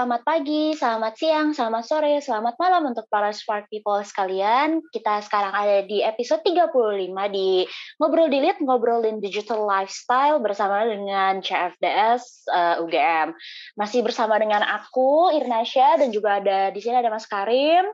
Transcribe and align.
selamat 0.00 0.24
pagi, 0.24 0.72
selamat 0.72 1.12
siang, 1.12 1.48
selamat 1.52 1.84
sore, 1.84 2.24
selamat 2.24 2.56
malam 2.56 2.88
untuk 2.88 3.04
para 3.12 3.36
smart 3.36 3.68
people 3.68 4.00
sekalian. 4.00 4.80
Kita 4.96 5.20
sekarang 5.20 5.52
ada 5.52 5.84
di 5.84 6.00
episode 6.00 6.40
35 6.40 6.72
di 7.28 7.68
Ngobrol 8.00 8.32
Dilit, 8.32 8.56
Ngobrolin 8.64 9.20
Digital 9.20 9.60
Lifestyle 9.68 10.40
bersama 10.40 10.88
dengan 10.88 11.44
CFDS 11.44 12.48
uh, 12.48 12.80
eh, 12.80 12.84
UGM. 12.88 13.36
Masih 13.76 14.00
bersama 14.00 14.40
dengan 14.40 14.64
aku, 14.64 15.36
Irnasya, 15.36 16.00
dan 16.00 16.08
juga 16.16 16.40
ada 16.40 16.72
di 16.72 16.80
sini 16.80 16.96
ada 16.96 17.12
Mas 17.12 17.28
Karim. 17.28 17.84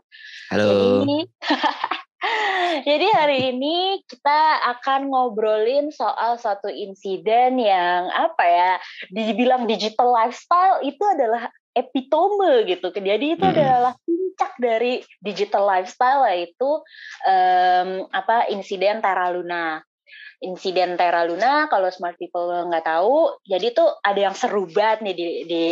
Halo. 0.55 1.03
Jadi, 1.03 1.19
Jadi 2.87 3.07
hari 3.19 3.39
ini 3.51 4.03
kita 4.07 4.63
akan 4.79 5.11
ngobrolin 5.11 5.91
soal 5.91 6.39
satu 6.39 6.71
insiden 6.71 7.59
yang 7.59 8.07
apa 8.15 8.45
ya 8.47 8.73
dibilang 9.11 9.67
digital 9.67 10.15
lifestyle 10.15 10.87
itu 10.87 11.03
adalah 11.03 11.51
epitome 11.77 12.65
gitu. 12.65 12.89
Jadi 12.89 13.37
itu 13.37 13.45
hmm. 13.45 13.53
adalah 13.53 13.93
puncak 14.01 14.53
dari 14.57 15.05
digital 15.21 15.69
lifestyle 15.69 16.25
yaitu 16.33 16.81
um, 17.29 18.09
apa 18.09 18.49
insiden 18.49 19.05
Terra 19.05 19.29
Luna. 19.29 19.85
Insiden 20.41 21.01
Terra 21.01 21.25
Luna 21.25 21.69
kalau 21.69 21.89
smart 21.89 22.21
people 22.21 22.49
nggak 22.69 22.85
tahu, 22.85 23.41
jadi 23.49 23.73
tuh 23.73 23.89
ada 24.05 24.21
yang 24.21 24.37
seru 24.37 24.69
banget 24.69 25.01
nih 25.01 25.15
di, 25.17 25.29
di 25.49 25.65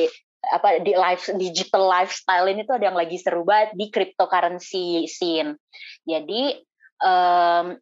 apa 0.45 0.81
di 0.81 0.93
life 0.97 1.29
digital 1.37 1.85
lifestyle 1.89 2.49
ini 2.49 2.65
tuh 2.65 2.77
ada 2.81 2.93
yang 2.93 2.97
lagi 2.97 3.21
seru 3.21 3.45
banget 3.45 3.77
di 3.77 3.93
cryptocurrency 3.93 5.05
scene. 5.05 5.61
Jadi 6.05 6.57
um, 7.05 7.77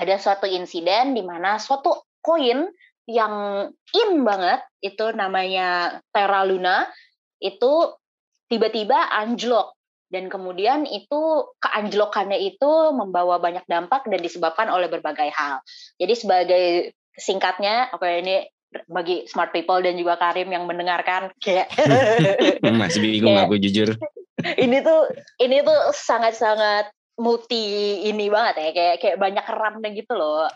ada 0.00 0.14
suatu 0.16 0.48
insiden 0.48 1.12
di 1.12 1.20
mana 1.20 1.60
suatu 1.60 2.08
koin 2.24 2.72
yang 3.04 3.68
in 3.92 4.10
banget 4.24 4.64
itu 4.80 5.12
namanya 5.12 6.00
Terra 6.08 6.40
Luna 6.48 6.88
itu 7.44 7.72
tiba-tiba 8.48 9.12
anjlok. 9.12 9.76
Dan 10.08 10.30
kemudian 10.30 10.86
itu 10.86 11.50
keanjlokannya 11.58 12.38
itu 12.38 12.70
membawa 12.94 13.42
banyak 13.42 13.66
dampak 13.66 14.06
dan 14.06 14.20
disebabkan 14.22 14.70
oleh 14.70 14.86
berbagai 14.86 15.26
hal. 15.34 15.58
Jadi 15.98 16.14
sebagai 16.14 16.64
singkatnya, 17.18 17.90
oke 17.90 18.04
okay, 18.04 18.22
ini 18.22 18.36
bagi 18.90 19.26
smart 19.30 19.50
people 19.54 19.78
dan 19.82 19.94
juga 19.94 20.18
Karim 20.18 20.50
yang 20.50 20.66
mendengarkan 20.66 21.30
kayak 21.38 21.70
masih 22.82 23.00
bingung 23.02 23.38
kayak, 23.38 23.46
aku 23.46 23.54
jujur. 23.62 23.88
ini 24.58 24.82
tuh 24.82 25.00
ini 25.38 25.62
tuh 25.62 25.80
sangat-sangat 25.94 26.90
multi 27.14 28.02
ini 28.10 28.26
banget 28.26 28.54
ya 28.58 28.70
kayak 28.74 28.96
kayak 28.98 29.18
banyak 29.18 29.44
keramnya 29.46 29.90
gitu 29.94 30.14
loh. 30.14 30.46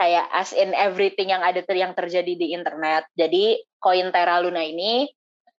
Kayak 0.00 0.26
as 0.32 0.56
in 0.56 0.72
everything 0.72 1.28
yang 1.28 1.44
ada 1.44 1.60
ter 1.60 1.76
yang 1.76 1.92
terjadi 1.92 2.32
di 2.32 2.56
internet. 2.56 3.04
Jadi 3.12 3.60
koin 3.76 4.08
Terra 4.14 4.40
Luna 4.40 4.64
ini 4.64 5.04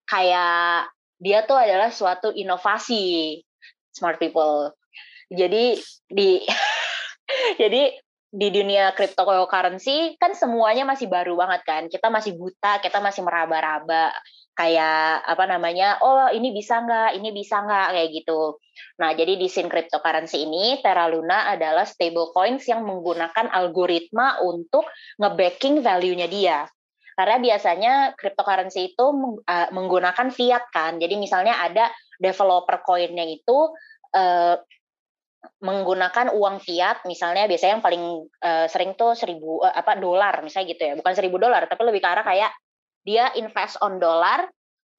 kayak 0.08 0.90
dia 1.22 1.46
tuh 1.46 1.58
adalah 1.58 1.94
suatu 1.94 2.34
inovasi 2.34 3.38
smart 3.94 4.18
people 4.18 4.74
jadi 5.32 5.80
di 6.12 6.44
jadi 7.62 7.96
di 8.32 8.48
dunia 8.48 8.96
cryptocurrency 8.96 10.16
kan 10.16 10.32
semuanya 10.32 10.88
masih 10.88 11.12
baru 11.12 11.36
banget 11.36 11.62
kan. 11.68 11.84
Kita 11.92 12.08
masih 12.08 12.40
buta, 12.40 12.80
kita 12.80 13.04
masih 13.04 13.28
meraba-raba 13.28 14.16
kayak 14.56 15.28
apa 15.28 15.44
namanya? 15.52 16.00
Oh, 16.00 16.32
ini 16.32 16.56
bisa 16.56 16.80
nggak? 16.80 17.20
Ini 17.20 17.30
bisa 17.36 17.60
nggak 17.60 17.88
kayak 17.92 18.10
gitu. 18.16 18.56
Nah, 19.04 19.12
jadi 19.12 19.36
di 19.36 19.52
scene 19.52 19.68
cryptocurrency 19.68 20.48
ini 20.48 20.80
Terra 20.80 21.12
Luna 21.12 21.52
adalah 21.52 21.84
stable 21.84 22.32
coins 22.32 22.64
yang 22.72 22.88
menggunakan 22.88 23.52
algoritma 23.52 24.40
untuk 24.40 24.88
nge-backing 25.20 25.84
value-nya 25.84 26.28
dia. 26.32 26.64
Karena 27.16 27.38
biasanya 27.44 27.94
cryptocurrency 28.16 28.96
itu 28.96 29.06
menggunakan 29.48 30.32
fiat 30.32 30.72
kan. 30.72 30.98
Jadi 30.98 31.20
misalnya 31.20 31.60
ada 31.60 31.92
developer 32.22 32.80
coinnya 32.86 33.28
itu 33.28 33.74
uh, 34.16 34.56
menggunakan 35.62 36.34
uang 36.38 36.62
fiat 36.62 37.06
misalnya 37.10 37.50
biasanya 37.50 37.82
yang 37.82 37.86
paling 37.86 38.04
uh, 38.46 38.66
sering 38.70 38.94
tuh 38.94 39.18
seribu 39.18 39.62
uh, 39.66 39.74
apa 39.74 39.98
dolar 39.98 40.42
misalnya 40.46 40.74
gitu 40.74 40.82
ya 40.86 40.94
bukan 40.98 41.14
seribu 41.18 41.42
dolar 41.42 41.66
tapi 41.66 41.82
lebih 41.86 42.02
ke 42.02 42.10
arah 42.10 42.26
kayak 42.26 42.52
dia 43.02 43.34
invest 43.34 43.82
on 43.82 43.98
dolar 43.98 44.46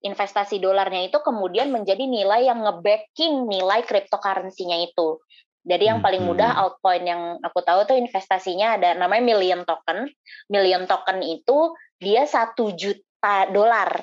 investasi 0.03 0.59
dolarnya 0.59 1.07
itu 1.07 1.23
kemudian 1.23 1.71
menjadi 1.71 2.03
nilai 2.03 2.51
yang 2.51 2.67
ngebacking 2.67 3.47
nilai 3.47 3.87
cryptocurrency-nya 3.87 4.91
itu 4.91 5.23
jadi 5.63 5.95
yang 5.95 6.01
paling 6.03 6.27
mudah 6.27 6.59
hmm. 6.59 6.63
altcoin 6.67 7.05
yang 7.07 7.23
aku 7.39 7.63
tahu 7.63 7.87
tuh 7.87 7.95
investasinya 7.95 8.83
ada 8.83 8.99
namanya 8.99 9.23
million 9.23 9.63
token 9.63 10.11
million 10.51 10.91
token 10.91 11.23
itu 11.23 11.71
dia 12.03 12.27
satu 12.27 12.75
juta 12.75 13.47
dolar 13.55 14.03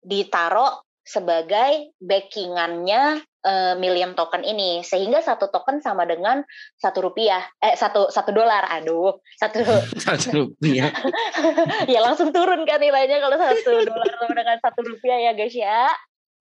ditaruh 0.00 0.80
sebagai 1.04 1.92
backingannya 2.00 3.20
uh, 3.44 3.74
million 3.76 4.16
token 4.16 4.40
ini. 4.46 4.80
Sehingga 4.80 5.20
satu 5.20 5.52
token 5.52 5.84
sama 5.84 6.08
dengan 6.08 6.40
satu 6.80 7.10
rupiah. 7.10 7.44
Eh 7.60 7.76
satu 7.76 8.08
satu 8.08 8.32
dolar. 8.32 8.64
Aduh 8.80 9.20
satu. 9.36 9.60
Satu 10.06 10.28
rupiah. 10.32 10.88
Ya 11.92 12.00
langsung 12.04 12.30
turun 12.30 12.62
kan 12.68 12.78
nilainya 12.78 13.18
kalau 13.20 13.36
satu 13.36 13.84
dolar 13.84 14.08
sama 14.16 14.34
dengan 14.36 14.58
satu 14.60 14.80
rupiah 14.86 15.18
ya 15.30 15.32
guys 15.36 15.56
ya. 15.56 15.90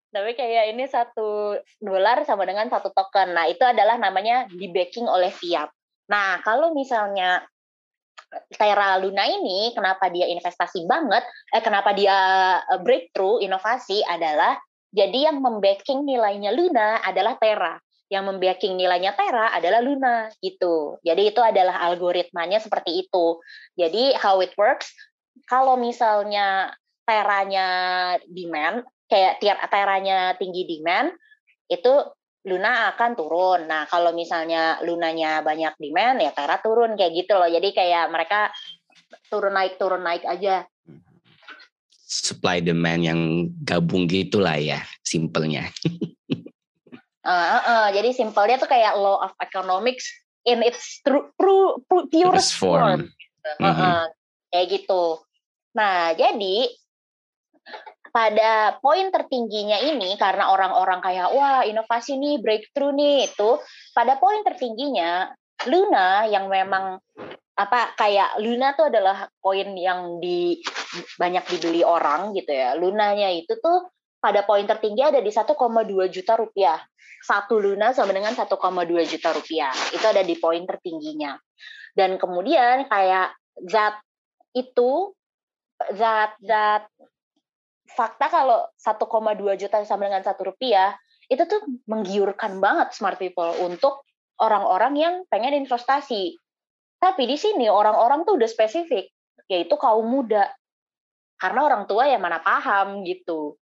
Tapi 0.09 0.33
kayak 0.33 0.73
ini 0.73 0.89
satu 0.89 1.59
dolar 1.81 2.25
sama 2.25 2.45
dengan 2.47 2.69
satu 2.69 2.89
token. 2.95 3.35
Nah 3.35 3.45
itu 3.51 3.61
adalah 3.61 3.99
namanya 3.99 4.47
di 4.49 4.69
backing 4.69 5.05
oleh 5.05 5.29
fiat. 5.29 5.69
Nah 6.09 6.41
kalau 6.41 6.73
misalnya 6.73 7.45
Terra 8.53 8.99
Luna 9.01 9.25
ini 9.25 9.73
kenapa 9.73 10.09
dia 10.09 10.29
investasi 10.29 10.85
banget 10.85 11.23
eh 11.53 11.63
kenapa 11.63 11.93
dia 11.93 12.17
eh, 12.61 12.79
breakthrough 12.81 13.41
inovasi 13.41 14.05
adalah 14.05 14.57
jadi 14.89 15.29
yang 15.29 15.37
membacking 15.41 16.01
nilainya 16.05 16.49
Luna 16.49 17.01
adalah 17.05 17.37
Terra. 17.37 17.77
Yang 18.09 18.23
membacking 18.25 18.73
nilainya 18.73 19.13
Terra 19.13 19.53
adalah 19.53 19.85
Luna 19.85 20.33
gitu. 20.41 20.97
Jadi 21.05 21.29
itu 21.29 21.41
adalah 21.45 21.77
algoritmanya 21.85 22.57
seperti 22.57 23.05
itu. 23.05 23.37
Jadi 23.77 24.17
how 24.17 24.41
it 24.41 24.53
works 24.57 24.89
kalau 25.45 25.77
misalnya 25.77 26.73
Terranya 27.05 27.67
demand 28.29 28.85
kayak 29.09 29.41
tiap 29.41 29.57
Terranya 29.69 30.37
tinggi 30.37 30.65
demand 30.65 31.13
itu 31.69 31.93
Luna 32.49 32.89
akan 32.97 33.11
turun. 33.13 33.69
Nah, 33.69 33.85
kalau 33.85 34.09
misalnya 34.17 34.81
Lunanya 34.81 35.45
banyak 35.45 35.77
demand 35.77 36.17
ya 36.25 36.33
Terra 36.33 36.57
turun 36.57 36.97
kayak 36.97 37.13
gitu 37.13 37.37
loh. 37.37 37.45
Jadi 37.45 37.69
kayak 37.69 38.09
mereka 38.09 38.49
turun 39.29 39.53
naik 39.53 39.77
turun 39.77 40.01
naik 40.01 40.25
aja 40.25 40.65
supply 42.09 42.57
demand 42.57 43.05
yang 43.05 43.21
gabung 43.61 44.09
gitulah 44.09 44.57
ya 44.57 44.81
simpelnya. 45.05 45.69
uh, 47.21 47.29
uh, 47.29 47.63
uh, 47.69 47.87
jadi 47.93 48.09
simpelnya 48.17 48.57
tuh 48.57 48.65
kayak 48.65 48.97
law 48.97 49.21
of 49.21 49.31
economics 49.37 50.09
in 50.49 50.65
its 50.65 51.05
true, 51.05 51.29
true, 51.37 51.85
true 51.85 52.09
purest 52.09 52.57
form. 52.57 53.05
form. 53.05 53.61
Uh, 53.61 53.61
uh, 53.61 53.69
mm 53.69 53.73
-hmm. 53.77 54.03
Kayak 54.49 54.67
gitu. 54.73 55.03
Nah 55.77 56.17
jadi 56.17 56.57
pada 58.09 58.77
poin 58.81 59.09
tertingginya 59.13 59.79
ini 59.81 60.17
karena 60.17 60.51
orang-orang 60.51 60.99
kayak 61.01 61.31
wah 61.33 61.61
inovasi 61.63 62.17
nih 62.17 62.41
breakthrough 62.41 62.93
nih 62.93 63.29
itu 63.29 63.61
pada 63.93 64.17
poin 64.17 64.41
tertingginya 64.45 65.33
Luna 65.67 66.23
yang 66.31 66.47
memang 66.47 67.03
apa 67.59 67.91
kayak 67.99 68.39
Luna 68.39 68.71
tuh 68.71 68.87
adalah 68.87 69.27
koin 69.43 69.75
yang 69.75 70.23
di 70.23 70.63
banyak 71.19 71.43
dibeli 71.51 71.83
orang 71.83 72.31
gitu 72.31 72.55
ya. 72.55 72.79
Lunanya 72.79 73.27
itu 73.35 73.59
tuh 73.59 73.91
pada 74.23 74.47
poin 74.47 74.63
tertinggi 74.63 75.03
ada 75.03 75.19
di 75.19 75.27
1,2 75.27 75.51
juta 76.07 76.33
rupiah. 76.39 76.79
Satu 77.19 77.59
Luna 77.59 77.91
sama 77.91 78.15
dengan 78.15 78.31
1,2 78.31 78.47
juta 79.03 79.29
rupiah. 79.35 79.75
Itu 79.91 80.05
ada 80.07 80.23
di 80.23 80.39
poin 80.39 80.63
tertingginya. 80.63 81.35
Dan 81.91 82.15
kemudian 82.15 82.87
kayak 82.87 83.35
zat 83.67 83.99
itu 84.55 85.11
zat 85.99 86.39
zat 86.39 86.87
fakta 87.95 88.29
kalau 88.29 88.69
1,2 88.77 89.61
juta 89.61 89.81
sama 89.85 90.09
dengan 90.09 90.21
satu 90.21 90.53
rupiah 90.53 90.93
itu 91.29 91.45
tuh 91.45 91.61
menggiurkan 91.85 92.57
banget 92.57 92.93
smart 92.93 93.21
people 93.21 93.49
untuk 93.61 94.05
orang-orang 94.41 94.93
yang 94.97 95.13
pengen 95.29 95.53
investasi 95.65 96.37
tapi 96.99 97.23
di 97.25 97.39
sini 97.39 97.71
orang-orang 97.71 98.27
tuh 98.27 98.35
udah 98.35 98.49
spesifik, 98.51 99.07
yaitu 99.47 99.79
kaum 99.79 100.03
muda. 100.03 100.51
Karena 101.39 101.63
orang 101.63 101.87
tua 101.87 102.11
ya 102.11 102.19
mana 102.19 102.43
paham 102.43 103.07
gitu. 103.07 103.55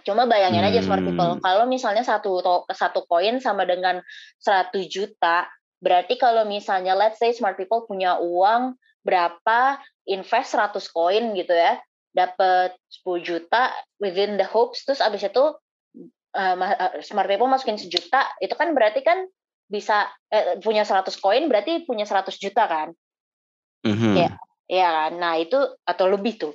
Cuma 0.00 0.24
bayangin 0.24 0.64
hmm. 0.64 0.70
aja 0.72 0.80
smart 0.80 1.04
people, 1.04 1.36
hmm. 1.36 1.44
kalau 1.44 1.64
misalnya 1.68 2.04
satu 2.04 2.40
satu 2.72 3.04
koin 3.04 3.40
sama 3.44 3.68
dengan 3.68 4.00
100 4.40 4.72
juta, 4.88 5.48
berarti 5.84 6.16
kalau 6.16 6.48
misalnya 6.48 6.96
let's 6.96 7.20
say 7.20 7.36
smart 7.36 7.60
people 7.60 7.84
punya 7.84 8.16
uang 8.16 8.76
berapa 9.04 9.80
invest 10.08 10.56
100 10.56 10.80
koin 10.92 11.36
gitu 11.36 11.52
ya, 11.52 11.76
dapat 12.12 12.74
10 13.04 13.22
juta 13.22 13.72
within 14.00 14.40
the 14.40 14.46
hopes 14.46 14.82
terus 14.82 15.04
abis 15.04 15.28
itu 15.28 15.44
uh, 16.34 16.56
smart 17.00 17.28
people 17.30 17.48
masukin 17.48 17.80
sejuta, 17.80 18.26
itu 18.42 18.54
kan 18.54 18.72
berarti 18.76 19.00
kan 19.02 19.26
bisa 19.68 20.08
eh, 20.32 20.56
punya 20.64 20.84
100 20.86 21.12
koin 21.20 21.44
berarti 21.48 21.84
punya 21.84 22.08
100 22.08 22.32
juta 22.40 22.64
kan? 22.64 22.88
Mm-hmm. 23.84 24.14
Ya, 24.16 24.30
ya 24.64 24.88
kan. 24.88 25.12
Nah 25.20 25.36
itu 25.36 25.58
atau 25.84 26.06
lebih 26.08 26.40
tuh. 26.40 26.54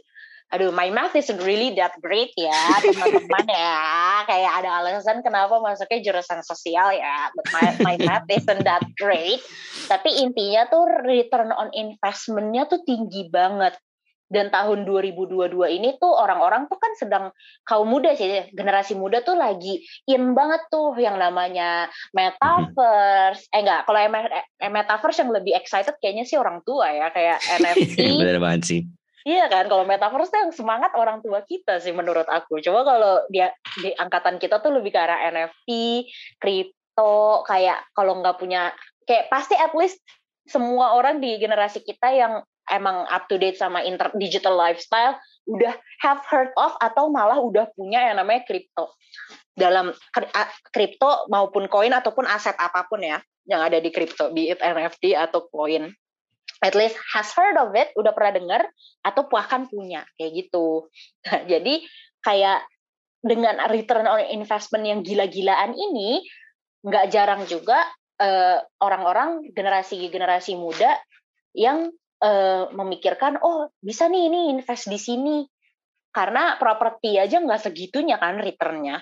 aduh 0.54 0.70
my 0.70 0.94
math 0.94 1.18
isn't 1.18 1.42
really 1.42 1.74
that 1.74 1.98
great 1.98 2.30
ya 2.38 2.54
teman-teman 2.78 3.46
ya 3.50 3.74
kayak 4.30 4.52
ada 4.62 4.86
alasan 4.86 5.26
kenapa 5.26 5.58
masuknya 5.58 6.06
jurusan 6.06 6.46
sosial 6.46 6.94
ya 6.94 7.34
but 7.34 7.46
my, 7.50 7.66
my 7.82 7.96
math 8.06 8.30
isn't 8.30 8.62
that 8.62 8.86
great 9.02 9.42
tapi 9.90 10.14
intinya 10.22 10.70
tuh 10.70 10.86
return 11.10 11.50
on 11.58 11.74
investmentnya 11.74 12.70
tuh 12.70 12.86
tinggi 12.86 13.34
banget 13.34 13.74
dan 14.32 14.50
tahun 14.50 14.88
2022 14.88 15.54
ini 15.78 15.96
tuh 16.02 16.10
orang-orang 16.10 16.66
tuh 16.66 16.80
kan 16.82 16.92
sedang 16.98 17.26
kaum 17.68 17.86
muda 17.86 18.18
sih 18.18 18.50
generasi 18.56 18.98
muda 18.98 19.22
tuh 19.22 19.38
lagi 19.38 19.84
in 20.10 20.34
banget 20.34 20.66
tuh 20.74 20.98
yang 20.98 21.20
namanya 21.22 21.92
metaverse. 22.16 23.46
Eh 23.54 23.62
enggak 23.62 23.86
kalau 23.86 24.00
metaverse 24.74 25.22
yang 25.22 25.32
lebih 25.32 25.54
excited 25.54 25.94
kayaknya 26.02 26.26
sih 26.26 26.40
orang 26.40 26.66
tua 26.66 26.90
ya 26.90 27.14
kayak 27.14 27.38
NFT 27.62 27.98
bener 28.18 28.40
banget 28.42 28.64
sih. 28.66 28.82
Iya 29.24 29.48
kan, 29.48 29.72
kalau 29.72 29.88
metaverse 29.88 30.36
tuh 30.36 30.40
yang 30.44 30.52
semangat 30.52 30.92
orang 31.00 31.24
tua 31.24 31.48
kita 31.48 31.80
sih 31.80 31.96
menurut 31.96 32.28
aku. 32.28 32.60
Coba 32.60 32.84
kalau 32.84 33.14
dia 33.32 33.56
di 33.80 33.96
angkatan 33.96 34.36
kita 34.36 34.60
tuh 34.60 34.76
lebih 34.76 34.92
ke 34.92 35.00
arah 35.00 35.32
NFT, 35.32 35.70
kripto, 36.44 37.48
kayak 37.48 37.88
kalau 37.96 38.20
nggak 38.20 38.36
punya, 38.36 38.76
kayak 39.08 39.32
pasti 39.32 39.56
at 39.56 39.72
least 39.80 40.04
semua 40.44 41.00
orang 41.00 41.24
di 41.24 41.40
generasi 41.40 41.80
kita 41.88 42.12
yang 42.12 42.44
emang 42.72 43.04
up 43.12 43.28
to 43.28 43.36
date 43.36 43.60
sama 43.60 43.84
inter, 43.84 44.12
digital 44.16 44.56
lifestyle 44.56 45.20
udah 45.44 45.76
have 46.00 46.24
heard 46.32 46.56
of 46.56 46.72
atau 46.80 47.12
malah 47.12 47.40
udah 47.40 47.68
punya 47.76 48.12
yang 48.12 48.16
namanya 48.16 48.48
kripto 48.48 48.96
dalam 49.54 49.92
kripto 50.72 51.28
maupun 51.28 51.68
koin 51.68 51.92
ataupun 51.92 52.24
aset 52.26 52.56
apa 52.56 52.88
pun 52.88 53.04
ya 53.04 53.20
yang 53.44 53.60
ada 53.60 53.78
di 53.84 53.92
kripto 53.92 54.32
be 54.32 54.48
it 54.50 54.64
NFT 54.64 55.20
atau 55.20 55.44
koin 55.52 55.92
at 56.64 56.74
least 56.80 56.96
has 57.12 57.28
heard 57.36 57.60
of 57.60 57.76
it 57.76 57.92
udah 58.00 58.16
pernah 58.16 58.40
dengar 58.40 58.62
atau 59.04 59.28
bahkan 59.28 59.68
punya 59.68 60.08
kayak 60.16 60.48
gitu. 60.48 60.88
Nah, 61.28 61.44
jadi 61.44 61.84
kayak 62.24 62.64
dengan 63.20 63.60
return 63.68 64.08
on 64.08 64.24
investment 64.32 64.88
yang 64.88 65.00
gila-gilaan 65.04 65.76
ini 65.76 66.24
nggak 66.84 67.12
jarang 67.12 67.44
juga 67.48 67.84
eh, 68.20 68.60
orang-orang 68.84 69.44
uh, 69.44 69.52
generasi-generasi 69.56 70.56
muda 70.56 71.00
yang 71.56 71.92
uh, 72.24 72.72
memikirkan 72.72 73.44
oh 73.44 73.68
bisa 73.84 74.08
nih 74.08 74.32
ini 74.32 74.40
invest 74.56 74.88
di 74.88 74.98
sini. 74.98 75.44
Karena 76.14 76.56
properti 76.62 77.18
aja 77.18 77.42
nggak 77.42 77.68
segitunya 77.70 78.22
kan 78.22 78.38
returnnya 78.38 79.02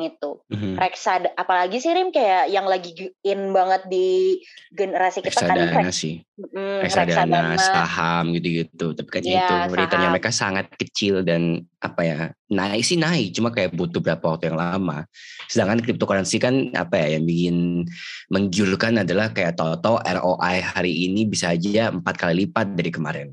gitu. 0.00 0.40
Mm-hmm. 0.48 0.74
Reksa 0.80 1.20
apalagi 1.36 1.76
sih 1.78 1.92
Rim 1.92 2.08
kayak 2.08 2.48
yang 2.48 2.64
lagi 2.64 3.12
in 3.20 3.52
banget 3.52 3.84
di 3.86 4.40
generasi 4.72 5.20
kita 5.20 5.44
kan 5.44 5.56
reksadana 5.60 5.92
sih. 5.92 6.24
Mm, 6.40 6.78
reksadana, 6.82 7.40
saham 7.60 8.32
gitu-gitu. 8.32 8.96
Tapi 8.96 9.08
kan 9.12 9.22
ya, 9.22 9.44
itu 9.44 9.54
returnnya 9.76 10.08
mereka 10.08 10.32
sangat 10.32 10.72
kecil 10.74 11.20
dan 11.20 11.62
apa 11.80 12.00
ya 12.04 12.18
naik 12.52 12.84
sih 12.84 13.00
naik 13.00 13.32
cuma 13.32 13.52
kayak 13.52 13.76
butuh 13.76 14.00
berapa 14.00 14.24
waktu 14.24 14.48
yang 14.50 14.58
lama. 14.58 15.04
Sedangkan 15.46 15.84
cryptocurrency 15.84 16.40
kan 16.40 16.72
apa 16.72 16.96
ya 17.04 17.20
yang 17.20 17.24
bikin 17.28 17.84
menggiurkan 18.32 19.04
adalah 19.04 19.30
kayak 19.30 19.60
toto 19.60 20.00
ROI 20.00 20.64
hari 20.64 21.06
ini 21.06 21.28
bisa 21.28 21.52
aja 21.52 21.92
empat 21.92 22.16
kali 22.16 22.48
lipat 22.48 22.72
dari 22.72 22.88
kemarin. 22.88 23.28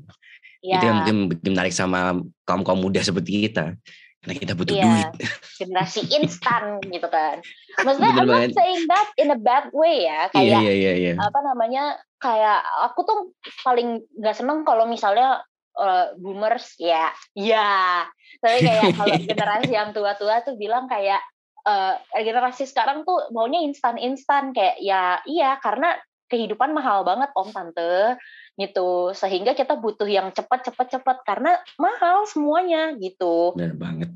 Ya. 0.60 0.78
Itu 0.78 0.84
yang 0.90 0.96
mungkin 1.02 1.16
bikin 1.32 1.50
menarik 1.54 1.72
sama 1.72 2.18
kaum 2.44 2.62
kaum 2.66 2.82
muda 2.82 2.98
seperti 3.00 3.48
kita 3.48 3.78
karena 4.18 4.34
kita 4.34 4.52
butuh 4.58 4.74
iya, 4.74 4.84
duit. 4.84 5.30
Generasi 5.62 6.00
instan 6.18 6.82
gitu 6.82 7.06
kan. 7.06 7.38
Maksudnya 7.86 8.12
Bener 8.18 8.22
I'm 8.22 8.28
banget. 8.28 8.48
not 8.50 8.58
saying 8.58 8.82
that 8.90 9.08
in 9.14 9.28
a 9.30 9.38
bad 9.38 9.70
way 9.70 10.10
ya. 10.10 10.26
Kayak 10.34 10.60
iya, 10.66 10.72
iya, 10.74 10.92
iya. 10.98 11.12
apa 11.14 11.38
namanya 11.42 12.02
kayak 12.18 12.60
aku 12.90 13.00
tuh 13.06 13.18
paling 13.62 14.02
nggak 14.18 14.34
seneng 14.34 14.66
kalau 14.66 14.90
misalnya 14.90 15.46
uh, 15.78 16.10
boomers 16.18 16.74
ya, 16.82 17.14
ya. 17.38 18.04
Tapi 18.42 18.58
kayak 18.66 18.84
kalau 18.98 19.16
generasi 19.22 19.70
yang 19.70 19.94
tua-tua 19.94 20.42
tuh 20.42 20.58
bilang 20.58 20.90
kayak 20.90 21.22
uh, 21.62 21.94
generasi 22.18 22.66
sekarang 22.66 23.06
tuh 23.06 23.30
maunya 23.30 23.62
instan-instan 23.62 24.50
kayak 24.50 24.82
ya 24.82 25.22
iya 25.30 25.62
karena 25.62 25.94
kehidupan 26.28 26.76
mahal 26.76 27.08
banget 27.08 27.32
om 27.32 27.48
tante 27.48 28.20
gitu. 28.58 29.14
Sehingga 29.14 29.54
kita 29.54 29.78
butuh 29.78 30.10
yang 30.10 30.34
cepat 30.34 30.66
cepat 30.66 30.98
cepat 30.98 31.22
karena 31.22 31.56
mahal 31.78 32.26
semuanya 32.26 32.92
gitu. 32.98 33.54
Benar 33.54 33.78
banget. 33.78 34.10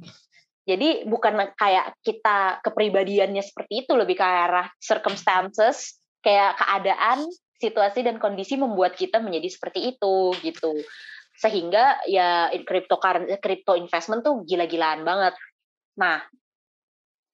Jadi 0.67 1.07
bukan 1.07 1.55
kayak 1.59 1.99
kita 2.03 2.63
kepribadiannya 2.63 3.43
seperti 3.43 3.87
itu 3.87 3.95
lebih 3.95 4.19
ke 4.19 4.27
arah 4.27 4.71
circumstances 4.79 5.99
kayak 6.23 6.55
keadaan 6.59 7.27
situasi 7.59 8.07
dan 8.07 8.19
kondisi 8.19 8.59
membuat 8.59 8.95
kita 8.99 9.23
menjadi 9.23 9.49
seperti 9.51 9.95
itu 9.95 10.35
gitu. 10.43 10.75
Sehingga 11.39 12.03
ya 12.07 12.51
crypto 12.67 12.99
crypto 13.43 13.75
investment 13.75 14.23
tuh 14.23 14.43
gila-gilaan 14.47 15.03
banget. 15.03 15.35
Nah 15.99 16.23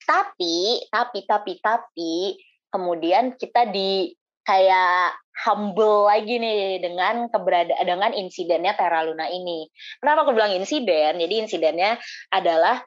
tapi 0.08 0.88
tapi 0.88 1.28
tapi 1.28 1.52
tapi 1.60 2.40
kemudian 2.72 3.36
kita 3.36 3.68
di 3.68 4.08
kayak 4.48 5.12
humble 5.44 6.08
lagi 6.08 6.40
nih 6.40 6.80
dengan 6.80 7.28
keberadaan 7.28 7.84
dengan 7.84 8.10
insidennya 8.16 8.72
Terra 8.72 9.04
Luna 9.04 9.28
ini. 9.28 9.68
Kenapa 10.00 10.24
aku 10.24 10.32
bilang 10.32 10.56
insiden? 10.56 11.20
Jadi 11.20 11.34
insidennya 11.44 12.00
adalah 12.32 12.80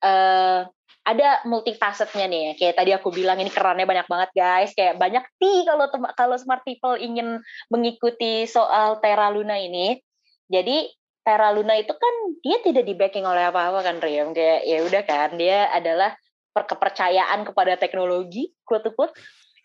uh, 0.00 0.64
ada 1.04 1.44
multifacetnya 1.44 2.24
nih. 2.24 2.44
Kayak 2.56 2.80
tadi 2.80 2.90
aku 2.96 3.12
bilang 3.12 3.36
ini 3.36 3.52
kerannya 3.52 3.84
banyak 3.84 4.08
banget 4.08 4.30
guys. 4.32 4.72
Kayak 4.72 4.96
banyak 4.96 5.24
ti 5.36 5.68
kalau 5.68 5.92
kalau 6.16 6.36
smart 6.40 6.64
people 6.64 6.96
ingin 6.96 7.44
mengikuti 7.68 8.48
soal 8.48 8.98
Terra 9.04 9.28
Luna 9.28 9.60
ini. 9.60 10.00
Jadi 10.48 10.88
Terra 11.20 11.52
Luna 11.52 11.76
itu 11.76 11.92
kan 11.92 12.14
dia 12.40 12.64
tidak 12.64 12.88
di 12.88 12.96
backing 12.96 13.28
oleh 13.28 13.52
apa-apa 13.52 13.84
kan 13.84 14.00
Riam. 14.00 14.32
Kayak 14.32 14.64
ya 14.64 14.78
udah 14.88 15.02
kan 15.04 15.30
dia 15.36 15.68
adalah 15.68 16.16
kepercayaan 16.54 17.44
kepada 17.44 17.74
teknologi, 17.74 18.54
quote 18.62 18.94
unquote, 18.94 19.14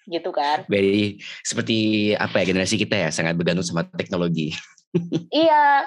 gitu 0.10 0.34
kan. 0.34 0.66
Very 0.66 1.22
seperti 1.46 2.12
apa 2.18 2.42
ya 2.42 2.52
generasi 2.52 2.76
kita 2.76 2.98
ya 2.98 3.10
sangat 3.14 3.38
bergantung 3.38 3.64
sama 3.64 3.86
teknologi. 3.94 4.52
iya, 5.46 5.86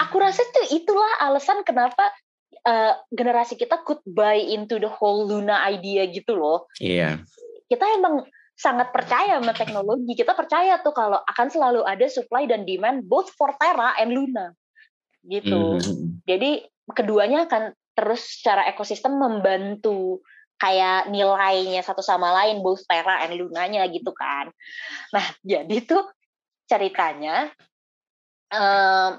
aku 0.00 0.16
rasa 0.16 0.40
tuh 0.50 0.72
itulah 0.72 1.20
alasan 1.20 1.60
kenapa 1.62 2.10
uh, 2.64 2.96
generasi 3.12 3.60
kita 3.60 3.84
could 3.84 4.00
buy 4.08 4.40
into 4.40 4.80
the 4.80 4.88
whole 4.88 5.28
Luna 5.28 5.62
idea 5.68 6.08
gitu 6.08 6.34
loh. 6.34 6.66
Iya. 6.80 7.20
Kita 7.68 7.84
emang 7.96 8.24
sangat 8.56 8.94
percaya 8.94 9.40
sama 9.40 9.52
teknologi. 9.56 10.12
Kita 10.14 10.36
percaya 10.36 10.78
tuh 10.80 10.94
kalau 10.94 11.20
akan 11.24 11.48
selalu 11.50 11.82
ada 11.84 12.06
supply 12.06 12.46
dan 12.46 12.62
demand 12.62 13.04
both 13.04 13.32
for 13.34 13.52
Terra 13.58 13.96
and 13.98 14.14
Luna. 14.14 14.54
Gitu. 15.22 15.80
Mm. 15.80 16.22
Jadi 16.26 16.50
keduanya 16.92 17.46
akan 17.46 17.74
terus 17.92 18.40
secara 18.40 18.66
ekosistem 18.68 19.20
membantu 19.20 20.24
kayak 20.62 21.10
nilainya 21.10 21.82
satu 21.82 22.06
sama 22.06 22.30
lain 22.30 22.62
both 22.62 22.86
Terra 22.86 23.26
and 23.26 23.34
Lunanya 23.34 23.90
gitu 23.90 24.14
kan. 24.14 24.46
Nah 25.10 25.26
jadi 25.42 25.82
tuh 25.82 26.06
ceritanya 26.70 27.50
um, 28.54 29.18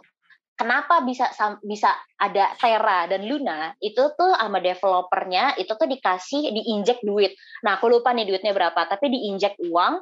kenapa 0.55 1.03
bisa 1.03 1.27
bisa 1.59 1.91
ada 2.15 2.55
Terra 2.55 3.11
dan 3.11 3.27
Luna 3.27 3.75
itu 3.83 3.99
tuh 4.15 4.31
sama 4.39 4.63
developernya 4.63 5.59
itu 5.59 5.75
tuh 5.75 5.83
dikasih 5.91 6.55
diinjek 6.55 7.03
duit. 7.03 7.35
Nah 7.67 7.75
aku 7.75 7.91
lupa 7.91 8.15
nih 8.15 8.23
duitnya 8.23 8.55
berapa 8.55 8.87
tapi 8.87 9.11
diinjek 9.11 9.59
uang 9.67 9.99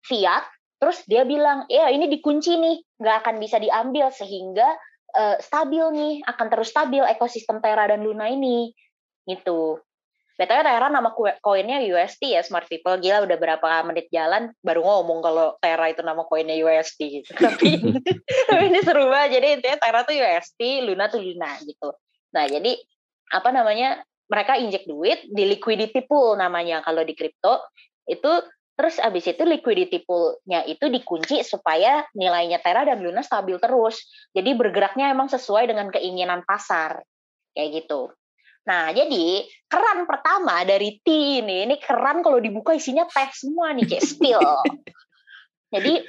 fiat 0.00 0.48
terus 0.80 1.04
dia 1.04 1.28
bilang 1.28 1.68
ya 1.68 1.92
ini 1.92 2.08
dikunci 2.08 2.56
nih 2.56 2.76
nggak 2.96 3.16
akan 3.20 3.36
bisa 3.36 3.60
diambil 3.60 4.08
sehingga 4.08 4.64
uh, 5.12 5.36
stabil 5.36 5.84
nih 5.92 6.12
akan 6.24 6.46
terus 6.48 6.72
stabil 6.72 7.04
ekosistem 7.04 7.60
Terra 7.60 7.92
dan 7.92 8.00
Luna 8.00 8.32
ini 8.32 8.72
gitu. 9.28 9.76
BTW 10.40 10.64
Terra 10.64 10.88
nama 10.88 11.12
koinnya 11.44 11.84
UST 11.84 12.32
ya 12.32 12.40
Smart 12.40 12.64
People. 12.64 12.96
Gila 12.96 13.28
udah 13.28 13.36
berapa 13.36 13.84
menit 13.84 14.08
jalan 14.08 14.56
baru 14.64 14.80
ngomong 14.80 15.20
kalau 15.20 15.60
Terra 15.60 15.92
itu 15.92 16.00
nama 16.00 16.24
koinnya 16.24 16.56
UST 16.56 16.96
gitu. 16.96 17.36
tapi, 17.44 17.76
tapi 18.48 18.64
ini 18.72 18.80
seru 18.80 19.04
banget. 19.12 19.36
Jadi 19.36 19.46
intinya 19.60 19.76
Terra 19.76 20.00
tuh 20.08 20.16
UST, 20.16 20.60
Luna 20.88 21.12
tuh 21.12 21.20
Luna 21.20 21.60
gitu. 21.60 21.92
Nah 22.32 22.48
jadi 22.48 22.72
apa 23.36 23.52
namanya 23.52 24.00
mereka 24.32 24.56
injek 24.56 24.88
duit 24.88 25.28
di 25.28 25.44
liquidity 25.44 26.08
pool 26.08 26.40
namanya 26.40 26.80
kalau 26.88 27.04
di 27.04 27.12
kripto 27.12 27.60
itu 28.08 28.40
terus 28.80 28.96
abis 28.96 29.36
itu 29.36 29.44
liquidity 29.44 30.00
pool-nya 30.08 30.64
itu 30.64 30.88
dikunci 30.88 31.44
supaya 31.44 32.00
nilainya 32.16 32.64
Terra 32.64 32.88
dan 32.88 33.04
Luna 33.04 33.20
stabil 33.20 33.60
terus. 33.60 34.08
Jadi 34.32 34.56
bergeraknya 34.56 35.12
emang 35.12 35.28
sesuai 35.28 35.68
dengan 35.68 35.92
keinginan 35.92 36.48
pasar 36.48 37.04
kayak 37.52 37.84
gitu. 37.84 38.08
Nah, 38.70 38.94
jadi 38.94 39.42
keran 39.66 40.06
pertama 40.06 40.62
dari 40.62 41.02
T 41.02 41.42
ini, 41.42 41.66
ini 41.66 41.74
keran 41.82 42.22
kalau 42.22 42.38
dibuka 42.38 42.70
isinya 42.70 43.02
teh 43.10 43.26
semua 43.34 43.74
nih 43.74 43.82
kayak 43.82 44.06
spill. 44.06 44.38
jadi 45.74 46.06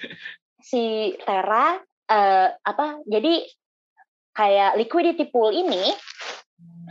si 0.61 1.17
Tera 1.25 1.81
uh, 2.05 2.47
apa? 2.53 3.01
Jadi 3.09 3.41
kayak 4.37 4.77
liquidity 4.77 5.25
pool 5.33 5.49
ini 5.49 5.89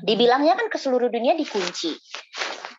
dibilangnya 0.03 0.59
kan 0.59 0.67
ke 0.67 0.75
seluruh 0.75 1.07
dunia 1.07 1.39
dikunci. 1.39 1.95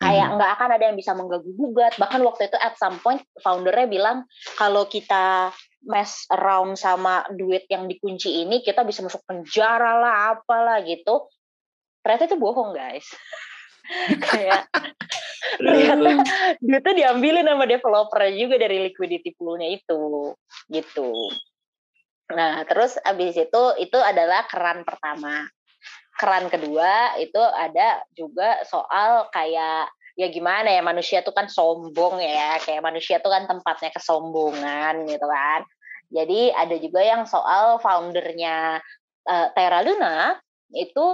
Kayak 0.03 0.27
hmm. 0.27 0.35
nggak 0.35 0.51
akan 0.59 0.69
ada 0.75 0.83
yang 0.91 0.97
bisa 0.99 1.15
mengganggu 1.15 1.51
gugat. 1.55 1.95
Bahkan 1.95 2.19
waktu 2.27 2.51
itu 2.51 2.57
at 2.59 2.75
some 2.75 2.99
point 2.99 3.23
foundernya 3.39 3.87
bilang 3.87 4.27
kalau 4.59 4.83
kita 4.91 5.55
mess 5.87 6.27
around 6.27 6.75
sama 6.75 7.23
duit 7.31 7.71
yang 7.71 7.87
dikunci 7.87 8.43
ini 8.43 8.61
kita 8.61 8.85
bisa 8.85 9.01
masuk 9.01 9.23
penjara 9.25 9.97
lah 9.97 10.37
apalah 10.37 10.83
gitu 10.85 11.25
ternyata 12.01 12.29
itu 12.29 12.37
bohong 12.37 12.73
guys. 12.73 13.07
Kayak 14.25 14.69
ternyata 15.61 16.23
duitnya 16.61 16.93
diambilin 16.95 17.47
sama 17.47 17.65
developer 17.67 18.21
juga 18.33 18.55
dari 18.61 18.77
liquidity 18.89 19.33
poolnya 19.35 19.67
itu 19.73 20.33
gitu. 20.69 21.11
Nah 22.31 22.63
terus 22.65 22.95
abis 23.01 23.35
itu 23.35 23.63
itu 23.81 23.97
adalah 23.99 24.47
keran 24.47 24.87
pertama. 24.87 25.45
Keran 26.15 26.47
kedua 26.53 27.17
itu 27.17 27.39
ada 27.41 28.05
juga 28.13 28.61
soal 28.69 29.27
kayak 29.33 29.89
ya 30.19 30.27
gimana 30.27 30.69
ya 30.69 30.83
manusia 30.83 31.23
tuh 31.23 31.33
kan 31.33 31.47
sombong 31.47 32.19
ya 32.21 32.59
kayak 32.61 32.83
manusia 32.83 33.17
tuh 33.23 33.31
kan 33.31 33.49
tempatnya 33.49 33.91
kesombongan 33.91 35.07
gitu 35.09 35.25
kan. 35.27 35.61
Jadi 36.11 36.51
ada 36.51 36.75
juga 36.75 37.01
yang 37.01 37.23
soal 37.23 37.79
foundernya 37.79 38.83
uh, 39.25 39.47
Terra 39.55 39.79
Luna 39.79 40.35
itu 40.75 41.05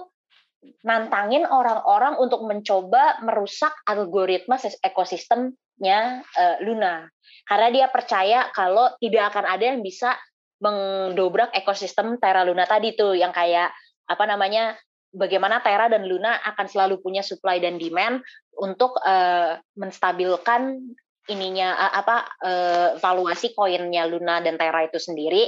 nantangin 0.81 1.45
orang-orang 1.45 2.17
untuk 2.17 2.43
mencoba 2.43 3.21
merusak 3.21 3.71
algoritma 3.85 4.57
ekosistemnya 4.81 6.25
uh, 6.25 6.57
Luna 6.65 7.07
karena 7.47 7.67
dia 7.71 7.87
percaya 7.87 8.49
kalau 8.51 8.91
tidak 8.99 9.31
akan 9.33 9.45
ada 9.47 9.63
yang 9.73 9.79
bisa 9.85 10.17
mendobrak 10.59 11.53
ekosistem 11.53 12.17
Terra 12.17 12.41
Luna 12.41 12.65
tadi 12.65 12.97
tuh 12.97 13.13
yang 13.13 13.29
kayak 13.29 13.69
apa 14.09 14.23
namanya 14.25 14.73
bagaimana 15.13 15.61
Terra 15.61 15.87
dan 15.87 16.09
Luna 16.09 16.41
akan 16.41 16.65
selalu 16.65 16.99
punya 16.99 17.21
supply 17.21 17.61
dan 17.61 17.77
demand 17.77 18.25
untuk 18.57 18.97
uh, 19.05 19.61
menstabilkan 19.77 20.81
ininya 21.29 21.77
uh, 21.77 21.93
apa 22.01 22.17
uh, 22.41 22.89
valuasi 22.97 23.53
koinnya 23.53 24.09
Luna 24.09 24.41
dan 24.41 24.57
Terra 24.57 24.89
itu 24.89 24.97
sendiri 24.97 25.45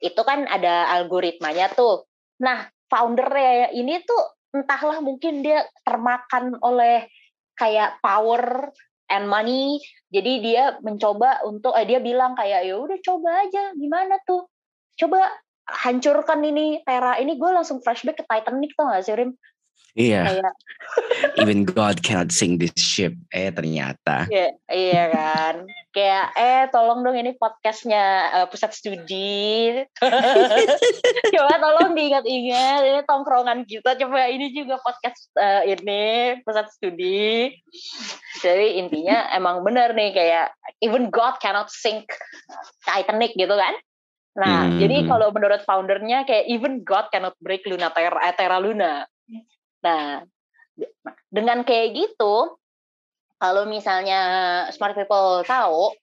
itu 0.00 0.20
kan 0.24 0.48
ada 0.48 0.88
algoritmanya 0.96 1.68
tuh. 1.76 2.08
Nah, 2.40 2.64
foundernya 2.88 3.68
ini 3.76 4.00
tuh 4.00 4.39
entahlah 4.50 4.98
mungkin 5.02 5.42
dia 5.42 5.66
termakan 5.86 6.58
oleh 6.62 7.06
kayak 7.54 7.98
power 8.02 8.70
and 9.10 9.26
money. 9.26 9.78
Jadi 10.10 10.42
dia 10.42 10.78
mencoba 10.82 11.42
untuk 11.46 11.74
eh, 11.74 11.86
dia 11.86 12.02
bilang 12.02 12.34
kayak 12.34 12.66
ya 12.66 12.74
udah 12.78 12.98
coba 13.02 13.30
aja 13.46 13.74
gimana 13.74 14.18
tuh. 14.26 14.46
Coba 14.98 15.30
hancurkan 15.70 16.42
ini 16.42 16.82
Tera 16.82 17.18
ini 17.22 17.38
gue 17.38 17.50
langsung 17.50 17.78
flashback 17.78 18.22
ke 18.22 18.24
Titanic 18.26 18.74
tuh 18.74 18.90
gak 18.90 19.06
sih 19.06 19.14
Rim 19.14 19.38
Iya. 19.98 20.22
Kayak, 20.26 20.54
Even 21.40 21.62
God 21.66 22.02
cannot 22.02 22.30
sing 22.34 22.58
this 22.58 22.74
ship. 22.78 23.14
Eh 23.30 23.50
ternyata. 23.54 24.26
Iya, 24.30 24.48
iya 24.70 25.04
kan. 25.10 25.54
Kayak 25.90 26.26
eh 26.38 26.62
tolong 26.70 27.02
dong 27.02 27.18
ini 27.18 27.34
podcastnya 27.34 28.30
uh, 28.34 28.46
pusat 28.46 28.74
studi. 28.74 29.82
coba 31.34 31.54
tolong 31.58 31.94
diingat-ingat 31.94 32.80
ini 32.86 33.00
tongkrongan 33.06 33.66
kita. 33.66 33.98
Coba 33.98 34.30
ini 34.30 34.54
juga 34.54 34.78
podcast 34.82 35.30
uh, 35.38 35.62
ini 35.66 36.38
pusat 36.42 36.70
studi. 36.70 37.54
Jadi 38.42 38.78
intinya 38.78 39.26
emang 39.38 39.62
bener 39.66 39.94
nih 39.94 40.14
kayak 40.14 40.46
even 40.82 41.10
God 41.10 41.38
cannot 41.42 41.70
sink 41.70 42.06
Titanic 42.86 43.34
gitu 43.34 43.54
kan. 43.54 43.74
Nah, 44.38 44.70
hmm. 44.70 44.78
jadi 44.78 44.96
kalau 45.10 45.34
menurut 45.34 45.66
foundernya 45.66 46.22
kayak 46.22 46.46
even 46.46 46.86
God 46.86 47.10
cannot 47.10 47.34
break 47.42 47.66
Luna 47.66 47.90
Terra, 47.90 48.30
eh, 48.30 48.34
Terra 48.38 48.62
Luna. 48.62 49.02
Nah, 49.80 50.24
dengan 51.28 51.64
kayak 51.64 51.88
gitu, 51.96 52.58
kalau 53.40 53.64
misalnya 53.64 54.20
smart 54.72 54.96
people 54.96 55.40
tahu, 55.44 55.96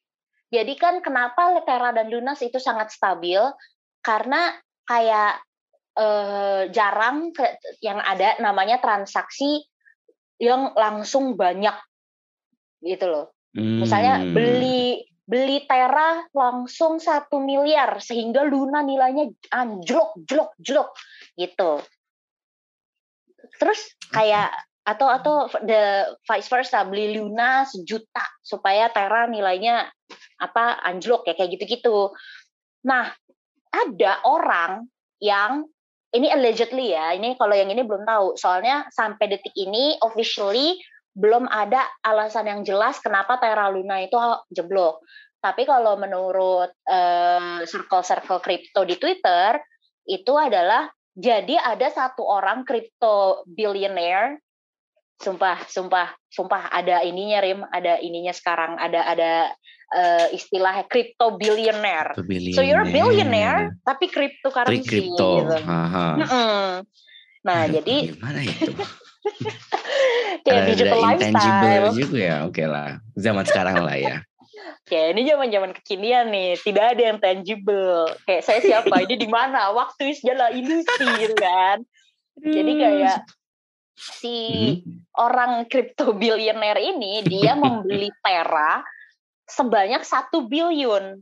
jadi 0.50 0.74
kan 0.80 1.04
kenapa 1.04 1.60
Terra 1.68 1.92
dan 1.94 2.08
Lunas 2.10 2.40
itu 2.40 2.58
sangat 2.58 2.90
stabil 2.90 3.40
karena 4.02 4.56
kayak 4.88 5.44
eh, 6.00 6.62
jarang 6.72 7.36
yang 7.84 8.00
ada 8.00 8.40
namanya 8.40 8.80
transaksi 8.80 9.68
yang 10.40 10.72
langsung 10.78 11.36
banyak 11.36 11.76
gitu 12.82 13.06
loh. 13.10 13.26
Hmm. 13.58 13.82
Misalnya 13.84 14.22
beli 14.24 15.04
beli 15.28 15.68
Tera 15.68 16.24
langsung 16.32 17.04
satu 17.04 17.44
miliar 17.44 18.00
sehingga 18.00 18.48
Luna 18.48 18.80
nilainya 18.80 19.28
anjlok 19.52 20.24
jlok 20.24 20.56
jlok 20.64 20.96
gitu 21.36 21.84
terus 23.58 23.80
kayak 24.14 24.54
atau 24.88 25.12
atau 25.12 25.36
the 25.68 26.16
vice 26.24 26.48
versa 26.48 26.88
beli 26.88 27.20
Luna 27.20 27.68
sejuta 27.68 28.24
supaya 28.40 28.88
Tera 28.88 29.28
nilainya 29.28 29.84
apa 30.40 30.80
anjlok 30.80 31.28
ya 31.28 31.36
kayak 31.36 31.60
gitu-gitu 31.60 32.16
nah 32.88 33.12
ada 33.74 34.24
orang 34.24 34.88
yang 35.20 35.68
ini 36.16 36.32
allegedly 36.32 36.96
ya 36.96 37.12
ini 37.12 37.36
kalau 37.36 37.52
yang 37.52 37.68
ini 37.68 37.84
belum 37.84 38.08
tahu 38.08 38.40
soalnya 38.40 38.88
sampai 38.96 39.28
detik 39.28 39.52
ini 39.60 40.00
officially 40.00 40.80
belum 41.18 41.50
ada 41.50 41.82
alasan 42.06 42.46
yang 42.46 42.62
jelas 42.62 43.02
kenapa 43.02 43.42
Terra 43.42 43.74
Luna 43.74 44.06
itu 44.06 44.14
jeblok. 44.54 45.02
Tapi 45.42 45.66
kalau 45.66 45.98
menurut 45.98 46.70
uh, 46.86 47.66
circle-circle 47.66 48.38
kripto 48.38 48.86
di 48.86 49.02
Twitter 49.02 49.58
itu 50.06 50.38
adalah 50.38 50.86
jadi 51.18 51.58
ada 51.58 51.90
satu 51.90 52.22
orang 52.22 52.62
kripto 52.62 53.42
billionaire. 53.50 54.38
Sumpah 55.18 55.66
sumpah 55.66 56.14
sumpah 56.30 56.70
ada 56.70 57.02
ininya 57.02 57.42
Rim. 57.42 57.66
Ada 57.66 57.98
ininya 58.06 58.30
sekarang. 58.30 58.78
Ada 58.78 59.02
ada 59.02 59.32
uh, 59.98 60.28
istilahnya 60.30 60.86
crypto 60.86 61.34
billionaire. 61.42 62.14
so 62.54 62.62
you're 62.62 62.86
a 62.86 62.94
billionaire. 62.94 63.74
tapi 63.82 64.14
cryptocurrency. 64.14 64.86
Crypto. 64.86 65.42
gitu. 65.42 65.58
Nah 67.42 67.64
Aduh, 67.66 67.82
jadi 67.82 67.96
gimana 68.14 68.40
itu? 68.46 68.72
Kayak 70.46 70.54
ada 70.54 70.70
digital 70.70 71.00
lifestyle. 71.02 71.90
juga 71.98 72.18
ya. 72.22 72.38
Oke 72.46 72.62
okay 72.62 72.68
lah. 72.70 73.02
Zaman 73.18 73.44
sekarang 73.50 73.82
lah 73.82 73.98
ya 73.98 74.27
Kayak 74.88 75.08
ini 75.14 75.22
zaman 75.30 75.48
zaman 75.54 75.72
kekinian 75.76 76.26
nih, 76.34 76.58
tidak 76.62 76.96
ada 76.96 77.02
yang 77.14 77.20
tangible. 77.22 78.10
Kayak 78.26 78.44
saya 78.44 78.60
siapa, 78.64 78.96
ini 79.04 79.16
di 79.20 79.30
mana, 79.30 79.72
waktu 79.76 80.16
segala 80.18 80.50
ilusi 80.50 81.06
gitu 81.22 81.36
kan. 81.38 81.86
Jadi 82.38 82.72
kayak 82.78 83.26
si 83.98 84.38
hmm. 84.78 85.10
orang 85.18 85.66
crypto 85.66 86.14
billionaire 86.14 86.78
ini 86.78 87.26
dia 87.26 87.58
membeli 87.58 88.14
Terra 88.22 88.86
sebanyak 89.50 90.06
satu 90.06 90.46
billion 90.46 91.18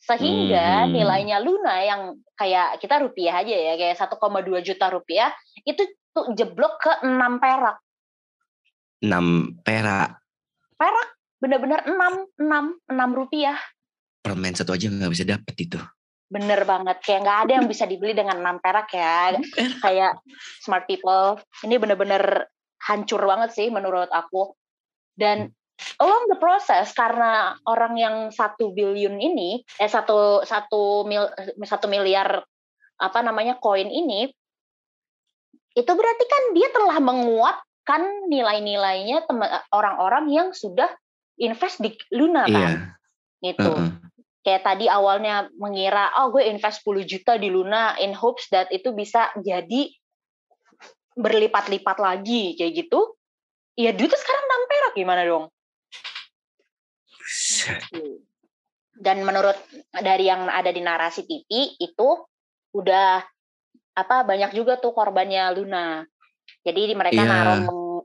sehingga 0.00 0.88
hmm. 0.88 0.94
nilainya 0.94 1.36
Luna 1.44 1.76
yang 1.84 2.02
kayak 2.32 2.80
kita 2.80 3.04
rupiah 3.04 3.44
aja 3.44 3.52
ya 3.52 3.74
kayak 3.76 3.98
1,2 3.98 4.16
juta 4.64 4.86
rupiah 4.88 5.30
itu 5.68 5.84
tuh 6.14 6.32
jeblok 6.32 6.80
ke 6.80 6.92
6 7.04 7.12
perak 7.42 7.76
6 9.04 9.60
perak 9.66 10.16
perak 10.80 11.08
bener-bener 11.38 11.86
6 11.86 11.94
6 12.38 12.90
6 12.90 13.18
rupiah. 13.18 13.58
Permen 14.22 14.54
satu 14.54 14.74
aja 14.74 14.90
nggak 14.90 15.12
bisa 15.14 15.24
dapet 15.24 15.54
itu. 15.58 15.78
Bener 16.28 16.66
banget. 16.68 17.00
Kayak 17.00 17.20
nggak 17.24 17.38
ada 17.46 17.52
yang 17.62 17.66
bisa 17.70 17.84
dibeli 17.88 18.12
dengan 18.12 18.42
6 18.42 18.60
perak 18.62 18.88
ya. 18.92 19.38
Kayak 19.84 20.20
smart 20.60 20.84
people. 20.84 21.40
Ini 21.64 21.80
bener-bener 21.80 22.50
hancur 22.84 23.22
banget 23.24 23.54
sih 23.54 23.70
menurut 23.70 24.10
aku. 24.12 24.52
Dan 25.18 25.50
along 26.02 26.26
the 26.30 26.38
process 26.38 26.90
karena 26.90 27.54
orang 27.66 27.94
yang 27.94 28.16
satu 28.34 28.74
billion 28.74 29.14
ini 29.22 29.62
eh 29.78 29.90
satu 29.90 30.42
satu 30.42 31.06
mil 31.06 31.30
satu 31.62 31.86
miliar 31.86 32.42
apa 32.98 33.18
namanya 33.22 33.62
koin 33.62 33.86
ini 33.86 34.26
itu 35.78 35.92
berarti 35.94 36.24
kan 36.26 36.42
dia 36.58 36.68
telah 36.74 36.98
menguatkan 36.98 38.26
nilai-nilainya 38.26 39.22
orang-orang 39.70 40.26
yang 40.34 40.48
sudah 40.50 40.90
invest 41.38 41.82
di 41.82 41.94
Luna 42.14 42.44
kan 42.46 42.96
iya. 43.42 43.52
gitu 43.54 43.70
uh 43.70 43.78
-uh. 43.86 43.90
kayak 44.42 44.62
tadi 44.66 44.86
awalnya 44.90 45.50
mengira 45.56 46.10
oh 46.22 46.34
gue 46.34 46.46
invest 46.46 46.82
10 46.82 47.06
juta 47.06 47.38
di 47.38 47.48
Luna 47.48 47.94
in 48.02 48.14
hopes 48.14 48.50
that 48.50 48.68
itu 48.74 48.90
bisa 48.94 49.30
jadi 49.38 49.90
berlipat-lipat 51.18 51.98
lagi 51.98 52.54
kayak 52.54 52.86
gitu 52.86 53.18
ya 53.78 53.94
duitnya 53.94 54.18
sekarang 54.18 54.44
6 54.66 54.70
perak 54.70 54.92
gimana 54.94 55.22
dong 55.26 55.44
dan 58.98 59.22
menurut 59.22 59.54
dari 59.94 60.26
yang 60.26 60.50
ada 60.50 60.74
di 60.74 60.82
narasi 60.82 61.22
TV 61.22 61.78
itu 61.78 62.08
udah 62.74 63.22
apa 63.94 64.16
banyak 64.26 64.54
juga 64.54 64.78
tuh 64.78 64.94
korbannya 64.94 65.54
Luna. 65.54 66.02
Jadi 66.62 66.94
mereka 66.94 67.22
yeah. 67.22 67.30
naruh 67.30 68.02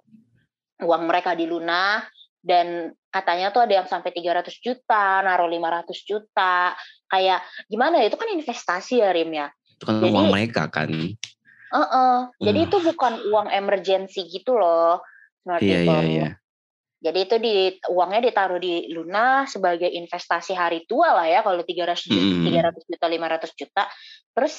uang 0.83 1.03
mereka 1.09 1.33
di 1.33 1.49
Luna 1.49 2.01
dan 2.43 2.91
katanya 3.07 3.55
tuh 3.55 3.63
ada 3.63 3.79
yang 3.79 3.87
sampai 3.87 4.11
300 4.11 4.51
juta, 4.59 5.23
naruh 5.23 5.47
500 5.47 5.95
juta. 6.03 6.75
Kayak 7.07 7.39
gimana 7.71 8.03
ya? 8.03 8.11
Itu 8.11 8.19
kan 8.19 8.29
investasi 8.35 8.99
ya 8.99 9.15
Rim 9.15 9.31
ya. 9.31 9.47
Itu 9.79 9.87
kan 9.87 10.03
Jadi, 10.03 10.11
uang 10.11 10.27
mereka 10.27 10.67
kan. 10.67 10.91
Uh 10.91 11.79
-uh. 11.79 12.15
Jadi 12.43 12.59
itu 12.67 12.77
bukan 12.83 13.23
uang 13.31 13.47
emergency 13.47 14.27
gitu 14.27 14.59
loh. 14.59 14.99
Iya, 15.47 15.87
iya, 15.87 15.99
iya. 16.03 16.29
Jadi 17.03 17.19
itu 17.19 17.35
di 17.39 17.55
uangnya 17.91 18.31
ditaruh 18.31 18.59
di 18.59 18.87
Luna 18.91 19.43
sebagai 19.43 19.91
investasi 19.91 20.55
hari 20.55 20.87
tua 20.87 21.11
lah 21.11 21.27
ya 21.27 21.43
kalau 21.43 21.59
300 21.59 21.99
juta, 22.07 22.23
hmm. 22.23 22.47
300 22.47 22.91
juta 22.91 23.05
500 23.07 23.59
juta. 23.59 23.83
Terus 24.31 24.53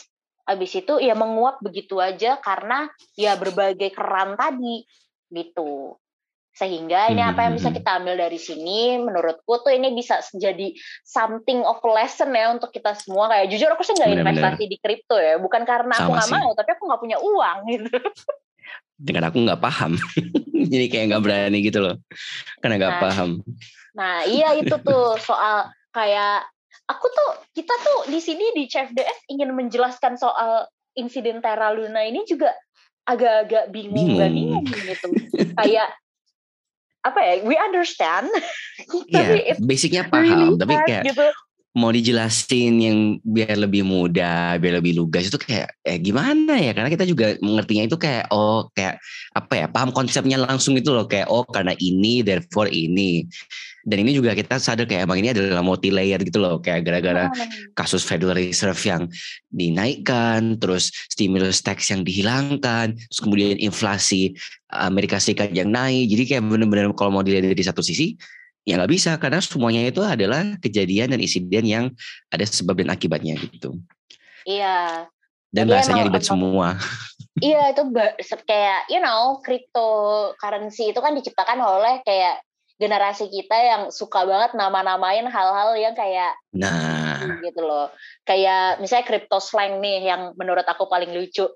habis 0.44 0.72
itu 0.76 0.94
ya 1.00 1.16
menguap 1.16 1.60
begitu 1.64 2.00
aja 2.04 2.36
karena 2.40 2.88
ya 3.16 3.36
berbagai 3.40 3.92
keran 3.96 4.36
tadi 4.36 4.84
gitu. 5.32 5.96
Sehingga 6.54 7.10
ini 7.10 7.18
apa 7.18 7.50
yang 7.50 7.58
bisa 7.58 7.74
hmm. 7.74 7.78
kita 7.82 7.90
ambil 7.98 8.14
dari 8.14 8.38
sini 8.38 9.02
menurutku 9.02 9.58
tuh 9.66 9.74
ini 9.74 9.90
bisa 9.90 10.22
jadi 10.38 10.70
something 11.02 11.66
of 11.66 11.82
lesson 11.82 12.30
ya 12.30 12.54
untuk 12.54 12.70
kita 12.70 12.94
semua. 12.94 13.26
Kayak 13.26 13.46
jujur 13.50 13.68
aku 13.74 13.82
sih 13.82 13.94
nggak 13.98 14.22
investasi 14.22 14.64
di 14.70 14.78
kripto 14.78 15.18
ya. 15.18 15.42
Bukan 15.42 15.66
karena 15.66 15.90
Sama 15.98 16.06
aku 16.06 16.10
nggak 16.14 16.30
mau 16.30 16.50
tapi 16.54 16.70
aku 16.78 16.82
nggak 16.86 17.02
punya 17.02 17.18
uang 17.18 17.58
gitu. 17.74 17.90
Dengan 18.94 19.22
aku 19.34 19.38
nggak 19.42 19.58
paham. 19.58 19.98
Jadi 20.72 20.86
kayak 20.86 21.04
nggak 21.10 21.22
berani 21.26 21.58
gitu 21.58 21.82
loh. 21.82 21.98
Karena 22.62 22.74
nggak 22.78 22.94
nah, 22.94 23.02
paham. 23.02 23.30
nah 23.94 24.26
iya 24.26 24.58
itu 24.58 24.74
tuh 24.82 25.14
soal 25.22 25.70
kayak 25.94 26.42
aku 26.90 27.06
tuh 27.14 27.30
kita 27.54 27.74
tuh 27.78 28.10
di 28.10 28.18
sini 28.18 28.50
di 28.54 28.66
CFDS 28.66 29.30
ingin 29.30 29.54
menjelaskan 29.54 30.18
soal 30.18 30.66
insiden 30.98 31.38
Terra 31.42 31.70
Luna 31.74 32.02
ini 32.02 32.26
juga 32.26 32.54
agak-agak 33.04 33.70
bingung, 33.70 34.18
bingung. 34.18 34.64
bingung 34.64 34.66
gitu. 34.66 35.08
Kayak 35.58 35.94
apa 37.04 37.20
ya 37.20 37.32
we 37.44 37.54
understand. 37.60 38.28
Yeah, 39.06 39.54
tapi 39.54 39.62
basicnya 39.62 40.02
paham 40.10 40.26
really 40.26 40.58
tapi 40.58 40.74
kayak 40.90 41.04
gitu. 41.06 41.26
mau 41.78 41.94
dijelasin 41.94 42.74
yang 42.82 42.98
biar 43.22 43.54
lebih 43.54 43.86
mudah 43.86 44.58
biar 44.58 44.82
lebih 44.82 44.98
lugas 44.98 45.30
itu 45.30 45.38
kayak 45.38 45.70
eh 45.86 45.98
gimana 46.02 46.58
ya? 46.58 46.74
Karena 46.74 46.90
kita 46.90 47.06
juga 47.06 47.38
mengertinya 47.38 47.86
itu 47.86 47.96
kayak 47.96 48.28
oh 48.34 48.66
kayak 48.74 48.98
apa 49.30 49.54
ya 49.54 49.66
paham 49.70 49.94
konsepnya 49.94 50.42
langsung 50.42 50.74
itu 50.74 50.90
loh. 50.90 51.06
Kayak 51.06 51.30
oh 51.30 51.46
karena 51.46 51.72
ini 51.78 52.26
therefore 52.26 52.66
ini 52.66 53.30
dan 53.84 54.00
ini 54.00 54.16
juga 54.16 54.32
kita 54.32 54.56
sadar 54.56 54.88
kayak 54.88 55.04
emang 55.04 55.20
ini 55.20 55.36
adalah 55.36 55.60
multi 55.60 55.92
layer 55.92 56.16
gitu 56.24 56.40
loh. 56.40 56.56
Kayak 56.58 56.88
gara-gara 56.88 57.28
hmm. 57.28 57.76
kasus 57.76 58.00
Federal 58.00 58.32
Reserve 58.32 58.80
yang 58.80 59.12
dinaikkan 59.52 60.56
terus 60.56 60.88
stimulus 61.12 61.60
tax 61.60 61.92
yang 61.92 62.00
dihilangkan 62.00 62.96
terus 62.96 63.20
kemudian 63.20 63.60
inflasi 63.60 64.32
Amerika 64.72 65.20
Serikat 65.20 65.52
yang 65.52 65.68
naik. 65.68 66.08
Jadi 66.08 66.22
kayak 66.32 66.42
bener-bener 66.48 66.88
kalau 66.96 67.20
mau 67.20 67.22
dilihat 67.22 67.44
dari 67.44 67.64
satu 67.64 67.84
sisi 67.84 68.16
ya 68.64 68.80
nggak 68.80 68.88
bisa. 68.90 69.20
Karena 69.20 69.44
semuanya 69.44 69.84
itu 69.84 70.00
adalah 70.00 70.56
kejadian 70.64 71.12
dan 71.12 71.20
insiden 71.20 71.64
yang 71.68 71.84
ada 72.32 72.48
sebab 72.48 72.80
dan 72.80 72.88
akibatnya 72.88 73.36
gitu. 73.36 73.76
Iya. 74.48 75.12
Dan 75.52 75.68
Jadi 75.68 75.72
bahasanya 75.76 76.02
ribet 76.08 76.24
semua. 76.24 76.80
Iya 77.42 77.74
itu 77.74 77.82
kayak 78.46 78.88
you 78.88 79.02
know 79.02 79.42
cryptocurrency 79.42 80.94
itu 80.94 81.00
kan 81.02 81.12
diciptakan 81.18 81.58
oleh 81.60 82.00
kayak 82.06 82.40
generasi 82.74 83.30
kita 83.30 83.54
yang 83.54 83.82
suka 83.94 84.26
banget 84.26 84.58
nama-namain 84.58 85.26
hal-hal 85.30 85.78
yang 85.78 85.94
kayak 85.94 86.34
nah 86.50 87.22
gitu 87.40 87.62
loh. 87.62 87.90
Kayak 88.26 88.82
misalnya 88.82 89.06
crypto 89.06 89.38
slang 89.38 89.78
nih 89.78 90.10
yang 90.10 90.34
menurut 90.34 90.66
aku 90.66 90.90
paling 90.90 91.14
lucu 91.14 91.46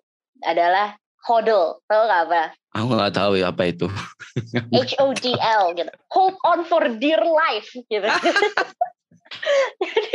adalah 0.46 0.94
hodl. 1.26 1.82
Tahu 1.90 2.02
gak 2.06 2.22
apa? 2.30 2.42
Aku 2.78 2.94
nggak 2.94 3.14
tahu 3.16 3.32
ya 3.40 3.50
apa 3.50 3.62
itu. 3.66 3.90
H 4.70 4.94
O 5.02 5.10
D 5.10 5.34
L 5.34 5.74
gitu. 5.74 5.90
Hold 6.14 6.36
on 6.46 6.62
for 6.68 6.86
dear 6.86 7.18
life 7.20 7.68
gitu. 7.90 8.06
Jadi 9.82 10.12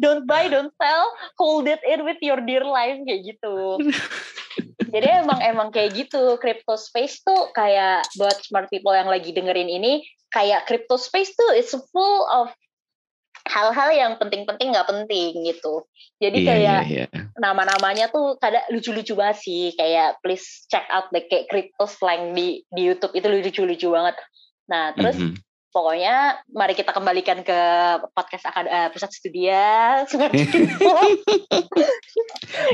don't 0.00 0.24
buy, 0.24 0.48
don't 0.48 0.72
sell, 0.80 1.12
hold 1.36 1.68
it 1.68 1.80
in 1.84 2.08
with 2.08 2.16
your 2.24 2.40
dear 2.40 2.64
life 2.64 2.96
kayak 3.04 3.36
gitu. 3.36 3.76
Jadi 4.90 5.06
emang 5.22 5.38
emang 5.40 5.68
kayak 5.70 5.94
gitu. 5.94 6.36
Crypto 6.36 6.74
space 6.74 7.22
tuh 7.22 7.54
kayak 7.54 8.04
buat 8.18 8.36
smart 8.42 8.68
people 8.68 8.92
yang 8.92 9.08
lagi 9.08 9.30
dengerin 9.30 9.70
ini 9.70 10.02
kayak 10.30 10.66
crypto 10.66 10.94
space 10.94 11.34
tuh 11.34 11.50
it's 11.58 11.74
full 11.90 12.22
of 12.30 12.54
hal-hal 13.50 13.90
yang 13.90 14.12
penting-penting 14.20 14.70
nggak 14.70 14.86
penting 14.86 15.42
gitu. 15.42 15.82
Jadi 16.22 16.38
yeah, 16.44 16.48
kayak 16.48 16.80
yeah, 16.86 17.08
yeah. 17.10 17.26
nama-namanya 17.40 18.12
tuh 18.12 18.38
kadang 18.38 18.62
lucu-lucu 18.70 19.16
banget 19.18 19.42
sih. 19.42 19.74
Kayak 19.74 20.20
please 20.22 20.68
check 20.70 20.86
out 20.92 21.10
the 21.10 21.24
kayak 21.26 21.50
crypto 21.50 21.88
slang 21.90 22.36
di 22.36 22.62
di 22.70 22.82
YouTube 22.86 23.16
itu 23.16 23.26
lucu-lucu 23.26 23.88
banget. 23.90 24.16
Nah 24.70 24.94
terus 24.94 25.18
mm 25.18 25.34
-hmm. 25.34 25.49
Pokoknya 25.70 26.42
mari 26.50 26.74
kita 26.74 26.90
kembalikan 26.90 27.46
ke 27.46 27.60
podcast 28.14 28.50
akan 28.50 28.66
uh, 28.66 28.88
pusat 28.90 29.10
studia. 29.14 30.02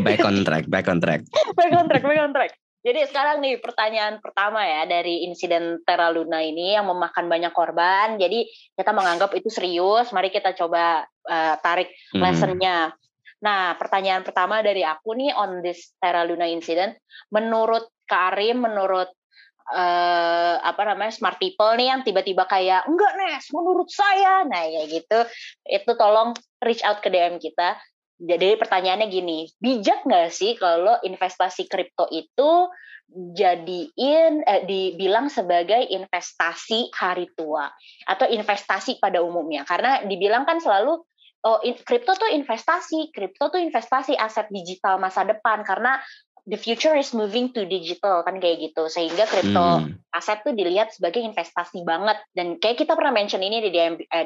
back 0.04 0.20
on 0.24 0.42
track, 0.42 0.64
back 0.68 0.88
on 0.88 0.98
track. 1.00 1.22
back 1.56 1.72
on 1.76 1.87
track, 1.88 2.02
back 2.04 2.20
on 2.20 2.32
track. 2.32 2.52
Jadi 2.87 3.02
sekarang 3.11 3.42
nih 3.42 3.59
pertanyaan 3.59 4.22
pertama 4.22 4.62
ya 4.62 4.87
dari 4.87 5.26
insiden 5.26 5.82
Terra 5.82 6.06
Luna 6.14 6.38
ini 6.38 6.78
yang 6.78 6.87
memakan 6.87 7.26
banyak 7.26 7.50
korban. 7.50 8.14
Jadi 8.14 8.46
kita 8.78 8.94
menganggap 8.94 9.35
itu 9.35 9.50
serius. 9.50 10.14
Mari 10.14 10.30
kita 10.30 10.54
coba 10.54 11.02
uh, 11.26 11.54
tarik 11.59 11.90
hmm. 12.14 12.22
lessonnya. 12.22 12.94
Nah 13.42 13.74
pertanyaan 13.74 14.22
pertama 14.22 14.62
dari 14.62 14.87
aku 14.87 15.18
nih 15.18 15.35
on 15.35 15.66
this 15.66 15.98
Terra 15.98 16.22
Luna 16.22 16.46
incident. 16.46 16.94
Menurut 17.35 17.90
Karim, 18.06 18.62
menurut 18.62 19.11
uh, 19.72 20.57
apa 20.62 20.83
namanya 20.87 21.14
smart 21.14 21.40
people 21.42 21.72
nih 21.74 21.90
yang 21.90 22.05
tiba-tiba 22.07 22.46
kayak 22.46 22.87
enggak 22.87 23.12
Nes, 23.18 23.46
menurut 23.50 23.90
saya, 23.90 24.46
nah 24.46 24.62
kayak 24.66 24.88
gitu. 24.90 25.18
Itu 25.66 25.90
tolong 25.98 26.35
reach 26.62 26.85
out 26.87 27.02
ke 27.02 27.11
DM 27.11 27.38
kita 27.42 27.81
jadi 28.16 28.57
pertanyaannya 28.57 29.12
gini, 29.12 29.44
bijak 29.61 30.09
nggak 30.09 30.33
sih 30.33 30.57
kalau 30.57 30.96
investasi 31.05 31.68
kripto 31.68 32.09
itu 32.09 32.72
jadiin 33.37 34.40
eh, 34.40 34.64
dibilang 34.64 35.29
sebagai 35.29 35.85
investasi 35.92 36.90
hari 36.96 37.29
tua 37.37 37.68
atau 38.09 38.24
investasi 38.24 38.96
pada 38.96 39.20
umumnya? 39.20 39.68
Karena 39.68 40.00
dibilang 40.09 40.48
kan 40.48 40.64
selalu 40.64 40.96
oh 41.44 41.61
kripto 41.85 42.16
tuh 42.16 42.33
investasi, 42.33 43.12
kripto 43.12 43.52
tuh 43.52 43.61
investasi 43.61 44.16
aset 44.16 44.48
digital 44.48 44.96
masa 44.96 45.29
depan 45.29 45.61
karena 45.61 46.00
the 46.46 46.59
future 46.59 46.94
is 46.94 47.11
moving 47.11 47.50
to 47.50 47.66
digital 47.66 48.22
kan 48.22 48.38
kayak 48.38 48.62
gitu 48.62 48.87
sehingga 48.87 49.26
kripto 49.26 49.82
hmm. 49.82 49.98
aset 50.14 50.46
tuh 50.46 50.54
dilihat 50.54 50.94
sebagai 50.94 51.20
investasi 51.20 51.82
banget 51.82 52.16
dan 52.32 52.56
kayak 52.62 52.78
kita 52.80 52.94
pernah 52.94 53.12
mention 53.12 53.42
ini 53.42 53.59
di 53.61 53.70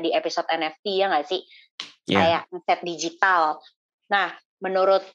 di 0.04 0.10
episode 0.12 0.46
NFT 0.52 0.86
ya 1.00 1.08
nggak 1.08 1.26
sih 1.26 1.40
yeah. 2.06 2.16
kayak 2.20 2.42
aset 2.52 2.80
digital 2.84 3.58
Nah, 4.10 4.34
menurut 4.58 5.06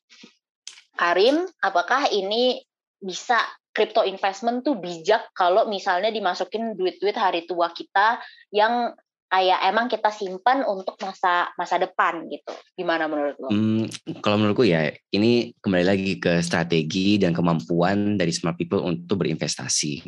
Karim, 0.96 1.44
apakah 1.60 2.08
ini 2.10 2.64
bisa 2.96 3.38
crypto 3.76 4.08
investment 4.08 4.64
tuh 4.64 4.80
bijak 4.80 5.28
kalau 5.36 5.68
misalnya 5.68 6.08
dimasukin 6.08 6.80
duit-duit 6.80 7.14
hari 7.20 7.44
tua 7.44 7.76
kita 7.76 8.24
yang 8.56 8.96
kayak 9.36 9.60
emang 9.68 9.92
kita 9.92 10.08
simpan 10.16 10.64
untuk 10.64 10.96
masa 11.04 11.52
masa 11.60 11.76
depan 11.76 12.24
gitu. 12.32 12.56
Gimana 12.80 13.12
menurut 13.12 13.36
lo? 13.36 13.52
Hmm, 13.52 13.84
kalau 14.24 14.40
menurutku 14.40 14.64
ya 14.64 14.96
ini 15.12 15.52
kembali 15.60 15.84
lagi 15.84 16.16
ke 16.24 16.40
strategi 16.40 17.20
dan 17.20 17.36
kemampuan 17.36 18.16
dari 18.16 18.32
smart 18.32 18.56
people 18.56 18.80
untuk 18.88 19.20
berinvestasi. 19.20 20.08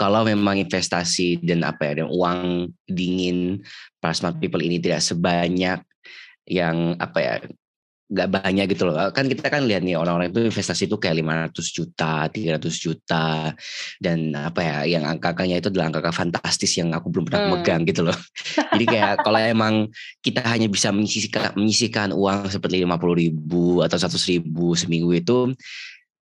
Kalau 0.00 0.24
memang 0.24 0.56
investasi 0.56 1.44
dan 1.44 1.68
apa 1.68 1.92
ya 1.92 1.92
dan 2.00 2.08
uang 2.08 2.72
dingin 2.88 3.60
para 4.00 4.16
smart 4.16 4.40
people 4.40 4.64
ini 4.64 4.80
tidak 4.80 5.04
sebanyak 5.04 5.84
yang 6.48 6.96
apa 6.96 7.18
ya 7.20 7.34
nggak 8.12 8.28
banyak 8.28 8.66
gitu 8.76 8.92
loh. 8.92 8.96
Kan 9.16 9.24
kita 9.32 9.48
kan 9.48 9.64
lihat 9.64 9.80
nih 9.80 9.96
orang-orang 9.96 10.28
itu 10.28 10.44
investasi 10.52 10.84
itu 10.84 11.00
kayak 11.00 11.24
500 11.24 11.56
juta, 11.72 12.28
300 12.28 12.60
juta 12.76 13.26
dan 13.96 14.18
apa 14.36 14.60
ya 14.60 14.76
yang 15.00 15.04
angka-angkanya 15.08 15.64
itu 15.64 15.72
adalah 15.72 15.88
angka-angka 15.88 16.12
fantastis 16.12 16.76
yang 16.76 16.92
aku 16.92 17.08
belum 17.08 17.24
pernah 17.32 17.40
hmm. 17.48 17.52
megang 17.56 17.82
gitu 17.88 18.04
loh. 18.04 18.18
Jadi 18.76 18.84
kayak 18.84 19.24
kalau 19.24 19.40
emang 19.40 19.74
kita 20.20 20.44
hanya 20.44 20.68
bisa 20.68 20.92
menyisihkan 20.92 21.56
menyisihkan 21.56 22.12
uang 22.12 22.52
seperti 22.52 22.84
50 22.84 23.22
ribu 23.24 23.80
atau 23.80 23.96
100 23.96 24.12
ribu 24.28 24.76
seminggu 24.76 25.10
itu 25.16 25.38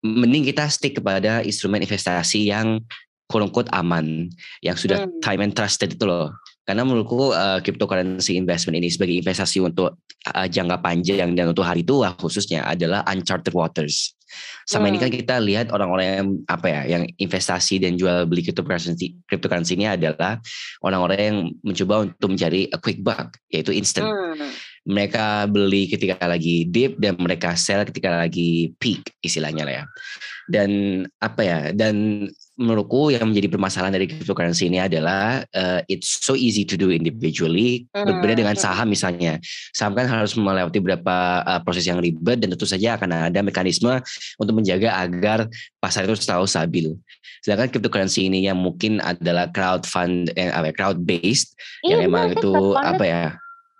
mending 0.01 0.44
kita 0.49 0.68
stick 0.73 0.97
kepada 1.01 1.44
instrumen 1.44 1.85
investasi 1.85 2.49
yang 2.49 2.81
quote 3.29 3.73
aman 3.73 4.31
yang 4.62 4.77
sudah 4.77 5.05
hmm. 5.05 5.20
time 5.20 5.42
and 5.44 5.53
trusted 5.57 5.97
itu 5.97 6.05
loh 6.07 6.33
karena 6.64 6.83
menurutku 6.85 7.33
uh, 7.37 7.61
cryptocurrency 7.61 8.40
investment 8.40 8.81
ini 8.81 8.88
sebagai 8.88 9.20
investasi 9.20 9.61
untuk 9.61 10.00
uh, 10.33 10.46
jangka 10.48 10.81
panjang 10.81 11.37
dan 11.37 11.46
untuk 11.53 11.64
hari 11.64 11.85
tua 11.85 12.16
khususnya 12.16 12.64
adalah 12.64 13.05
uncharted 13.09 13.53
waters. 13.53 14.16
Sama 14.64 14.88
hmm. 14.88 14.90
ini 14.90 14.98
kan 14.98 15.11
hmm. 15.12 15.18
kita 15.22 15.37
lihat 15.44 15.66
orang-orang 15.70 16.07
yang 16.09 16.29
apa 16.48 16.66
ya, 16.66 16.81
yang 16.98 17.03
investasi 17.20 17.79
dan 17.79 17.94
jual 17.94 18.27
beli 18.27 18.42
cryptocurrency, 18.42 19.14
cryptocurrency 19.29 19.77
ini 19.79 19.87
adalah 19.87 20.40
orang-orang 20.83 21.18
yang 21.20 21.38
mencoba 21.62 22.11
untuk 22.11 22.29
mencari 22.33 22.66
a 22.72 22.79
quick 22.81 23.05
buck, 23.05 23.37
yaitu 23.53 23.70
instant. 23.77 24.09
Hmm. 24.09 24.50
Mereka 24.85 25.49
beli 25.49 25.88
ketika 25.88 26.20
lagi 26.29 26.68
dip 26.68 27.01
dan 27.01 27.16
mereka 27.16 27.57
sell 27.57 27.88
ketika 27.88 28.12
lagi 28.12 28.73
peak 28.77 29.16
istilahnya 29.25 29.64
lah 29.64 29.75
ya. 29.81 29.85
Dan 30.44 30.70
apa 31.25 31.40
ya? 31.40 31.59
Dan 31.73 32.29
menurutku 32.55 33.11
yang 33.11 33.27
menjadi 33.27 33.51
permasalahan 33.51 33.99
dari 33.99 34.07
cryptocurrency 34.07 34.70
ini 34.70 34.79
adalah 34.79 35.42
uh, 35.59 35.83
it's 35.90 36.23
so 36.23 36.38
easy 36.38 36.62
to 36.62 36.79
do 36.79 36.94
individually 36.94 37.83
hmm. 37.90 38.07
berbeda 38.07 38.38
dengan 38.38 38.55
saham 38.55 38.94
misalnya 38.94 39.42
saham 39.75 39.99
kan 39.99 40.07
harus 40.07 40.38
melewati 40.38 40.79
beberapa 40.79 41.42
uh, 41.42 41.59
proses 41.66 41.83
yang 41.83 41.99
ribet 41.99 42.38
dan 42.38 42.55
tentu 42.55 42.62
saja 42.62 42.94
akan 42.94 43.27
ada 43.27 43.42
mekanisme 43.42 43.99
untuk 44.38 44.55
menjaga 44.55 45.03
agar 45.03 45.51
pasar 45.83 46.07
itu 46.07 46.14
selalu 46.14 46.47
stabil 46.47 46.87
Sedangkan 47.44 47.68
cryptocurrency 47.77 48.25
ini 48.25 48.49
yang 48.49 48.57
mungkin 48.57 49.05
adalah 49.05 49.53
crowd 49.53 49.85
fund, 49.85 50.33
eh, 50.33 50.49
apa, 50.49 50.73
crowd 50.73 51.05
based, 51.05 51.53
yang 51.85 52.01
emang 52.09 52.33
itu 52.33 52.73
apa 52.73 53.05
ya, 53.05 53.25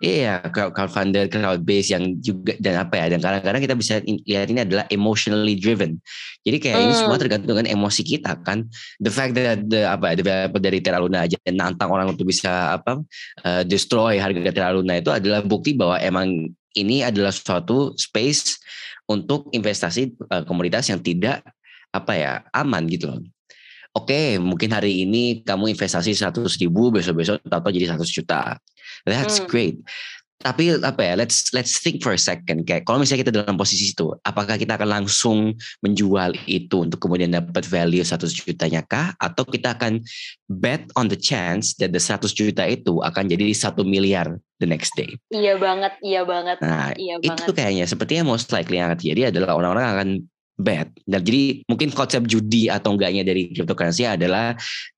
Iya, 0.03 0.43
crowd, 0.51 0.75
crowdfunder, 0.75 1.31
crowd 1.31 1.63
base 1.63 1.95
yang 1.95 2.19
juga 2.19 2.51
dan 2.59 2.83
apa 2.83 2.99
ya 2.99 3.15
dan 3.15 3.23
kadang-kadang 3.23 3.63
kita 3.63 3.75
bisa 3.79 3.93
lihat 4.03 4.51
ini 4.51 4.59
adalah 4.67 4.83
emotionally 4.91 5.55
driven. 5.55 6.03
Jadi 6.43 6.57
kayak 6.59 6.75
hmm. 6.75 6.83
ini 6.83 6.93
semua 6.99 7.15
hmm. 7.15 7.23
tergantung 7.23 7.49
dengan 7.55 7.67
emosi 7.71 8.03
kita 8.03 8.43
kan. 8.43 8.67
The 8.99 9.07
fact 9.07 9.39
that 9.39 9.63
the 9.71 9.87
apa 9.87 10.19
developer 10.19 10.59
dari 10.59 10.83
Terra 10.83 10.99
Luna 10.99 11.23
aja 11.23 11.39
nantang 11.47 11.95
orang 11.95 12.11
untuk 12.11 12.27
bisa 12.27 12.75
apa 12.75 12.99
uh, 13.47 13.63
destroy 13.63 14.19
harga 14.19 14.51
Terra 14.51 14.75
Luna 14.75 14.99
itu 14.99 15.15
adalah 15.15 15.39
bukti 15.39 15.71
bahwa 15.71 15.95
emang 16.03 16.51
ini 16.75 16.99
adalah 16.99 17.31
suatu 17.31 17.95
space 17.95 18.59
untuk 19.07 19.47
investasi 19.55 20.11
uh, 20.27 20.43
komoditas 20.43 20.91
yang 20.91 20.99
tidak 20.99 21.39
apa 21.95 22.13
ya 22.19 22.31
aman 22.51 22.83
gitu 22.91 23.15
loh. 23.15 23.23
Oke, 23.95 24.35
mungkin 24.43 24.75
hari 24.75 25.07
ini 25.07 25.39
kamu 25.39 25.71
investasi 25.71 26.11
100 26.11 26.43
ribu, 26.59 26.91
besok-besok 26.91 27.39
tahu 27.47 27.71
jadi 27.71 27.95
100 27.95 28.03
juta. 28.11 28.59
That's 29.05 29.39
hmm. 29.39 29.47
great. 29.47 29.77
Tapi 30.45 30.77
apa 30.77 31.01
ya? 31.01 31.13
Let's 31.17 31.49
let's 31.57 31.81
think 31.81 32.05
for 32.05 32.13
a 32.13 32.21
second. 32.21 32.69
Kayak 32.69 32.85
kalau 32.85 33.01
misalnya 33.01 33.25
kita 33.25 33.33
dalam 33.33 33.57
posisi 33.57 33.89
itu, 33.89 34.13
apakah 34.21 34.61
kita 34.61 34.77
akan 34.77 35.01
langsung 35.01 35.57
menjual 35.81 36.37
itu 36.45 36.85
untuk 36.85 37.01
kemudian 37.01 37.33
dapat 37.33 37.65
value 37.65 38.05
100 38.05 38.29
jutanya 38.29 38.85
kah? 38.85 39.17
Atau 39.17 39.41
kita 39.47 39.73
akan 39.73 40.05
bet 40.45 40.85
on 40.93 41.09
the 41.09 41.17
chance 41.17 41.73
that 41.81 41.89
the 41.89 42.01
100 42.03 42.29
juta 42.35 42.61
itu 42.67 43.01
akan 43.01 43.25
jadi 43.25 43.57
satu 43.57 43.81
miliar 43.81 44.37
the 44.61 44.69
next 44.69 44.93
day? 44.93 45.17
Iya 45.33 45.57
banget, 45.57 45.97
iya 46.05 46.21
banget. 46.21 46.61
Nah, 46.61 46.93
iya 46.93 47.17
itu 47.17 47.33
banget. 47.33 47.55
kayaknya 47.57 47.85
sepertinya 47.89 48.23
most 48.29 48.53
likely 48.53 48.77
yang 48.77 48.93
akan 48.93 48.99
terjadi 49.01 49.33
adalah 49.33 49.57
orang-orang 49.57 49.85
akan 49.97 50.09
bet. 50.55 50.87
Dan 51.03 51.21
jadi 51.23 51.63
mungkin 51.67 51.91
konsep 51.91 52.23
judi 52.27 52.71
atau 52.71 52.95
enggaknya 52.95 53.27
dari 53.27 53.51
cryptocurrency 53.51 54.07
adalah 54.07 54.55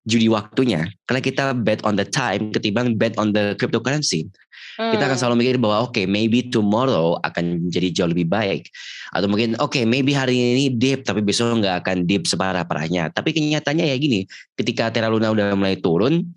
judi 0.07 0.31
waktunya. 0.31 0.87
Karena 1.05 1.21
kita 1.21 1.43
bet 1.51 1.83
on 1.83 1.99
the 1.99 2.07
time 2.07 2.49
ketimbang 2.55 2.95
bet 2.95 3.13
on 3.19 3.35
the 3.35 3.53
cryptocurrency. 3.59 4.31
Hmm. 4.79 4.93
Kita 4.93 5.09
akan 5.09 5.17
hmm. 5.17 5.21
selalu 5.21 5.35
mikir 5.43 5.55
bahwa 5.59 5.89
oke 5.89 5.93
okay, 5.93 6.05
maybe 6.07 6.47
tomorrow 6.47 7.19
akan 7.21 7.67
jadi 7.67 7.91
jauh 7.91 8.09
lebih 8.09 8.31
baik. 8.31 8.71
Atau 9.11 9.27
mungkin 9.27 9.59
oke 9.59 9.75
okay, 9.75 9.83
maybe 9.83 10.15
hari 10.15 10.37
ini 10.39 10.71
dip 10.71 11.03
tapi 11.03 11.19
besok 11.19 11.59
nggak 11.59 11.83
akan 11.83 12.07
dip 12.07 12.23
separah-parahnya. 12.25 13.11
Tapi 13.11 13.35
kenyataannya 13.35 13.85
ya 13.91 13.97
gini, 13.99 14.23
ketika 14.55 14.89
Terra 14.89 15.11
Luna 15.11 15.33
udah 15.33 15.53
mulai 15.57 15.77
turun, 15.77 16.31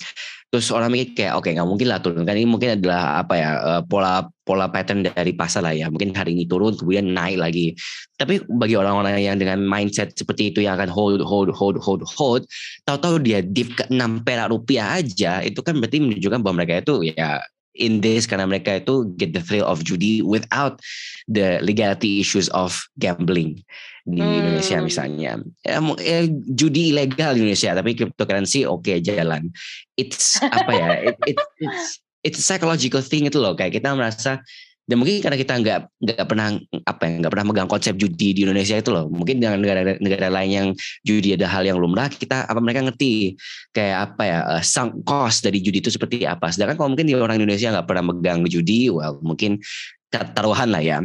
terus 0.51 0.67
orang 0.75 0.91
mikir 0.91 1.15
kayak 1.15 1.39
oke 1.39 1.47
okay, 1.47 1.55
nggak 1.55 1.69
mungkin 1.71 1.87
lah 1.87 2.03
turun 2.03 2.27
kan 2.27 2.35
ini 2.35 2.51
mungkin 2.51 2.75
adalah 2.75 3.23
apa 3.23 3.35
ya 3.39 3.51
uh, 3.63 3.83
pola 3.87 4.27
pola 4.43 4.67
pattern 4.67 5.07
dari 5.07 5.31
pasar 5.31 5.63
lah 5.63 5.71
ya 5.71 5.87
mungkin 5.87 6.11
hari 6.11 6.35
ini 6.35 6.43
turun 6.51 6.75
kemudian 6.75 7.07
naik 7.07 7.39
lagi 7.39 7.79
tapi 8.19 8.43
bagi 8.51 8.75
orang-orang 8.75 9.23
yang 9.23 9.39
dengan 9.39 9.63
mindset 9.63 10.11
seperti 10.19 10.51
itu 10.51 10.67
yang 10.67 10.75
akan 10.75 10.91
hold 10.91 11.23
hold 11.23 11.55
hold 11.55 11.79
hold 11.79 12.03
hold 12.03 12.43
tahu-tahu 12.83 13.23
dia 13.23 13.47
dip 13.61 13.77
ke 13.77 13.85
6 13.93 14.25
perak 14.25 14.49
rupiah 14.49 14.97
aja 14.97 15.45
itu 15.45 15.61
kan 15.61 15.77
berarti 15.77 16.01
menunjukkan 16.01 16.41
bahwa 16.41 16.65
mereka 16.65 16.81
itu 16.81 17.13
ya 17.13 17.45
in 17.77 18.01
this 18.01 18.25
karena 18.25 18.49
mereka 18.49 18.81
itu 18.81 19.13
get 19.15 19.37
the 19.37 19.43
thrill 19.45 19.69
of 19.69 19.85
judi 19.85 20.25
without 20.25 20.81
the 21.29 21.61
legality 21.61 22.19
issues 22.19 22.49
of 22.57 22.81
gambling 22.99 23.61
di 24.09 24.19
hmm. 24.19 24.39
Indonesia 24.43 24.79
misalnya. 24.83 25.33
Ya, 25.63 25.79
ya, 26.01 26.19
judi 26.57 26.91
ilegal 26.91 27.37
di 27.37 27.47
Indonesia 27.47 27.77
tapi 27.77 27.95
cryptocurrency 27.95 28.67
oke 28.67 28.83
okay, 28.83 28.99
jalan. 28.99 29.53
It's 29.95 30.41
apa 30.43 30.73
ya? 30.73 30.89
It, 31.13 31.17
it, 31.29 31.39
it's 31.63 31.85
it's 32.25 32.39
a 32.41 32.45
psychological 32.45 33.01
thing 33.05 33.29
itu 33.29 33.39
loh 33.41 33.55
kayak 33.57 33.81
kita 33.81 33.93
merasa 33.95 34.43
dan 34.91 34.99
mungkin 34.99 35.23
karena 35.23 35.39
kita 35.39 35.55
nggak 35.63 35.79
nggak 36.03 36.27
pernah 36.27 36.59
apa 36.83 37.03
ya 37.07 37.13
nggak 37.23 37.31
pernah 37.31 37.47
megang 37.47 37.71
konsep 37.71 37.95
judi 37.95 38.35
di 38.35 38.43
Indonesia 38.43 38.75
itu 38.75 38.91
loh. 38.91 39.07
Mungkin 39.07 39.39
dengan 39.39 39.63
negara-negara 39.63 40.27
lain 40.27 40.51
yang 40.51 40.69
judi 41.07 41.39
ada 41.39 41.47
hal 41.47 41.63
yang 41.63 41.79
lumrah 41.79 42.11
kita 42.11 42.51
apa 42.51 42.59
mereka 42.59 42.83
ngerti 42.83 43.39
kayak 43.71 44.11
apa 44.11 44.23
ya 44.27 44.39
uh, 44.59 44.63
sunk 44.67 45.07
cost 45.07 45.47
dari 45.47 45.63
judi 45.63 45.79
itu 45.79 45.95
seperti 45.95 46.27
apa. 46.27 46.51
Sedangkan 46.51 46.75
kalau 46.75 46.91
mungkin 46.91 47.07
di 47.07 47.15
orang 47.15 47.39
Indonesia 47.39 47.71
nggak 47.71 47.87
pernah 47.87 48.11
megang 48.11 48.43
judi 48.51 48.91
well 48.91 49.23
mungkin 49.23 49.63
taruhan 50.11 50.75
lah 50.75 50.83
ya. 50.83 50.99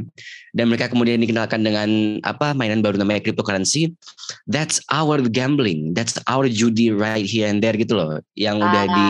Dan 0.55 0.71
mereka 0.71 0.87
kemudian 0.87 1.19
dikenalkan 1.19 1.67
dengan 1.67 2.17
apa 2.23 2.55
mainan 2.55 2.79
baru 2.79 2.95
namanya 2.95 3.27
cryptocurrency. 3.27 3.91
That's 4.47 4.79
our 4.87 5.19
gambling. 5.19 5.91
That's 5.91 6.15
our 6.31 6.47
judi 6.47 6.95
right 6.95 7.27
here 7.27 7.51
and 7.51 7.59
there 7.59 7.75
gitu 7.75 7.99
loh. 7.99 8.23
Yang 8.39 8.63
udah 8.63 8.83
ah, 8.87 8.95
di 8.95 9.09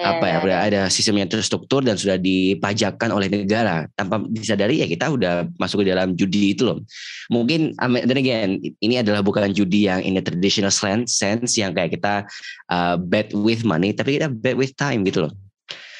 ah, 0.00 0.16
apa 0.16 0.24
ya, 0.24 0.32
ya 0.32 0.38
udah 0.40 0.58
ada 0.64 0.80
sistem 0.88 1.20
yang 1.20 1.28
terstruktur 1.28 1.84
dan 1.84 2.00
sudah 2.00 2.16
dipajakkan 2.16 3.12
oleh 3.12 3.28
negara. 3.28 3.84
Tanpa 3.92 4.24
disadari 4.32 4.80
ya 4.80 4.88
kita 4.88 5.12
udah 5.12 5.52
masuk 5.60 5.84
ke 5.84 5.92
dalam 5.92 6.16
judi 6.16 6.56
itu 6.56 6.64
loh. 6.64 6.80
Mungkin 7.28 7.76
dan 7.76 8.16
again 8.16 8.56
ini 8.80 9.04
adalah 9.04 9.20
bukan 9.20 9.52
judi 9.52 9.84
yang 9.84 10.00
in 10.00 10.16
a 10.16 10.24
traditional 10.24 10.72
sense 10.72 11.60
yang 11.60 11.76
kayak 11.76 11.92
kita 11.92 12.24
uh, 12.72 12.96
bet 12.96 13.36
with 13.36 13.68
money 13.68 13.92
tapi 13.92 14.16
kita 14.16 14.32
bet 14.32 14.56
with 14.56 14.72
time 14.80 15.04
gitu 15.04 15.28
loh 15.28 15.32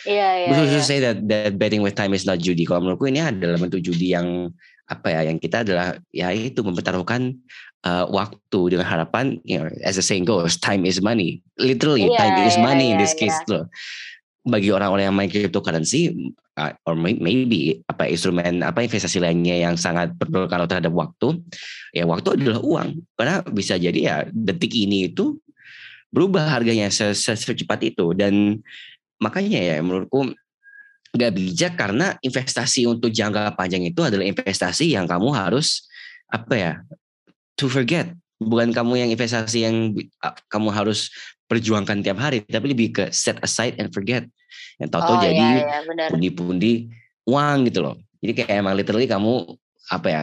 Iya, 0.08 0.28
iya. 0.44 0.48
Bisa 0.48 0.64
yeah. 0.64 0.84
say 0.84 0.98
that 1.00 1.18
that 1.28 1.54
betting 1.60 1.84
with 1.84 1.96
time 1.96 2.16
is 2.16 2.24
not 2.24 2.40
judi. 2.40 2.64
Kalau 2.64 2.84
menurutku 2.84 3.08
ini 3.08 3.20
adalah 3.20 3.60
bentuk 3.60 3.84
judi 3.84 4.16
yang 4.16 4.52
apa 4.90 5.06
ya 5.06 5.20
yang 5.30 5.38
kita 5.38 5.62
adalah 5.62 5.94
ya 6.10 6.34
itu 6.34 6.66
mempertaruhkan 6.66 7.38
uh, 7.86 8.10
waktu 8.10 8.74
dengan 8.74 8.86
harapan 8.90 9.38
you 9.46 9.62
know, 9.62 9.70
as 9.86 9.94
the 9.94 10.02
saying 10.02 10.26
goes 10.26 10.58
time 10.58 10.82
is 10.82 10.98
money 10.98 11.38
literally 11.62 12.10
yeah, 12.10 12.18
time 12.18 12.34
yeah, 12.42 12.50
is 12.50 12.58
money 12.58 12.90
yeah, 12.90 12.92
in 12.94 12.96
this 12.98 13.14
yeah. 13.14 13.30
case 13.30 13.38
loh 13.46 13.70
bagi 14.42 14.74
orang-orang 14.74 15.06
yang 15.06 15.14
main 15.14 15.30
cryptocurrency 15.30 16.10
uh, 16.58 16.74
or 16.88 16.98
maybe 16.98 17.78
apa 17.86 18.10
instrumen 18.10 18.66
apa 18.66 18.82
investasi 18.82 19.22
lainnya 19.22 19.62
yang 19.62 19.78
sangat 19.78 20.10
berpengaruh 20.16 20.66
terhadap 20.66 20.90
waktu 20.90 21.38
ya 21.94 22.08
waktu 22.08 22.34
adalah 22.40 22.58
uang 22.58 22.88
karena 23.14 23.46
bisa 23.46 23.78
jadi 23.78 24.00
ya 24.00 24.16
detik 24.32 24.74
ini 24.74 25.12
itu 25.12 25.38
berubah 26.10 26.50
harganya 26.50 26.90
secepat 26.90 27.86
itu 27.86 28.10
dan 28.18 28.58
makanya 29.20 29.60
ya 29.60 29.76
menurutku 29.84 30.32
nggak 31.10 31.32
bijak 31.34 31.72
karena 31.74 32.16
investasi 32.22 32.86
untuk 32.86 33.10
jangka 33.10 33.54
panjang 33.58 33.82
itu 33.86 34.00
adalah 34.02 34.24
investasi 34.24 34.94
yang 34.94 35.10
kamu 35.10 35.34
harus 35.34 35.86
apa 36.30 36.54
ya 36.54 36.72
to 37.58 37.66
forget. 37.66 38.14
Bukan 38.40 38.72
kamu 38.72 39.04
yang 39.04 39.10
investasi 39.12 39.68
yang 39.68 39.92
kamu 40.48 40.72
harus 40.72 41.12
perjuangkan 41.44 42.00
tiap 42.00 42.16
hari 42.16 42.40
tapi 42.46 42.72
lebih 42.72 42.88
ke 42.96 43.04
set 43.12 43.36
aside 43.44 43.76
and 43.76 43.92
forget. 43.92 44.24
Yang 44.80 44.96
tahu-tahu 44.96 45.16
oh, 45.18 45.22
jadi 45.28 45.48
iya, 45.60 45.78
iya, 45.84 46.08
pundi-pundi 46.08 46.88
uang 47.28 47.68
gitu 47.68 47.84
loh. 47.84 48.00
Jadi 48.24 48.32
kayak 48.40 48.64
emang 48.64 48.74
literally 48.80 49.04
kamu 49.04 49.44
apa 49.92 50.08
ya 50.08 50.22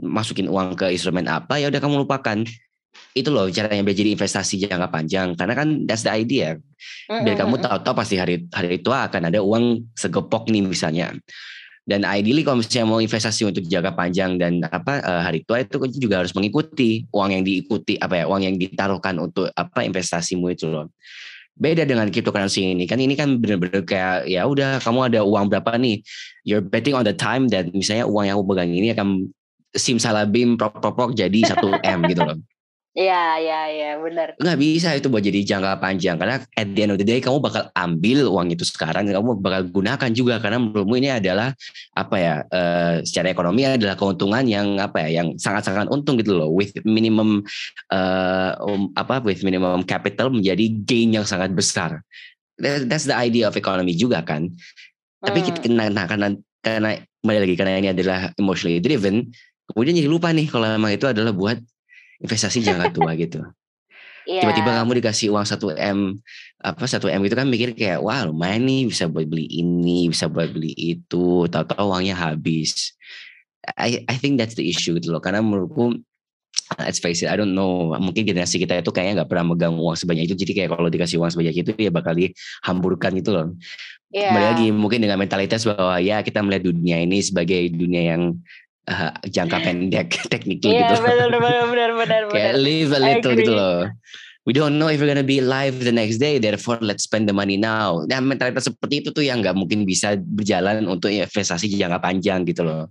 masukin 0.00 0.48
uang 0.48 0.74
ke 0.74 0.90
instrumen 0.90 1.28
apa 1.28 1.60
ya 1.60 1.68
udah 1.68 1.78
kamu 1.78 2.02
lupakan 2.08 2.42
itu 3.12 3.28
loh 3.28 3.48
caranya 3.52 3.84
biar 3.84 3.96
jadi 3.96 4.10
investasi 4.16 4.56
jangka 4.64 4.88
panjang. 4.88 5.36
Karena 5.36 5.54
kan 5.56 5.68
that's 5.84 6.04
the 6.04 6.12
idea. 6.12 6.56
Biar 7.08 7.36
kamu 7.36 7.60
tahu-tahu 7.60 7.94
pasti 7.96 8.16
hari 8.16 8.48
hari 8.48 8.80
itu 8.80 8.88
akan 8.88 9.28
ada 9.28 9.40
uang 9.44 9.92
segepok 9.92 10.48
nih 10.48 10.64
misalnya. 10.64 11.12
Dan 11.82 12.06
ideally 12.06 12.46
kalau 12.46 12.62
misalnya 12.62 12.86
mau 12.86 13.02
investasi 13.02 13.42
untuk 13.42 13.66
jangka 13.66 13.92
panjang 13.98 14.38
dan 14.38 14.62
apa 14.64 15.02
eh, 15.02 15.22
hari 15.26 15.42
tua 15.42 15.60
itu 15.60 15.82
juga 15.98 16.22
harus 16.22 16.32
mengikuti 16.32 17.04
uang 17.10 17.34
yang 17.34 17.42
diikuti 17.42 17.98
apa 17.98 18.22
ya 18.22 18.24
uang 18.30 18.42
yang 18.46 18.54
ditaruhkan 18.56 19.18
untuk 19.18 19.50
apa 19.52 19.84
investasimu 19.84 20.48
itu 20.54 20.70
loh. 20.70 20.88
Beda 21.52 21.84
dengan 21.84 22.08
cryptocurrency 22.08 22.64
ini. 22.64 22.88
Kan 22.88 22.96
ini 22.96 23.12
kan 23.12 23.36
benar-benar 23.36 23.84
kayak 23.84 24.24
ya 24.24 24.48
udah 24.48 24.80
kamu 24.80 25.12
ada 25.12 25.20
uang 25.20 25.52
berapa 25.52 25.76
nih? 25.76 26.00
You're 26.48 26.64
betting 26.64 26.96
on 26.96 27.04
the 27.04 27.12
time 27.12 27.50
dan 27.50 27.68
misalnya 27.76 28.08
uang 28.08 28.24
yang 28.24 28.40
aku 28.40 28.56
pegang 28.56 28.72
ini 28.72 28.96
akan 28.96 29.28
simsalabim 29.76 30.56
prok-prok 30.56 31.16
jadi 31.16 31.48
satu 31.48 31.72
m 31.80 32.00
gitu 32.08 32.22
loh 32.24 32.36
Iya, 32.92 33.40
iya, 33.40 33.60
iya, 33.72 33.90
benar. 33.96 34.36
Nggak 34.36 34.58
bisa 34.60 34.92
itu 34.92 35.08
buat 35.08 35.24
jadi 35.24 35.40
jangka 35.48 35.80
panjang 35.80 36.20
karena 36.20 36.44
at 36.44 36.68
the 36.76 36.80
end 36.84 36.92
of 36.92 37.00
the 37.00 37.08
day 37.08 37.24
kamu 37.24 37.40
bakal 37.40 37.72
ambil 37.72 38.28
uang 38.28 38.52
itu 38.52 38.68
sekarang, 38.68 39.08
kamu 39.08 39.40
bakal 39.40 39.64
gunakan 39.72 40.10
juga 40.12 40.36
karena 40.44 40.60
menurutmu 40.60 41.00
ini 41.00 41.08
adalah 41.08 41.56
apa 41.96 42.16
ya? 42.20 42.34
Uh, 42.52 43.00
secara 43.00 43.32
ekonomi 43.32 43.64
adalah 43.64 43.96
keuntungan 43.96 44.44
yang 44.44 44.76
apa 44.76 45.08
ya? 45.08 45.24
Yang 45.24 45.40
sangat-sangat 45.40 45.88
untung 45.88 46.20
gitu 46.20 46.36
loh, 46.36 46.52
with 46.52 46.76
minimum 46.84 47.40
uh, 47.88 48.60
um, 48.60 48.92
apa? 48.92 49.24
With 49.24 49.40
minimum 49.40 49.88
capital 49.88 50.28
menjadi 50.28 50.68
gain 50.84 51.16
yang 51.16 51.24
sangat 51.24 51.56
besar. 51.56 52.04
That's 52.60 53.08
the 53.08 53.16
idea 53.16 53.48
of 53.48 53.56
economy 53.56 53.96
juga 53.96 54.20
kan. 54.20 54.52
Hmm. 54.52 55.24
Tapi 55.32 55.48
kita 55.48 55.64
nah, 55.72 55.88
nah, 55.88 56.04
karena 56.04 56.36
karena 56.60 57.00
kembali 57.24 57.38
lagi 57.40 57.54
karena 57.56 57.72
ini 57.80 57.88
adalah 57.96 58.36
emotionally 58.36 58.84
driven, 58.84 59.32
kemudian 59.72 59.96
jadi 59.96 60.12
lupa 60.12 60.28
nih 60.28 60.44
kalau 60.44 60.68
memang 60.76 60.92
itu 60.92 61.08
adalah 61.08 61.32
buat 61.32 61.56
investasi 62.22 62.62
jangka 62.62 62.94
tua 62.94 63.12
gitu. 63.22 63.42
Yeah. 64.22 64.46
Tiba-tiba 64.46 64.78
kamu 64.78 65.02
dikasih 65.02 65.34
uang 65.34 65.42
1 65.42 65.58
M 65.82 65.98
apa 66.62 66.84
1 66.86 67.02
M 67.10 67.22
itu 67.26 67.34
kan 67.34 67.46
mikir 67.50 67.74
kayak 67.74 67.98
wah 67.98 68.22
lumayan 68.22 68.62
nih 68.62 68.86
bisa 68.86 69.10
buat 69.10 69.26
beli 69.26 69.50
ini, 69.50 70.06
bisa 70.06 70.30
buat 70.30 70.54
beli 70.54 70.70
itu, 70.78 71.50
tahu-tahu 71.50 71.90
uangnya 71.90 72.14
habis. 72.14 72.94
I 73.74 74.06
I 74.06 74.16
think 74.18 74.38
that's 74.38 74.54
the 74.54 74.62
issue 74.62 74.94
gitu 74.98 75.10
loh 75.10 75.22
karena 75.22 75.42
menurutku 75.42 75.98
let's 76.78 77.02
face 77.02 77.26
it, 77.26 77.28
I 77.28 77.36
don't 77.36 77.52
know. 77.52 77.92
Mungkin 77.98 78.24
generasi 78.24 78.62
kita 78.62 78.80
itu 78.80 78.94
kayaknya 78.94 79.22
nggak 79.22 79.30
pernah 79.34 79.52
megang 79.52 79.76
uang 79.76 79.98
sebanyak 79.98 80.30
itu. 80.30 80.34
Jadi 80.38 80.52
kayak 80.54 80.70
kalau 80.72 80.88
dikasih 80.88 81.18
uang 81.20 81.30
sebanyak 81.34 81.54
itu 81.58 81.70
ya 81.76 81.90
bakal 81.92 82.14
dihamburkan 82.16 83.10
gitu 83.18 83.30
loh. 83.34 83.46
Yeah. 84.12 84.30
Kembali 84.32 84.46
lagi 84.54 84.66
mungkin 84.70 85.00
dengan 85.02 85.18
mentalitas 85.18 85.66
bahwa 85.66 85.98
ya 85.98 86.20
kita 86.22 86.44
melihat 86.44 86.70
dunia 86.70 87.02
ini 87.02 87.18
sebagai 87.24 87.72
dunia 87.72 88.14
yang 88.14 88.38
uh, 88.88 89.12
jangka 89.26 89.58
pendek 89.62 90.08
teknik 90.32 90.62
yeah, 90.64 90.90
gitu. 90.90 90.94
Iya 90.94 91.04
benar 91.04 91.28
benar 91.38 91.64
benar 91.68 91.90
benar. 91.98 92.20
Kayak 92.34 92.54
live 92.58 92.90
a 92.94 93.00
little 93.00 93.34
gitu 93.36 93.52
loh. 93.52 93.78
we 94.42 94.52
don't 94.52 94.78
know 94.78 94.90
if 94.90 94.98
we're 94.98 95.06
gonna 95.06 95.22
be 95.22 95.38
alive 95.38 95.78
the 95.78 95.94
next 95.94 96.18
day, 96.18 96.38
therefore 96.38 96.78
let's 96.82 97.06
spend 97.06 97.28
the 97.30 97.34
money 97.34 97.54
now. 97.54 98.02
Nah 98.06 98.18
mentalitas 98.18 98.66
seperti 98.66 99.06
itu 99.06 99.08
tuh 99.14 99.22
yang 99.22 99.38
nggak 99.38 99.54
mungkin 99.54 99.86
bisa 99.86 100.18
berjalan 100.18 100.82
untuk 100.90 101.14
investasi 101.14 101.70
jangka 101.70 102.02
panjang 102.02 102.42
gitu 102.42 102.66
loh. 102.66 102.90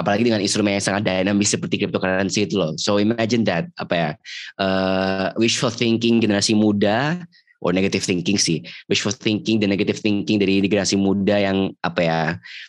Apalagi 0.00 0.24
dengan 0.24 0.40
instrumen 0.40 0.80
yang 0.80 0.84
sangat 0.84 1.04
dinamis 1.04 1.52
seperti 1.52 1.84
cryptocurrency 1.84 2.48
itu 2.48 2.56
loh. 2.56 2.72
So 2.80 2.96
imagine 2.96 3.44
that 3.44 3.68
apa 3.76 3.94
ya 3.94 4.10
uh, 4.56 5.26
wishful 5.36 5.68
thinking 5.68 6.24
generasi 6.24 6.56
muda 6.56 7.20
or 7.60 7.70
negative 7.76 8.02
thinking 8.02 8.40
sih 8.40 8.64
wishful 8.88 9.12
thinking 9.12 9.60
dan 9.60 9.70
negative 9.70 10.00
thinking 10.00 10.40
dari 10.40 10.60
generasi 10.64 10.96
muda 10.96 11.36
yang 11.36 11.70
apa 11.84 12.00
ya 12.00 12.20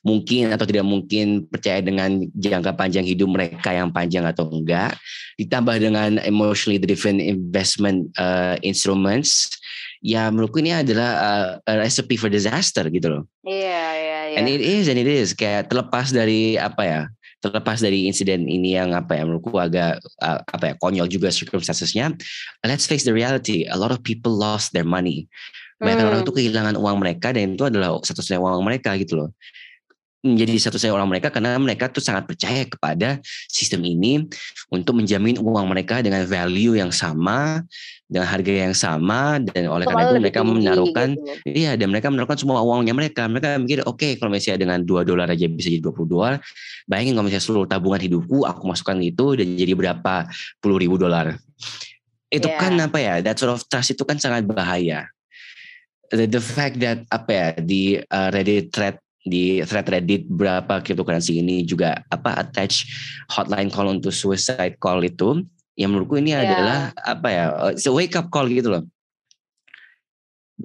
mungkin 0.04 0.52
atau 0.52 0.68
tidak 0.68 0.86
mungkin 0.86 1.48
percaya 1.48 1.80
dengan 1.80 2.28
jangka 2.36 2.76
panjang 2.76 3.08
hidup 3.08 3.32
mereka 3.32 3.72
yang 3.72 3.90
panjang 3.90 4.28
atau 4.28 4.48
enggak 4.52 4.96
ditambah 5.40 5.80
dengan 5.80 6.20
emotionally 6.28 6.78
driven 6.78 7.18
investment 7.18 8.12
uh, 8.20 8.60
instruments 8.62 9.50
ya 10.02 10.28
menurutku 10.34 10.60
ini 10.60 10.74
adalah 10.74 11.12
uh, 11.22 11.48
a 11.70 11.74
recipe 11.78 12.18
for 12.18 12.28
disaster 12.28 12.90
gitu 12.90 13.08
loh. 13.08 13.24
Iya 13.46 13.54
yeah, 13.54 13.70
iya 13.70 13.80
yeah, 13.86 14.02
iya. 14.02 14.34
Yeah. 14.34 14.38
And 14.42 14.46
it 14.50 14.62
is 14.62 14.86
and 14.90 14.98
it 14.98 15.10
is 15.10 15.38
kayak 15.38 15.70
terlepas 15.70 16.10
dari 16.10 16.58
apa 16.58 16.82
ya 16.84 17.02
terlepas 17.42 17.82
dari 17.82 18.06
insiden 18.06 18.46
ini 18.46 18.78
yang 18.78 18.94
apa 18.94 19.18
ya 19.18 19.26
menurutku 19.26 19.58
agak 19.58 19.98
uh, 20.22 20.40
apa 20.46 20.72
ya 20.72 20.74
konyol 20.78 21.10
juga 21.10 21.34
circumstancesnya 21.34 22.14
let's 22.64 22.86
face 22.86 23.04
the 23.04 23.12
reality 23.12 23.66
a 23.66 23.76
lot 23.76 23.90
of 23.90 24.00
people 24.06 24.32
lost 24.32 24.72
their 24.72 24.86
money 24.86 25.26
banyak 25.82 26.06
hmm. 26.06 26.10
orang 26.14 26.20
itu 26.22 26.34
kehilangan 26.38 26.76
uang 26.78 26.98
mereka 27.02 27.34
dan 27.34 27.58
itu 27.58 27.66
adalah 27.66 27.98
satu-satunya 28.06 28.38
uang 28.38 28.62
mereka 28.62 28.94
gitu 29.02 29.26
loh 29.26 29.30
menjadi 30.22 30.70
satu-satunya 30.70 30.94
orang 30.94 31.10
mereka 31.10 31.34
karena 31.34 31.58
mereka 31.58 31.90
tuh 31.90 32.06
sangat 32.06 32.30
percaya 32.30 32.70
kepada 32.70 33.18
sistem 33.50 33.82
ini 33.82 34.30
untuk 34.70 35.02
menjamin 35.02 35.42
uang 35.42 35.66
mereka 35.66 36.06
dengan 36.06 36.22
value 36.30 36.78
yang 36.78 36.94
sama 36.94 37.66
dengan 38.12 38.28
harga 38.28 38.52
yang 38.52 38.76
sama 38.76 39.40
dan 39.40 39.72
oleh 39.72 39.88
karena 39.88 40.12
itu 40.12 40.16
mereka 40.20 40.44
menaruhkan 40.44 41.16
gitu. 41.16 41.48
iya 41.48 41.80
dan 41.80 41.88
mereka 41.88 42.12
menaruhkan 42.12 42.36
semua 42.36 42.60
uangnya 42.60 42.92
mereka 42.92 43.24
mereka 43.32 43.56
mikir 43.56 43.88
oke 43.88 44.04
okay, 44.04 44.12
kalau 44.20 44.36
misalnya 44.36 44.68
dengan 44.68 44.84
dua 44.84 45.08
dolar 45.08 45.32
aja 45.32 45.48
bisa 45.48 45.72
jadi 45.72 45.80
20 45.80 46.12
dolar 46.12 46.44
bayangin 46.92 47.16
kalau 47.16 47.32
misalnya 47.32 47.46
seluruh 47.48 47.66
tabungan 47.72 48.04
hidupku 48.04 48.44
aku 48.44 48.68
masukkan 48.68 49.00
itu 49.00 49.40
dan 49.40 49.56
jadi 49.56 49.74
berapa 49.80 50.28
puluh 50.60 50.76
ribu 50.76 51.00
dolar 51.00 51.40
itu 52.28 52.52
yeah. 52.52 52.60
kan 52.60 52.76
apa 52.84 53.00
ya 53.00 53.16
that 53.24 53.40
sort 53.40 53.56
of 53.56 53.64
trust 53.72 53.96
itu 53.96 54.04
kan 54.04 54.20
sangat 54.20 54.44
bahaya 54.44 55.08
the, 56.12 56.28
the 56.28 56.44
fact 56.44 56.84
that 56.84 57.08
apa 57.16 57.32
ya 57.32 57.48
di 57.64 57.96
uh, 58.12 58.28
Reddit 58.36 58.76
thread 58.76 59.00
di 59.24 59.64
thread 59.64 59.88
Reddit 59.88 60.28
berapa 60.28 60.84
cryptocurrency 60.84 61.40
ini 61.40 61.64
juga 61.64 62.04
apa 62.12 62.36
attach 62.44 62.84
hotline 63.32 63.72
call 63.72 63.88
untuk 63.88 64.12
suicide 64.12 64.76
call 64.84 65.00
itu 65.08 65.48
yang 65.80 65.96
menurutku 65.96 66.20
ini 66.20 66.36
yeah. 66.36 66.44
adalah 66.44 66.80
apa 67.04 67.28
ya 67.32 67.46
it's 67.72 67.88
a 67.88 67.94
wake 67.94 68.16
up 68.16 68.28
call 68.28 68.48
gitu 68.48 68.72
loh 68.72 68.84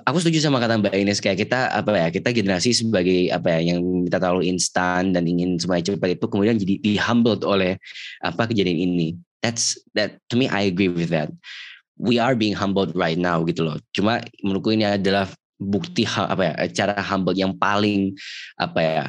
aku 0.05 0.21
setuju 0.21 0.45
sama 0.45 0.61
kata 0.61 0.77
Mbak 0.83 0.93
Ines 0.93 1.23
kayak 1.25 1.47
kita 1.47 1.73
apa 1.73 1.91
ya 1.97 2.09
kita 2.13 2.29
generasi 2.35 2.77
sebagai 2.77 3.33
apa 3.33 3.57
ya 3.57 3.73
yang 3.73 4.05
kita 4.05 4.21
terlalu 4.21 4.51
instan 4.51 5.17
dan 5.17 5.25
ingin 5.25 5.57
semuanya 5.57 5.95
cepat 5.95 6.21
itu 6.21 6.27
kemudian 6.29 6.61
jadi 6.61 6.75
di 6.83 6.93
humbled 7.01 7.47
oleh 7.47 7.81
apa 8.21 8.45
kejadian 8.45 8.77
ini 8.77 9.17
that's 9.41 9.81
that 9.97 10.21
to 10.29 10.37
me 10.37 10.51
I 10.53 10.69
agree 10.69 10.93
with 10.93 11.09
that 11.15 11.33
we 11.97 12.21
are 12.21 12.37
being 12.37 12.53
humbled 12.53 12.93
right 12.93 13.17
now 13.17 13.41
gitu 13.49 13.65
loh 13.65 13.81
cuma 13.97 14.21
menurutku 14.45 14.75
ini 14.77 14.85
adalah 14.85 15.31
bukti 15.57 16.05
apa 16.05 16.53
ya 16.53 16.55
cara 16.85 17.01
humble 17.01 17.33
yang 17.33 17.57
paling 17.57 18.13
apa 18.61 18.81
ya 18.85 19.05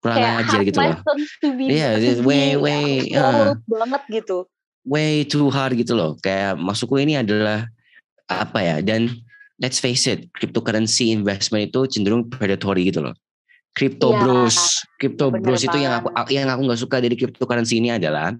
kurang 0.00 0.16
ajar 0.40 0.60
gitu 0.64 0.80
loh. 0.80 0.96
Iya, 1.44 2.00
yeah, 2.00 2.24
way 2.24 2.56
way 2.56 3.12
uh, 3.12 3.52
banget 3.68 4.02
gitu. 4.08 4.48
Way 4.84 5.28
too 5.28 5.52
hard 5.52 5.76
gitu 5.76 5.92
loh. 5.92 6.16
Kayak 6.20 6.56
maksudku 6.56 6.96
ini 6.96 7.20
adalah 7.20 7.68
apa 8.30 8.58
ya 8.62 8.76
dan 8.80 9.10
let's 9.60 9.78
face 9.78 10.08
it, 10.08 10.32
cryptocurrency 10.32 11.12
investment 11.12 11.68
itu 11.68 11.84
cenderung 11.86 12.26
predatory 12.32 12.88
gitu 12.88 13.04
loh. 13.04 13.14
Crypto 13.70 14.10
ya, 14.10 14.18
bros, 14.18 14.82
crypto 14.98 15.30
bros 15.30 15.62
itu 15.62 15.78
yang 15.78 16.02
aku 16.02 16.34
yang 16.34 16.50
aku 16.50 16.66
nggak 16.66 16.80
suka 16.80 16.98
dari 16.98 17.14
cryptocurrency 17.14 17.78
ini 17.78 17.94
adalah 17.94 18.34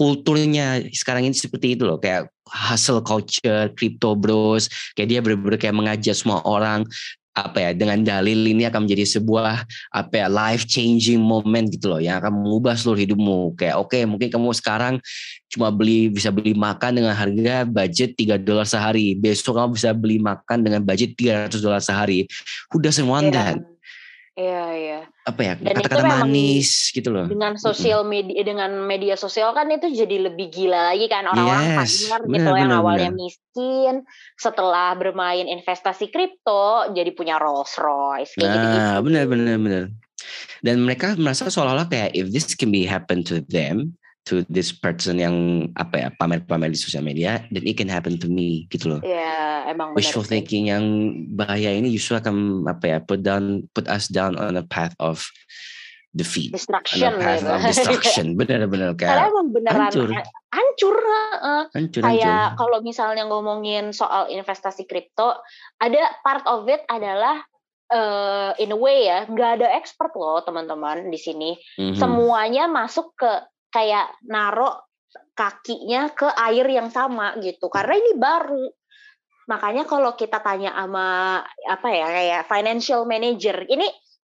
kulturnya 0.00 0.80
sekarang 0.96 1.28
ini 1.28 1.36
seperti 1.36 1.76
itu 1.76 1.84
loh, 1.84 2.00
kayak 2.00 2.32
hustle 2.48 3.04
culture, 3.04 3.68
crypto 3.76 4.16
bros, 4.16 4.72
kayak 4.96 5.08
dia 5.12 5.20
benar-benar 5.20 5.60
kayak 5.60 5.76
mengajak 5.76 6.16
semua 6.16 6.40
orang 6.48 6.88
apa 7.32 7.64
ya 7.64 7.70
dengan 7.72 8.04
dalil 8.04 8.44
ini 8.44 8.68
akan 8.68 8.84
menjadi 8.84 9.16
sebuah 9.16 9.64
apa 9.96 10.14
ya 10.20 10.28
life 10.28 10.68
changing 10.68 11.16
moment 11.16 11.64
gitu 11.72 11.88
loh 11.88 11.96
yang 11.96 12.20
akan 12.20 12.44
mengubah 12.44 12.76
seluruh 12.76 13.00
hidupmu 13.00 13.56
kayak 13.56 13.80
oke 13.80 13.88
okay, 13.88 14.04
mungkin 14.04 14.28
kamu 14.28 14.52
sekarang 14.52 15.00
cuma 15.52 15.68
beli 15.68 16.08
bisa 16.08 16.32
beli 16.32 16.56
makan 16.56 16.96
dengan 16.96 17.12
harga 17.12 17.68
budget 17.68 18.16
3 18.16 18.40
dolar 18.40 18.64
sehari 18.64 19.12
besok 19.12 19.60
kamu 19.60 19.76
bisa 19.76 19.92
beli 19.92 20.16
makan 20.16 20.64
dengan 20.64 20.80
budget 20.80 21.12
300 21.14 21.60
dolar 21.60 21.84
sehari 21.84 22.24
who 22.72 22.80
doesn't 22.80 23.04
want 23.04 23.28
yeah. 23.28 23.52
that 23.52 23.56
Iya 24.32 24.64
iya. 24.72 25.00
Apa 25.28 25.40
ya 25.44 25.52
kata-kata 25.60 26.08
manis 26.08 26.88
gitu 26.88 27.12
loh. 27.12 27.28
Dengan 27.28 27.60
sosial 27.60 28.00
media 28.08 28.40
dengan 28.40 28.80
media 28.88 29.12
sosial 29.12 29.52
kan 29.52 29.68
itu 29.68 29.92
jadi 29.92 30.32
lebih 30.32 30.48
gila 30.48 30.88
lagi 30.88 31.04
kan 31.12 31.28
orang-orang 31.28 31.68
yes, 31.68 32.08
partner 32.08 32.20
gitu 32.24 32.32
bener, 32.32 32.56
yang 32.56 32.72
awalnya 32.72 33.10
bener. 33.12 33.20
miskin 33.28 33.94
setelah 34.40 34.96
bermain 34.96 35.44
investasi 35.44 36.08
kripto 36.08 36.96
jadi 36.96 37.12
punya 37.12 37.36
Rolls 37.36 37.76
Royce 37.76 38.32
kayak 38.40 38.48
nah, 38.48 38.56
gitu. 38.56 38.66
Nah 38.72 38.94
benar 39.04 39.24
benar 39.28 39.56
benar. 39.60 39.84
Dan 40.64 40.76
mereka 40.88 41.12
merasa 41.20 41.52
seolah-olah 41.52 41.92
kayak 41.92 42.16
if 42.16 42.32
this 42.32 42.56
can 42.56 42.72
be 42.72 42.88
happen 42.88 43.20
to 43.20 43.44
them, 43.52 43.92
to 44.22 44.46
this 44.46 44.70
person 44.70 45.18
yang 45.18 45.66
apa 45.74 45.98
ya 45.98 46.08
pamer-pamer 46.14 46.70
di 46.70 46.78
sosial 46.78 47.02
media 47.02 47.42
dan 47.50 47.62
it 47.66 47.74
can 47.74 47.90
happen 47.90 48.14
to 48.14 48.30
me 48.30 48.70
gitu 48.70 48.94
loh. 48.96 49.00
Iya, 49.02 49.18
yeah, 49.18 49.50
emang 49.66 49.98
Wishful 49.98 50.22
thinking 50.22 50.70
yang 50.70 50.84
bahaya 51.34 51.74
ini 51.74 51.90
justru 51.90 52.14
akan 52.14 52.66
apa 52.70 52.84
ya 52.86 52.98
put 53.02 53.26
down 53.26 53.66
put 53.74 53.90
us 53.90 54.06
down 54.06 54.38
on 54.38 54.54
a 54.54 54.62
path 54.62 54.94
of 55.02 55.26
defeat. 56.14 56.54
Destruction. 56.54 57.02
On 57.02 57.18
a 57.18 57.18
path 57.18 57.42
of 57.42 57.60
destruction. 57.66 58.26
Benar-benar 58.38 58.94
kayak 58.94 59.10
Karena 59.10 59.26
emang 59.26 59.48
beneran 59.50 59.80
hancur. 59.90 60.08
Hancur. 60.54 60.96
Uh, 61.42 61.64
hancur 61.74 62.02
kayak 62.06 62.54
kalau 62.54 62.78
misalnya 62.84 63.26
ngomongin 63.26 63.90
soal 63.90 64.30
investasi 64.30 64.86
kripto, 64.86 65.34
ada 65.82 66.02
part 66.22 66.46
of 66.46 66.70
it 66.70 66.86
adalah 66.86 67.42
uh, 67.90 68.54
in 68.62 68.70
a 68.70 68.78
way 68.78 69.10
ya 69.10 69.26
nggak 69.26 69.60
ada 69.60 69.68
expert 69.74 70.14
loh 70.14 70.44
teman-teman 70.46 71.10
di 71.10 71.18
sini. 71.18 71.58
Mm 71.74 71.90
-hmm. 71.90 71.98
Semuanya 71.98 72.64
masuk 72.70 73.18
ke 73.18 73.32
kayak 73.72 74.12
narok 74.28 74.86
kakinya 75.32 76.12
ke 76.12 76.28
air 76.28 76.66
yang 76.68 76.92
sama 76.92 77.36
gitu 77.40 77.72
karena 77.72 77.96
ini 77.96 78.12
baru. 78.16 78.66
Makanya 79.48 79.84
kalau 79.90 80.14
kita 80.14 80.38
tanya 80.38 80.70
sama 80.76 81.40
apa 81.66 81.88
ya 81.90 82.06
kayak 82.06 82.40
financial 82.46 83.02
manager 83.08 83.66
ini 83.66 83.88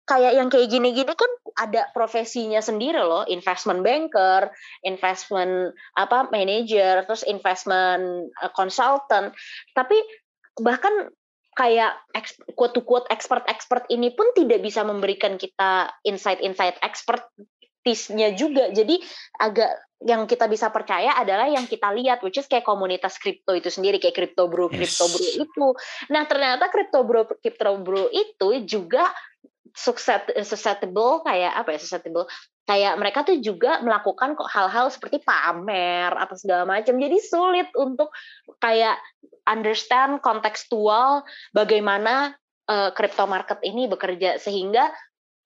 kayak 0.05 0.33
yang 0.37 0.49
kayak 0.49 0.69
gini-gini 0.69 1.13
kan 1.13 1.31
ada 1.57 1.85
profesinya 1.93 2.61
sendiri 2.61 2.97
loh 2.97 3.29
investment 3.29 3.85
banker 3.85 4.49
investment 4.81 5.77
apa 5.93 6.29
manager 6.33 7.05
terus 7.05 7.25
investment 7.25 8.29
uh, 8.41 8.51
consultant. 8.53 9.33
Tapi 9.73 9.97
bahkan 10.61 11.09
kayak 11.57 11.99
quote 12.55 12.73
to 12.77 12.81
quote 12.85 13.09
expert 13.11 13.43
expert 13.51 13.83
ini 13.91 14.13
pun 14.15 14.31
tidak 14.31 14.63
bisa 14.63 14.85
memberikan 14.85 15.35
kita 15.35 15.91
insight-insight 16.07 16.79
expert 16.85 17.25
praktisnya 17.79 18.35
juga. 18.35 18.67
Jadi 18.75 18.99
agak 19.39 19.71
yang 20.03 20.27
kita 20.27 20.47
bisa 20.47 20.67
percaya 20.71 21.15
adalah 21.15 21.47
yang 21.47 21.63
kita 21.67 21.91
lihat, 21.95 22.19
which 22.23 22.39
is 22.39 22.47
kayak 22.47 22.67
komunitas 22.67 23.15
kripto 23.19 23.55
itu 23.55 23.71
sendiri, 23.71 23.99
kayak 23.99 24.15
kripto 24.15 24.51
bro, 24.51 24.67
kripto 24.67 25.07
yes. 25.07 25.15
bro 25.15 25.27
itu. 25.47 25.67
Nah 26.11 26.23
ternyata 26.27 26.67
kripto 26.67 27.07
bro, 27.07 27.23
kripto 27.39 27.71
bro 27.79 28.11
itu 28.11 28.67
juga 28.67 29.07
susceptible 29.71 31.23
kayak 31.23 31.55
apa 31.55 31.77
ya 31.77 31.79
susceptible 31.79 32.25
kayak 32.65 32.99
mereka 32.99 33.21
tuh 33.21 33.37
juga 33.37 33.79
melakukan 33.85 34.33
kok 34.33 34.49
hal-hal 34.49 34.89
seperti 34.89 35.21
pamer 35.21 36.09
atau 36.09 36.35
segala 36.35 36.65
macam 36.65 36.97
jadi 36.97 37.15
sulit 37.21 37.69
untuk 37.77 38.09
kayak 38.59 38.97
understand 39.45 40.25
kontekstual 40.25 41.21
bagaimana 41.53 42.33
uh, 42.65 42.89
crypto 42.97 43.29
market 43.29 43.61
ini 43.61 43.85
bekerja 43.85 44.41
sehingga 44.41 44.89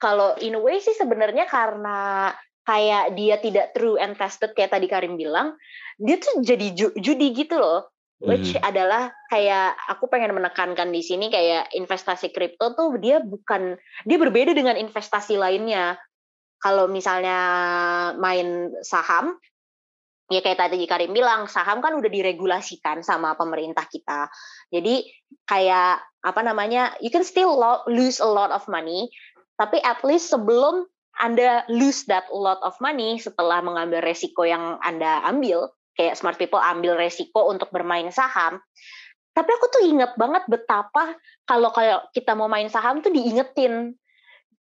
kalau 0.03 0.35
in 0.43 0.59
a 0.59 0.61
way 0.61 0.83
sih 0.83 0.91
sebenarnya 0.91 1.47
karena 1.47 2.27
kayak 2.67 3.15
dia 3.15 3.39
tidak 3.39 3.71
true 3.71 3.95
and 3.95 4.19
tested 4.19 4.51
kayak 4.51 4.75
tadi 4.75 4.91
Karim 4.91 5.15
bilang, 5.15 5.55
dia 5.95 6.19
tuh 6.19 6.43
jadi 6.43 6.75
ju 6.75 6.91
judi 6.99 7.31
gitu 7.31 7.55
loh. 7.55 7.87
Which 8.23 8.55
mm. 8.55 8.63
adalah 8.63 9.11
kayak 9.27 9.75
aku 9.91 10.07
pengen 10.07 10.31
menekankan 10.31 10.95
di 10.95 11.03
sini 11.03 11.27
kayak 11.27 11.75
investasi 11.75 12.31
kripto 12.31 12.71
tuh 12.71 12.95
dia 12.95 13.19
bukan 13.19 13.75
dia 14.07 14.15
berbeda 14.15 14.55
dengan 14.55 14.79
investasi 14.79 15.35
lainnya. 15.35 15.99
Kalau 16.63 16.87
misalnya 16.87 17.39
main 18.15 18.71
saham, 18.79 19.35
ya 20.31 20.39
kayak 20.39 20.55
tadi 20.55 20.87
Karim 20.87 21.11
bilang, 21.11 21.51
saham 21.51 21.83
kan 21.83 21.99
udah 21.99 22.07
diregulasikan 22.07 23.03
sama 23.03 23.35
pemerintah 23.35 23.83
kita. 23.91 24.31
Jadi 24.71 25.03
kayak 25.43 25.99
apa 26.23 26.41
namanya, 26.47 26.95
you 27.03 27.11
can 27.11 27.27
still 27.27 27.59
lose 27.91 28.23
a 28.23 28.29
lot 28.29 28.55
of 28.55 28.63
money, 28.71 29.11
tapi 29.63 29.79
at 29.79 30.03
least 30.03 30.27
sebelum 30.27 30.83
anda 31.23 31.63
lose 31.69 32.03
that 32.09 32.27
lot 32.33 32.59
of 32.65 32.75
money 32.83 33.21
setelah 33.21 33.61
mengambil 33.61 34.01
resiko 34.01 34.49
yang 34.49 34.81
Anda 34.81 35.21
ambil, 35.29 35.69
kayak 35.93 36.17
smart 36.17 36.41
people 36.41 36.57
ambil 36.57 36.97
resiko 36.97 37.53
untuk 37.53 37.69
bermain 37.69 38.09
saham, 38.09 38.57
tapi 39.33 39.49
aku 39.49 39.65
tuh 39.73 39.81
inget 39.89 40.13
banget 40.13 40.45
betapa 40.45 41.17
kalau 41.49 41.73
kayak 41.73 42.05
kita 42.13 42.37
mau 42.37 42.45
main 42.45 42.69
saham 42.69 43.01
tuh 43.01 43.09
diingetin 43.09 43.97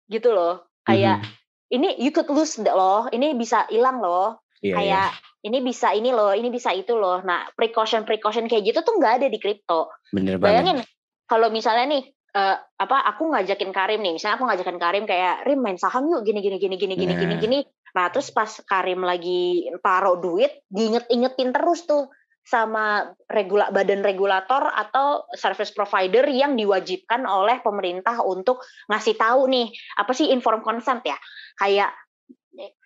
gitu 0.09 0.33
loh. 0.33 0.65
Kayak 0.89 1.23
mm-hmm. 1.23 1.77
ini 1.77 1.89
you 2.01 2.11
could 2.11 2.29
lose 2.33 2.57
loh 2.57 3.07
ini 3.13 3.37
bisa 3.37 3.69
hilang 3.69 4.01
loh. 4.01 4.41
Yeah, 4.65 4.81
kayak 4.81 5.09
yeah. 5.13 5.45
ini 5.45 5.59
bisa 5.61 5.93
ini 5.93 6.09
loh 6.09 6.33
ini 6.33 6.49
bisa 6.49 6.73
itu 6.73 6.97
loh. 6.97 7.21
Nah 7.21 7.53
precaution 7.53 8.09
precaution 8.09 8.49
kayak 8.49 8.73
gitu 8.73 8.81
tuh 8.81 8.97
nggak 8.97 9.23
ada 9.23 9.27
di 9.29 9.37
kripto. 9.37 9.93
Bener 10.09 10.41
bayangin 10.41 10.81
kalau 11.29 11.53
misalnya 11.53 12.01
nih 12.01 12.03
uh, 12.37 12.57
apa 12.59 12.97
aku 13.13 13.33
ngajakin 13.33 13.71
Karim 13.71 14.01
nih 14.01 14.17
misalnya 14.17 14.37
aku 14.41 14.47
ngajakin 14.49 14.79
Karim 14.81 15.05
kayak 15.05 15.47
Rim 15.47 15.61
main 15.61 15.79
saham 15.79 16.09
yuk 16.09 16.25
gini 16.25 16.41
gini 16.41 16.57
gini 16.59 16.77
gini 16.77 16.95
gini 16.97 17.15
gini 17.15 17.35
nah. 17.37 17.41
gini 17.41 17.59
nah 17.93 18.07
terus 18.09 18.33
pas 18.33 18.49
Karim 18.65 19.05
lagi 19.05 19.69
taruh 19.85 20.17
duit 20.21 20.65
diinget-ingetin 20.73 21.53
terus 21.53 21.85
tuh 21.85 22.09
sama 22.43 23.07
regula 23.31 23.71
badan 23.71 24.03
regulator 24.03 24.67
atau 24.67 25.31
service 25.39 25.71
provider 25.71 26.27
yang 26.27 26.59
diwajibkan 26.59 27.23
oleh 27.23 27.63
pemerintah 27.63 28.19
untuk 28.27 28.67
ngasih 28.91 29.15
tahu 29.15 29.47
nih 29.47 29.71
apa 29.95 30.11
sih 30.11 30.35
inform 30.35 30.59
consent 30.67 31.07
ya 31.07 31.15
kayak 31.55 31.95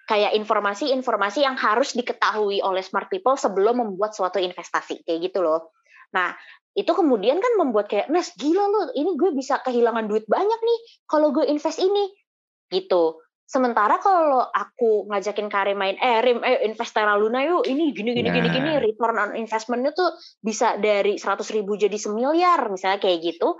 kayak 0.07 0.39
informasi-informasi 0.39 1.43
yang 1.43 1.59
harus 1.59 1.97
diketahui 1.99 2.63
oleh 2.63 2.85
smart 2.85 3.11
people 3.11 3.35
sebelum 3.35 3.83
membuat 3.83 4.15
suatu 4.15 4.39
investasi 4.39 5.03
kayak 5.03 5.19
gitu 5.31 5.43
loh. 5.43 5.75
Nah, 6.15 6.31
itu 6.77 6.93
kemudian 6.93 7.41
kan 7.41 7.53
membuat 7.57 7.89
kayak, 7.89 8.13
"Nes, 8.13 8.31
gila 8.37 8.69
loh, 8.69 8.93
ini 8.93 9.17
gue 9.17 9.33
bisa 9.33 9.59
kehilangan 9.65 10.07
duit 10.07 10.29
banyak 10.29 10.61
nih 10.61 10.79
kalau 11.09 11.33
gue 11.33 11.49
invest 11.49 11.81
ini." 11.81 12.13
Gitu. 12.69 13.17
Sementara 13.47 14.03
kalau 14.03 14.43
aku 14.43 15.07
ngajakin 15.07 15.47
Karim 15.47 15.79
main, 15.79 15.95
eh 16.03 16.19
Rim, 16.19 16.43
eh 16.43 16.67
invest 16.67 16.91
Terra 16.91 17.15
Luna 17.15 17.47
yuk, 17.47 17.63
ini 17.63 17.95
gini 17.95 18.11
gini 18.11 18.27
nah. 18.27 18.35
gini 18.35 18.49
gini, 18.51 18.71
nah. 18.75 18.83
return 18.83 19.17
on 19.23 19.31
investmentnya 19.39 19.95
tuh 19.95 20.11
bisa 20.43 20.75
dari 20.83 21.15
100 21.15 21.47
ribu 21.55 21.79
jadi 21.79 21.95
semiliar, 21.95 22.67
misalnya 22.69 22.99
kayak 22.99 23.23
gitu. 23.23 23.55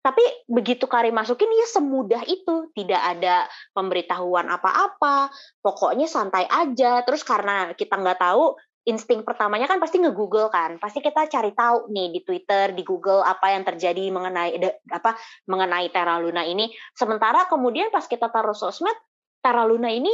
Tapi 0.00 0.24
begitu 0.50 0.90
Karim 0.90 1.14
masukin, 1.14 1.46
ya 1.46 1.66
semudah 1.70 2.26
itu, 2.26 2.74
tidak 2.74 2.98
ada 2.98 3.46
pemberitahuan 3.70 4.50
apa-apa, 4.50 5.30
pokoknya 5.62 6.10
santai 6.10 6.50
aja. 6.50 7.06
Terus 7.06 7.22
karena 7.22 7.70
kita 7.78 8.00
nggak 8.00 8.18
tahu, 8.18 8.58
insting 8.90 9.22
pertamanya 9.22 9.70
kan 9.70 9.78
pasti 9.78 10.02
nge-google 10.02 10.50
kan, 10.50 10.82
pasti 10.82 10.98
kita 10.98 11.30
cari 11.30 11.54
tahu 11.54 11.86
nih 11.94 12.10
di 12.10 12.20
Twitter, 12.26 12.74
di 12.74 12.82
Google 12.82 13.22
apa 13.22 13.54
yang 13.54 13.62
terjadi 13.62 14.10
mengenai 14.10 14.58
apa 14.90 15.14
mengenai 15.46 15.86
Terra 15.94 16.18
Luna 16.18 16.42
ini. 16.42 16.66
Sementara 16.92 17.46
kemudian 17.46 17.94
pas 17.94 18.04
kita 18.10 18.26
taruh 18.26 18.58
sosmed, 18.58 18.98
Terra 19.38 19.62
Luna 19.62 19.88
ini 19.88 20.10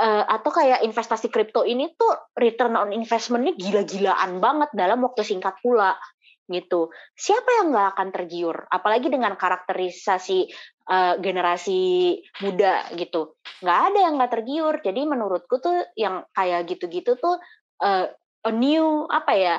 uh, 0.00 0.24
atau 0.24 0.50
kayak 0.50 0.80
investasi 0.88 1.28
kripto 1.28 1.62
ini 1.68 1.92
tuh 1.94 2.32
return 2.36 2.74
on 2.80 2.90
investmentnya 2.96 3.52
gila-gilaan 3.54 4.40
banget 4.40 4.72
dalam 4.72 5.04
waktu 5.04 5.20
singkat 5.20 5.60
pula 5.60 5.94
gitu. 6.46 6.94
Siapa 7.18 7.62
yang 7.62 7.74
nggak 7.74 7.88
akan 7.98 8.08
tergiur? 8.14 8.56
Apalagi 8.70 9.10
dengan 9.10 9.34
karakterisasi 9.34 10.46
uh, 10.86 11.14
generasi 11.18 12.14
muda 12.42 12.86
gitu. 12.94 13.34
Nggak 13.62 13.80
ada 13.92 13.98
yang 13.98 14.14
nggak 14.18 14.32
tergiur. 14.32 14.74
Jadi 14.78 15.00
menurutku 15.04 15.58
tuh 15.58 15.74
yang 15.98 16.22
kayak 16.30 16.70
gitu-gitu 16.70 17.18
tuh 17.18 17.36
uh, 17.82 18.06
a 18.46 18.52
new 18.54 19.10
apa 19.10 19.32
ya 19.34 19.56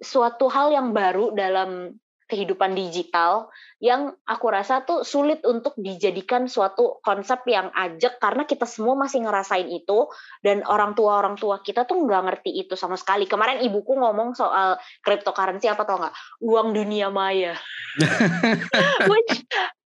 suatu 0.00 0.48
hal 0.48 0.72
yang 0.72 0.96
baru 0.96 1.36
dalam 1.36 2.00
kehidupan 2.30 2.78
digital 2.78 3.50
yang 3.82 4.14
aku 4.22 4.46
rasa 4.54 4.86
tuh 4.86 5.02
sulit 5.02 5.42
untuk 5.42 5.74
dijadikan 5.74 6.46
suatu 6.46 7.02
konsep 7.02 7.42
yang 7.50 7.74
ajak 7.74 8.22
karena 8.22 8.46
kita 8.46 8.70
semua 8.70 8.94
masih 8.94 9.26
ngerasain 9.26 9.66
itu 9.66 10.06
dan 10.46 10.62
orang 10.70 10.94
tua 10.94 11.18
orang 11.18 11.34
tua 11.34 11.58
kita 11.58 11.90
tuh 11.90 12.06
nggak 12.06 12.22
ngerti 12.30 12.54
itu 12.54 12.78
sama 12.78 12.94
sekali. 12.94 13.26
Kemarin 13.26 13.66
ibuku 13.66 13.98
ngomong 13.98 14.38
soal 14.38 14.78
cryptocurrency 15.02 15.66
apa 15.66 15.82
tau 15.82 15.98
nggak? 15.98 16.14
Uang 16.46 16.70
dunia 16.70 17.10
maya. 17.10 17.58
Which 19.10 19.42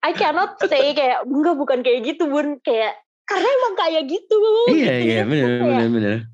I 0.03 0.11
cannot 0.13 0.59
say 0.59 0.91
kayak 0.93 1.23
enggak 1.31 1.55
bukan 1.55 1.87
kayak 1.87 2.03
gitu 2.03 2.27
bun. 2.27 2.59
Kayak 2.67 2.99
karena 3.31 3.47
emang 3.47 3.75
kayak 3.79 4.03
gitu. 4.11 4.39
Iya 4.75 4.95
iya 5.01 5.21
benar 5.23 5.63
benar 5.63 5.89
benar 5.89 6.34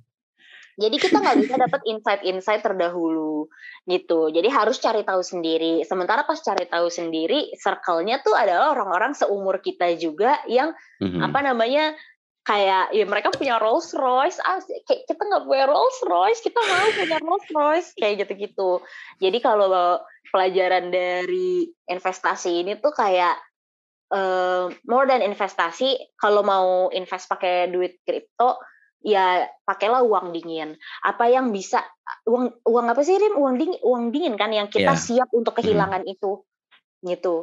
jadi 0.80 0.96
kita 0.96 1.20
nggak 1.20 1.38
bisa 1.44 1.54
dapat 1.60 1.80
insight-insight 1.84 2.64
terdahulu 2.64 3.52
gitu. 3.84 4.32
Jadi 4.32 4.48
harus 4.48 4.80
cari 4.80 5.04
tahu 5.04 5.20
sendiri. 5.20 5.84
Sementara 5.84 6.24
pas 6.24 6.40
cari 6.40 6.64
tahu 6.64 6.88
sendiri, 6.88 7.52
circle-nya 7.60 8.24
tuh 8.24 8.32
adalah 8.32 8.72
orang-orang 8.72 9.12
seumur 9.12 9.60
kita 9.60 9.92
juga 10.00 10.40
yang 10.48 10.72
mm-hmm. 11.04 11.20
apa 11.20 11.38
namanya 11.44 11.92
kayak 12.40 12.96
ya 12.96 13.04
mereka 13.04 13.28
punya 13.36 13.60
Rolls 13.60 13.92
Royce, 13.92 14.40
ah, 14.40 14.56
kayak 14.88 15.04
kita 15.04 15.20
nggak 15.20 15.44
punya 15.44 15.68
Rolls 15.68 16.00
Royce, 16.08 16.40
kita 16.40 16.58
mau 16.64 16.88
punya 16.96 17.18
Rolls 17.20 17.48
Royce 17.52 17.90
kayak 18.00 18.24
gitu-gitu. 18.24 18.80
Jadi 19.20 19.38
kalau 19.44 19.68
pelajaran 20.32 20.88
dari 20.88 21.68
investasi 21.84 22.64
ini 22.64 22.80
tuh 22.80 22.96
kayak 22.96 23.36
uh, 24.16 24.72
more 24.88 25.04
than 25.04 25.20
investasi, 25.20 26.00
kalau 26.16 26.40
mau 26.40 26.88
invest 26.88 27.28
pakai 27.28 27.68
duit 27.68 28.00
kripto 28.08 28.56
ya 29.00 29.48
pakailah 29.64 30.04
uang 30.04 30.32
dingin. 30.36 30.76
Apa 31.04 31.28
yang 31.32 31.52
bisa 31.52 31.84
uang 32.28 32.64
uang 32.64 32.86
apa 32.92 33.00
sih 33.00 33.16
Rim? 33.16 33.36
Uang 33.36 33.56
dingin, 33.56 33.80
uang 33.84 34.04
dingin 34.12 34.34
kan 34.36 34.52
yang 34.52 34.68
kita 34.68 34.94
yeah. 34.94 35.00
siap 35.00 35.28
untuk 35.32 35.56
hmm. 35.56 35.64
kehilangan 35.64 36.02
hmm. 36.04 36.14
itu. 36.14 36.32
Gitu. 37.04 37.36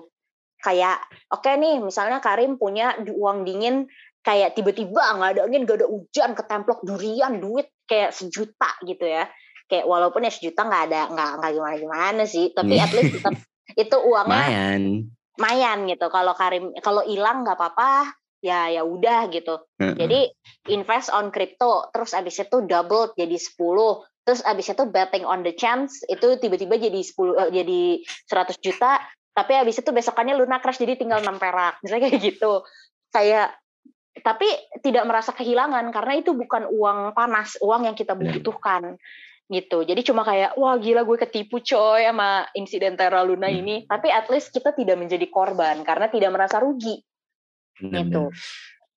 Kayak 0.58 1.06
oke 1.30 1.46
okay 1.46 1.58
nih, 1.58 1.78
misalnya 1.82 2.18
Karim 2.22 2.58
punya 2.58 2.98
uang 2.98 3.46
dingin 3.46 3.86
kayak 4.26 4.58
tiba-tiba 4.58 5.18
nggak 5.18 5.32
ada 5.38 5.42
angin, 5.46 5.64
nggak 5.64 5.78
ada 5.86 5.88
hujan, 5.88 6.30
ketemplok 6.34 6.80
durian, 6.84 7.38
duit 7.38 7.70
kayak 7.86 8.14
sejuta 8.14 8.78
gitu 8.86 9.06
ya. 9.06 9.30
Kayak 9.68 9.86
walaupun 9.86 10.26
ya 10.26 10.32
sejuta 10.34 10.66
nggak 10.66 10.84
ada 10.92 11.02
nggak 11.14 11.32
nggak 11.42 11.52
gimana 11.54 11.76
gimana 11.78 12.24
sih, 12.26 12.52
tapi 12.56 12.82
at 12.82 12.92
least 12.92 13.22
tetap 13.22 13.34
itu 13.84 13.98
uangnya 14.02 14.34
mayan 14.34 14.84
mayan 15.38 15.86
gitu. 15.88 16.10
Kalau 16.10 16.34
Karim 16.34 16.74
kalau 16.82 17.06
hilang 17.06 17.46
nggak 17.46 17.56
apa-apa, 17.56 18.18
ya 18.42 18.70
ya 18.70 18.82
udah 18.86 19.30
gitu. 19.34 19.62
Mm-hmm. 19.82 19.98
Jadi 19.98 20.20
invest 20.74 21.10
on 21.14 21.34
crypto, 21.34 21.90
terus 21.94 22.14
abis 22.14 22.42
itu 22.42 22.58
double 22.66 23.14
jadi 23.18 23.38
10, 23.38 23.58
terus 24.26 24.42
abis 24.46 24.68
itu 24.74 24.84
betting 24.90 25.26
on 25.26 25.42
the 25.42 25.54
chance 25.56 26.04
itu 26.06 26.38
tiba-tiba 26.38 26.78
jadi 26.78 27.02
10 27.02 27.14
uh, 27.18 27.48
eh, 27.48 27.50
jadi 27.54 27.82
100 28.30 28.62
juta, 28.62 29.02
tapi 29.34 29.54
abis 29.58 29.82
itu 29.82 29.90
besokannya 29.90 30.38
Luna 30.38 30.62
crash 30.62 30.82
jadi 30.82 30.98
tinggal 30.98 31.22
6 31.22 31.42
perak. 31.42 31.82
Misalnya 31.82 32.10
kayak 32.10 32.22
gitu. 32.22 32.54
Kayak 33.14 33.58
tapi 34.18 34.50
tidak 34.82 35.06
merasa 35.06 35.30
kehilangan 35.30 35.94
karena 35.94 36.14
itu 36.18 36.34
bukan 36.34 36.66
uang 36.74 37.14
panas, 37.14 37.54
uang 37.62 37.86
yang 37.86 37.94
kita 37.94 38.18
butuhkan 38.18 38.98
gitu. 39.48 39.86
Jadi 39.86 40.02
cuma 40.04 40.28
kayak 40.28 40.60
wah 40.60 40.76
gila 40.76 41.08
gue 41.08 41.18
ketipu 41.22 41.64
coy 41.64 42.04
sama 42.04 42.50
insiden 42.52 43.00
Terra 43.00 43.24
Luna 43.24 43.48
hmm. 43.48 43.60
ini, 43.64 43.76
tapi 43.88 44.12
at 44.12 44.28
least 44.28 44.52
kita 44.52 44.76
tidak 44.76 45.00
menjadi 45.00 45.24
korban 45.32 45.86
karena 45.88 46.12
tidak 46.12 46.34
merasa 46.36 46.60
rugi 46.60 47.00
Benar, 47.82 48.06
gitu. 48.06 48.24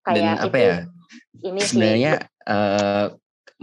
Kayak 0.05 0.17
Dan 0.17 0.25
apa 0.41 0.57
itu, 0.57 0.65
ya? 0.65 0.77
Ini 1.41 1.61
sebenarnya 1.61 2.13
uh, 2.49 3.07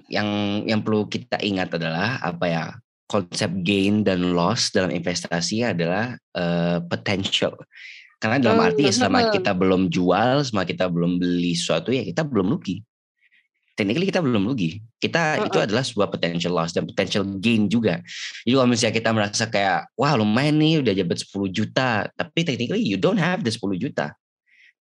yang 0.08 0.30
yang 0.70 0.82
perlu 0.86 1.10
kita 1.10 1.42
ingat 1.42 1.74
adalah 1.74 2.22
apa 2.22 2.46
ya? 2.46 2.66
Konsep 3.08 3.64
gain 3.64 4.04
dan 4.04 4.36
loss 4.36 4.68
dalam 4.76 4.92
investasi 4.92 5.64
adalah 5.64 6.20
uh, 6.36 6.84
potential. 6.92 7.56
Karena 8.20 8.42
dalam 8.42 8.60
arti 8.60 8.84
ya 8.84 8.92
selama 8.92 9.32
kita 9.32 9.56
belum 9.56 9.88
jual, 9.88 10.44
selama 10.44 10.68
kita 10.68 10.92
belum 10.92 11.22
beli 11.22 11.56
sesuatu 11.56 11.96
ya 11.96 12.04
kita 12.04 12.28
belum 12.28 12.52
rugi. 12.52 12.84
Technically 13.78 14.10
kita 14.10 14.20
belum 14.20 14.50
rugi. 14.52 14.82
Kita 15.00 15.22
uh 15.24 15.34
-uh. 15.40 15.48
itu 15.48 15.58
adalah 15.62 15.86
sebuah 15.86 16.10
potential 16.12 16.52
loss 16.52 16.76
dan 16.76 16.84
potential 16.84 17.24
gain 17.40 17.70
juga. 17.72 18.02
Jadi 18.44 18.54
kalau 18.58 18.68
misalnya 18.68 18.96
kita 19.00 19.10
merasa 19.16 19.46
kayak 19.48 19.88
wah 19.96 20.18
lumayan 20.18 20.60
nih 20.60 20.84
udah 20.84 20.94
dapat 20.98 21.18
10 21.24 21.48
juta, 21.54 21.90
tapi 22.12 22.40
technically 22.44 22.84
you 22.84 23.00
don't 23.00 23.22
have 23.22 23.46
the 23.46 23.54
10 23.54 23.72
juta 23.80 24.18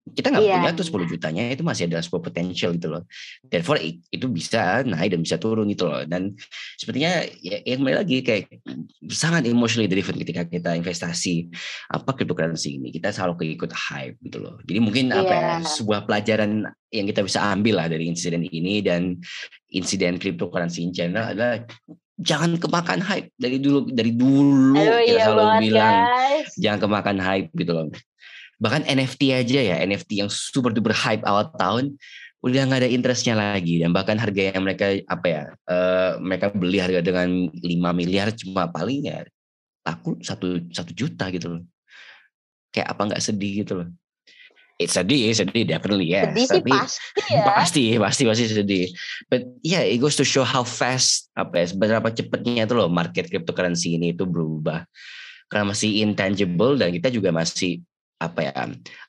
kita 0.03 0.35
nggak 0.35 0.43
yeah. 0.43 0.59
punya 0.59 0.71
tuh 0.75 0.83
10 1.07 1.15
jutanya 1.15 1.43
itu 1.47 1.63
masih 1.63 1.87
ada 1.87 2.03
sebuah 2.03 2.27
potensial 2.27 2.75
gitu 2.75 2.91
loh. 2.91 3.07
Therefore 3.47 3.79
itu 3.79 4.27
bisa 4.27 4.83
naik 4.83 5.15
dan 5.15 5.23
bisa 5.23 5.39
turun 5.39 5.71
gitu 5.71 5.87
loh. 5.87 6.03
Dan 6.03 6.35
sepertinya 6.75 7.23
ya 7.39 7.63
yang 7.63 7.79
kembali 7.79 7.97
lagi 8.03 8.17
kayak 8.19 8.51
sangat 9.07 9.47
emotionally 9.47 9.87
driven 9.87 10.19
ketika 10.19 10.43
kita 10.43 10.75
investasi 10.75 11.47
apa 11.87 12.11
cryptocurrency 12.19 12.83
ini. 12.83 12.91
Kita 12.91 13.15
selalu 13.15 13.47
keikut 13.47 13.71
hype 13.71 14.19
gitu 14.27 14.43
loh. 14.43 14.59
Jadi 14.67 14.79
mungkin 14.83 15.05
yeah. 15.07 15.23
apa 15.23 15.33
ya 15.33 15.39
iya. 15.39 15.55
sebuah 15.63 16.03
pelajaran 16.03 16.67
yang 16.91 17.05
kita 17.07 17.23
bisa 17.23 17.39
ambil 17.55 17.79
lah 17.79 17.87
dari 17.87 18.11
insiden 18.11 18.43
ini 18.43 18.83
dan 18.83 19.17
insiden 19.71 20.19
cryptocurrency 20.19 20.83
in 20.83 20.91
general 20.91 21.31
adalah 21.31 21.63
jangan 22.21 22.59
kemakan 22.61 23.01
hype 23.01 23.33
dari 23.39 23.57
dulu 23.57 23.89
dari 23.89 24.11
dulu 24.13 24.77
Aduh, 24.77 25.01
kita 25.01 25.09
iya 25.09 25.25
selalu 25.25 25.45
bilang 25.65 25.95
guys. 26.05 26.47
jangan 26.61 26.79
kemakan 26.85 27.17
hype 27.17 27.49
gitu 27.57 27.71
loh 27.73 27.87
bahkan 28.61 28.85
NFT 28.85 29.33
aja 29.33 29.59
ya 29.59 29.75
NFT 29.81 30.25
yang 30.25 30.29
super 30.29 30.69
duper 30.73 30.93
hype 30.93 31.25
awal 31.25 31.49
tahun 31.57 31.97
udah 32.43 32.61
nggak 32.67 32.81
ada 32.83 32.91
interestnya 32.91 33.39
lagi 33.39 33.79
dan 33.79 33.95
bahkan 33.95 34.19
harga 34.19 34.51
yang 34.51 34.67
mereka 34.67 34.99
apa 35.07 35.25
ya 35.31 35.43
uh, 35.71 36.19
mereka 36.19 36.51
beli 36.51 36.83
harga 36.83 36.99
dengan 36.99 37.47
5 37.47 37.63
miliar 37.95 38.35
cuma 38.35 38.67
paling 38.67 39.07
ya 39.07 39.23
laku 39.87 40.19
satu 40.19 40.59
satu 40.71 40.91
juta 40.91 41.31
gitu 41.31 41.55
loh 41.55 41.63
kayak 42.75 42.91
apa 42.91 43.01
nggak 43.13 43.23
sedih 43.23 43.63
gitu 43.63 43.83
loh 43.83 43.89
It's 44.81 44.97
sedih, 44.97 45.29
sedih 45.37 45.69
definitely 45.69 46.17
ya. 46.17 46.33
Sedih 46.33 46.49
Tapi, 46.49 46.71
sih 46.73 46.73
pasti 46.73 47.21
ya. 47.29 47.45
Pasti, 47.61 47.83
pasti, 48.01 48.23
pasti 48.25 48.43
sedih. 48.49 48.85
But 49.29 49.45
yeah, 49.61 49.85
it 49.85 50.01
goes 50.01 50.17
to 50.17 50.25
show 50.25 50.41
how 50.41 50.65
fast 50.65 51.29
apa 51.37 51.61
ya, 51.61 51.65
seberapa 51.69 52.09
cepatnya 52.09 52.65
itu 52.65 52.73
loh 52.73 52.89
market 52.89 53.29
cryptocurrency 53.29 54.01
ini 54.01 54.17
itu 54.17 54.25
berubah 54.25 54.81
karena 55.53 55.69
masih 55.69 56.01
intangible 56.01 56.73
dan 56.73 56.89
kita 56.89 57.13
juga 57.13 57.29
masih 57.29 57.85
apa 58.21 58.39
ya 58.39 58.53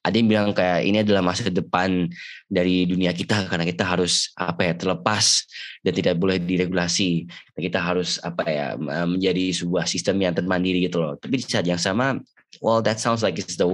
ada 0.02 0.14
yang 0.14 0.28
bilang 0.28 0.50
kayak 0.50 0.80
ini 0.82 1.06
adalah 1.06 1.22
masa 1.22 1.46
depan 1.46 2.10
dari 2.50 2.82
dunia 2.88 3.14
kita 3.14 3.46
karena 3.46 3.62
kita 3.62 3.86
harus 3.86 4.34
apa 4.34 4.66
ya 4.66 4.74
terlepas 4.74 5.46
dan 5.86 5.92
tidak 5.94 6.14
boleh 6.18 6.42
diregulasi. 6.42 7.28
Kita 7.54 7.78
harus 7.78 8.18
apa 8.24 8.42
ya 8.50 8.66
menjadi 9.06 9.54
sebuah 9.54 9.86
sistem 9.86 10.18
yang 10.18 10.34
termandiri 10.34 10.82
gitu 10.82 10.98
loh. 10.98 11.14
Tapi 11.14 11.38
di 11.38 11.46
saat 11.46 11.66
yang 11.68 11.78
sama 11.78 12.18
well 12.58 12.82
that 12.82 12.98
sounds 12.98 13.22
like 13.22 13.38
it's 13.38 13.54
the 13.54 13.66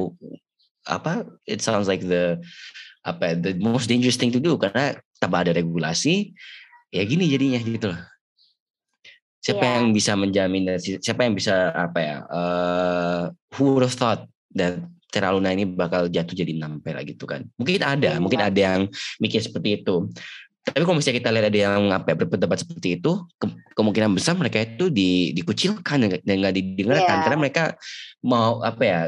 apa 0.88 1.24
it 1.48 1.64
sounds 1.64 1.88
like 1.88 2.04
the 2.04 2.36
apa 3.00 3.32
ya, 3.32 3.34
the 3.40 3.52
most 3.56 3.88
dangerous 3.88 4.20
thing 4.20 4.28
to 4.28 4.42
do. 4.42 4.60
Karena 4.60 4.92
tanpa 5.16 5.46
ada 5.46 5.56
regulasi 5.56 6.36
ya 6.92 7.02
gini 7.08 7.32
jadinya 7.32 7.60
gitu 7.64 7.96
loh. 7.96 8.00
Siapa 9.40 9.64
yeah. 9.64 9.74
yang 9.80 9.96
bisa 9.96 10.12
menjamin 10.20 10.76
siapa 11.00 11.24
yang 11.24 11.32
bisa 11.32 11.72
apa 11.72 11.98
ya 12.04 12.16
uh, 12.28 13.22
who 13.56 13.72
would 13.72 13.88
have 13.88 13.96
thought 13.96 14.28
that 14.52 14.76
Terra 15.10 15.34
Luna 15.34 15.50
ini 15.50 15.66
bakal 15.66 16.06
jatuh 16.06 16.32
jadi 16.32 16.54
nampera 16.56 17.02
gitu 17.02 17.26
kan. 17.26 17.44
Mungkin 17.58 17.82
ada, 17.82 18.16
hmm. 18.16 18.22
mungkin 18.22 18.40
ada 18.40 18.60
yang 18.60 18.80
mikir 19.18 19.42
seperti 19.42 19.82
itu. 19.82 20.08
Tapi 20.60 20.84
kalau 20.84 20.96
misalnya 21.00 21.18
kita 21.24 21.30
lihat 21.32 21.46
ada 21.50 21.60
yang 21.60 21.82
apa 21.90 22.12
ya, 22.12 22.16
berpendapat 22.20 22.58
seperti 22.62 23.00
itu, 23.00 23.12
ke 23.40 23.46
kemungkinan 23.74 24.12
besar 24.12 24.36
mereka 24.36 24.60
itu 24.62 24.92
di, 24.92 25.32
dikucilkan 25.34 26.06
dan 26.06 26.36
nggak 26.36 26.54
didengarkan 26.54 27.16
yeah. 27.16 27.24
karena 27.24 27.38
mereka 27.40 27.64
mau 28.20 28.60
apa 28.60 28.82
ya, 28.84 29.00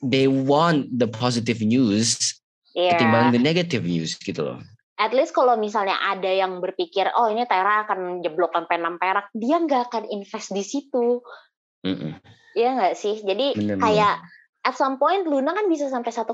they 0.00 0.26
want 0.26 0.88
the 0.90 1.06
positive 1.06 1.60
news 1.60 2.34
yeah. 2.72 2.96
ketimbang 2.96 3.30
the 3.30 3.40
negative 3.40 3.84
news 3.86 4.16
gitu 4.18 4.42
loh. 4.42 4.58
At 4.94 5.10
least 5.10 5.34
kalau 5.34 5.58
misalnya 5.58 5.98
ada 5.98 6.30
yang 6.30 6.62
berpikir, 6.62 7.10
oh 7.18 7.26
ini 7.26 7.44
Tera 7.50 7.82
akan 7.82 8.22
jeblok 8.22 8.54
sampai 8.54 8.78
enam 8.78 8.96
perak, 8.96 9.26
dia 9.34 9.58
nggak 9.58 9.90
akan 9.90 10.04
invest 10.06 10.54
di 10.54 10.62
situ. 10.62 11.18
Mm 11.82 11.96
-mm. 11.98 12.12
Iya 12.54 12.68
nggak 12.78 12.94
sih? 12.94 13.18
Jadi 13.20 13.58
Bener 13.58 13.74
-bener. 13.74 13.82
kayak 13.82 14.16
at 14.64 14.74
some 14.74 14.96
point 14.96 15.28
Luna 15.28 15.52
kan 15.52 15.68
bisa 15.68 15.92
sampai 15.92 16.10
1,2 16.10 16.32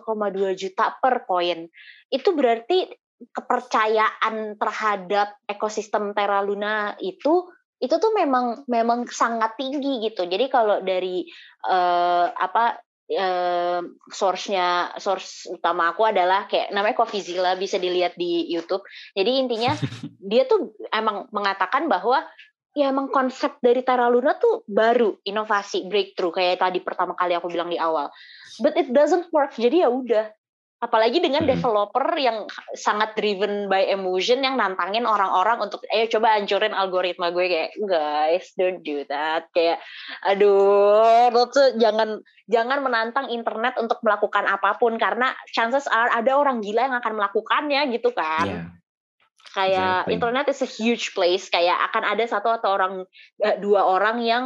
juta 0.54 0.94
per 1.02 1.26
koin. 1.26 1.66
Itu 2.08 2.32
berarti 2.32 2.86
kepercayaan 3.20 4.56
terhadap 4.56 5.36
ekosistem 5.44 6.16
Terra 6.16 6.40
Luna 6.40 6.96
itu 7.02 7.52
itu 7.80 7.96
tuh 7.96 8.12
memang 8.12 8.64
memang 8.68 9.08
sangat 9.08 9.56
tinggi 9.56 10.04
gitu. 10.08 10.24
Jadi 10.28 10.46
kalau 10.52 10.84
dari 10.84 11.24
uh, 11.64 12.28
apa 12.28 12.76
uh, 13.16 13.80
source-nya 14.12 14.94
source 15.00 15.48
utama 15.48 15.92
aku 15.92 16.04
adalah 16.04 16.44
kayak 16.44 16.70
namanya 16.76 16.96
Coffeezilla 16.96 17.56
bisa 17.56 17.80
dilihat 17.80 18.14
di 18.20 18.46
YouTube. 18.52 18.84
Jadi 19.16 19.30
intinya 19.40 19.72
dia 20.30 20.44
tuh 20.44 20.76
emang 20.92 21.26
mengatakan 21.32 21.88
bahwa 21.88 22.20
ya 22.74 22.94
emang 22.94 23.10
konsep 23.10 23.58
dari 23.58 23.82
Terra 23.82 24.06
Luna 24.06 24.38
tuh 24.38 24.62
baru, 24.66 25.18
inovasi, 25.26 25.90
breakthrough 25.90 26.34
kayak 26.34 26.62
tadi 26.62 26.78
pertama 26.78 27.18
kali 27.18 27.34
aku 27.34 27.50
bilang 27.50 27.70
di 27.70 27.78
awal. 27.78 28.10
But 28.62 28.78
it 28.78 28.94
doesn't 28.94 29.30
work. 29.34 29.58
Jadi 29.58 29.82
ya 29.82 29.90
udah. 29.90 30.30
Apalagi 30.80 31.20
dengan 31.20 31.44
hmm. 31.44 31.52
developer 31.52 32.08
yang 32.16 32.48
sangat 32.72 33.12
driven 33.12 33.68
by 33.68 33.84
emotion 33.92 34.40
yang 34.40 34.56
nantangin 34.56 35.04
orang-orang 35.04 35.68
untuk 35.68 35.84
ayo 35.92 36.08
coba 36.08 36.40
hancurin 36.40 36.72
algoritma 36.72 37.28
gue 37.36 37.52
kayak 37.52 37.76
guys 37.84 38.48
don't 38.56 38.80
do 38.80 39.04
that 39.04 39.44
kayak 39.52 39.76
aduh 40.24 41.28
lo 41.36 41.52
tuh 41.52 41.76
jangan 41.76 42.24
jangan 42.48 42.80
menantang 42.80 43.28
internet 43.28 43.76
untuk 43.76 44.00
melakukan 44.00 44.48
apa 44.48 44.80
pun 44.80 44.96
karena 44.96 45.36
chances 45.52 45.84
are 45.84 46.16
ada 46.16 46.32
orang 46.32 46.64
gila 46.64 46.88
yang 46.88 46.96
akan 46.96 47.12
melakukannya 47.12 47.80
gitu 47.92 48.16
kan. 48.16 48.48
Yeah 48.48 48.80
kayak 49.50 50.06
exactly. 50.06 50.14
internet 50.14 50.46
is 50.48 50.60
a 50.62 50.68
huge 50.68 51.12
place 51.16 51.50
kayak 51.50 51.76
akan 51.90 52.04
ada 52.06 52.24
satu 52.28 52.54
atau 52.54 52.70
orang 52.76 52.94
eh, 53.42 53.56
dua 53.58 53.82
orang 53.86 54.22
yang 54.22 54.44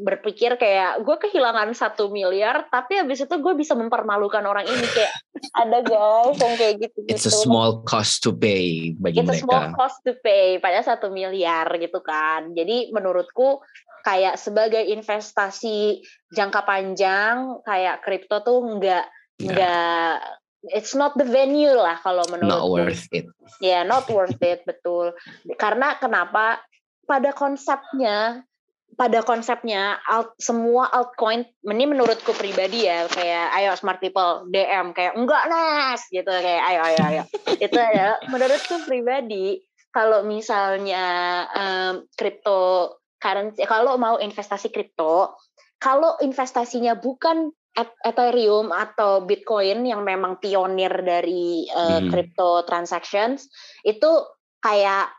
berpikir 0.00 0.56
kayak 0.56 1.04
gue 1.04 1.16
kehilangan 1.28 1.76
satu 1.76 2.08
miliar 2.08 2.70
tapi 2.72 2.96
habis 2.96 3.20
itu 3.20 3.34
gue 3.36 3.54
bisa 3.58 3.76
mempermalukan 3.76 4.40
orang 4.48 4.64
ini 4.64 4.86
kayak 4.96 5.12
ada 5.60 5.78
guys 5.84 6.38
yang 6.40 6.54
kayak 6.56 6.74
gitu 6.80 6.98
gitu. 7.04 7.12
It's 7.12 7.28
a 7.28 7.34
small 7.34 7.84
cost 7.84 8.24
to 8.24 8.32
pay 8.32 8.96
bagi 8.96 9.20
It's 9.20 9.28
mereka. 9.28 9.36
It's 9.36 9.44
a 9.44 9.48
small 9.50 9.66
cost 9.76 9.98
to 10.08 10.12
pay 10.24 10.56
pada 10.56 10.80
satu 10.80 11.12
miliar 11.12 11.68
gitu 11.76 12.00
kan. 12.00 12.56
Jadi 12.56 12.94
menurutku 12.96 13.60
kayak 14.00 14.40
sebagai 14.40 14.80
investasi 14.80 16.00
jangka 16.32 16.64
panjang 16.64 17.60
kayak 17.68 18.00
kripto 18.00 18.40
tuh 18.40 18.64
enggak 18.64 19.04
enggak 19.36 20.39
it's 20.68 20.92
not 20.92 21.16
the 21.16 21.24
venue 21.24 21.72
lah 21.72 21.96
kalau 22.04 22.24
menurut 22.28 22.50
not 22.50 22.68
worth 22.68 23.08
it. 23.12 23.26
Ya 23.60 23.80
yeah, 23.80 23.82
not 23.82 24.04
worth 24.12 24.40
it 24.44 24.64
betul. 24.68 25.16
Karena 25.56 25.96
kenapa? 25.96 26.60
Pada 27.08 27.34
konsepnya 27.34 28.46
pada 28.94 29.24
konsepnya 29.24 29.96
alt, 30.04 30.36
semua 30.36 30.90
altcoin 30.90 31.46
ini 31.64 31.84
menurutku 31.88 32.36
pribadi 32.36 32.84
ya 32.84 33.08
kayak 33.08 33.48
ayo 33.56 33.70
smart 33.78 34.02
people 34.02 34.44
DM 34.50 34.92
kayak 34.92 35.16
enggak 35.16 35.46
nas 35.48 36.04
gitu 36.10 36.28
kayak 36.28 36.62
ayo 36.68 36.80
ayo 36.84 37.00
ayo. 37.08 37.22
Itu 37.64 37.78
ya 37.80 38.20
menurutku 38.28 38.84
pribadi 38.84 39.62
kalau 39.90 40.22
misalnya 40.22 41.06
um, 41.50 42.04
crypto 42.14 42.94
currency 43.18 43.66
kalau 43.66 43.98
mau 43.98 44.16
investasi 44.20 44.70
kripto 44.70 45.34
kalau 45.80 46.20
investasinya 46.20 46.94
bukan 46.96 47.50
Ethereum 47.78 48.74
atau 48.74 49.22
Bitcoin 49.22 49.86
yang 49.86 50.02
memang 50.02 50.42
pionir 50.42 50.90
dari 51.06 51.70
uh, 51.70 52.02
hmm. 52.02 52.10
crypto 52.10 52.66
transactions 52.66 53.46
itu 53.86 54.10
kayak 54.58 55.14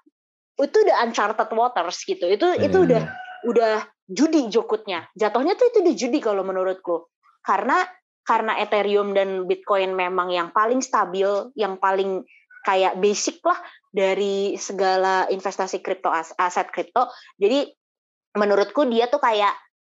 itu 0.60 0.78
udah 0.84 0.96
uncharted 1.08 1.50
waters 1.56 2.04
gitu. 2.04 2.28
Itu 2.28 2.52
hmm. 2.52 2.66
itu 2.68 2.78
udah 2.86 3.04
udah 3.48 3.76
judi 4.06 4.52
jokutnya. 4.52 5.08
Jatuhnya 5.16 5.56
tuh 5.56 5.72
itu 5.72 5.78
udah 5.82 5.96
judi 5.96 6.20
kalau 6.20 6.44
menurutku. 6.44 7.08
Karena 7.42 7.82
karena 8.22 8.60
Ethereum 8.62 9.18
dan 9.18 9.50
Bitcoin 9.50 9.98
memang 9.98 10.30
yang 10.30 10.54
paling 10.54 10.84
stabil, 10.84 11.28
yang 11.58 11.82
paling 11.82 12.22
kayak 12.62 13.02
basic 13.02 13.42
lah 13.42 13.58
dari 13.90 14.54
segala 14.62 15.26
investasi 15.32 15.82
kripto 15.82 16.14
aset 16.14 16.70
kripto. 16.70 17.10
Jadi 17.42 17.66
menurutku 18.38 18.86
dia 18.86 19.10
tuh 19.10 19.20
kayak 19.20 19.52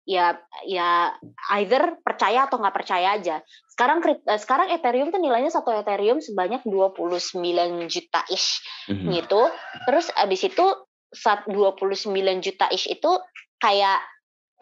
ya 0.10 0.34
ya 0.66 1.14
either 1.62 2.02
percaya 2.02 2.50
atau 2.50 2.58
nggak 2.58 2.74
percaya 2.74 3.14
aja. 3.14 3.46
Sekarang 3.70 4.02
eh, 4.02 4.40
sekarang 4.42 4.74
Ethereum 4.74 5.14
tuh 5.14 5.22
nilainya 5.22 5.54
satu 5.54 5.70
Ethereum 5.70 6.18
sebanyak 6.18 6.66
29 6.66 7.38
juta 7.86 8.22
ish 8.34 8.66
mm-hmm. 8.90 9.10
gitu. 9.22 9.42
Terus 9.86 10.10
abis 10.18 10.50
itu 10.50 10.66
saat 11.14 11.46
29 11.46 12.10
juta 12.42 12.66
ish 12.74 12.90
itu 12.90 13.12
kayak 13.62 14.02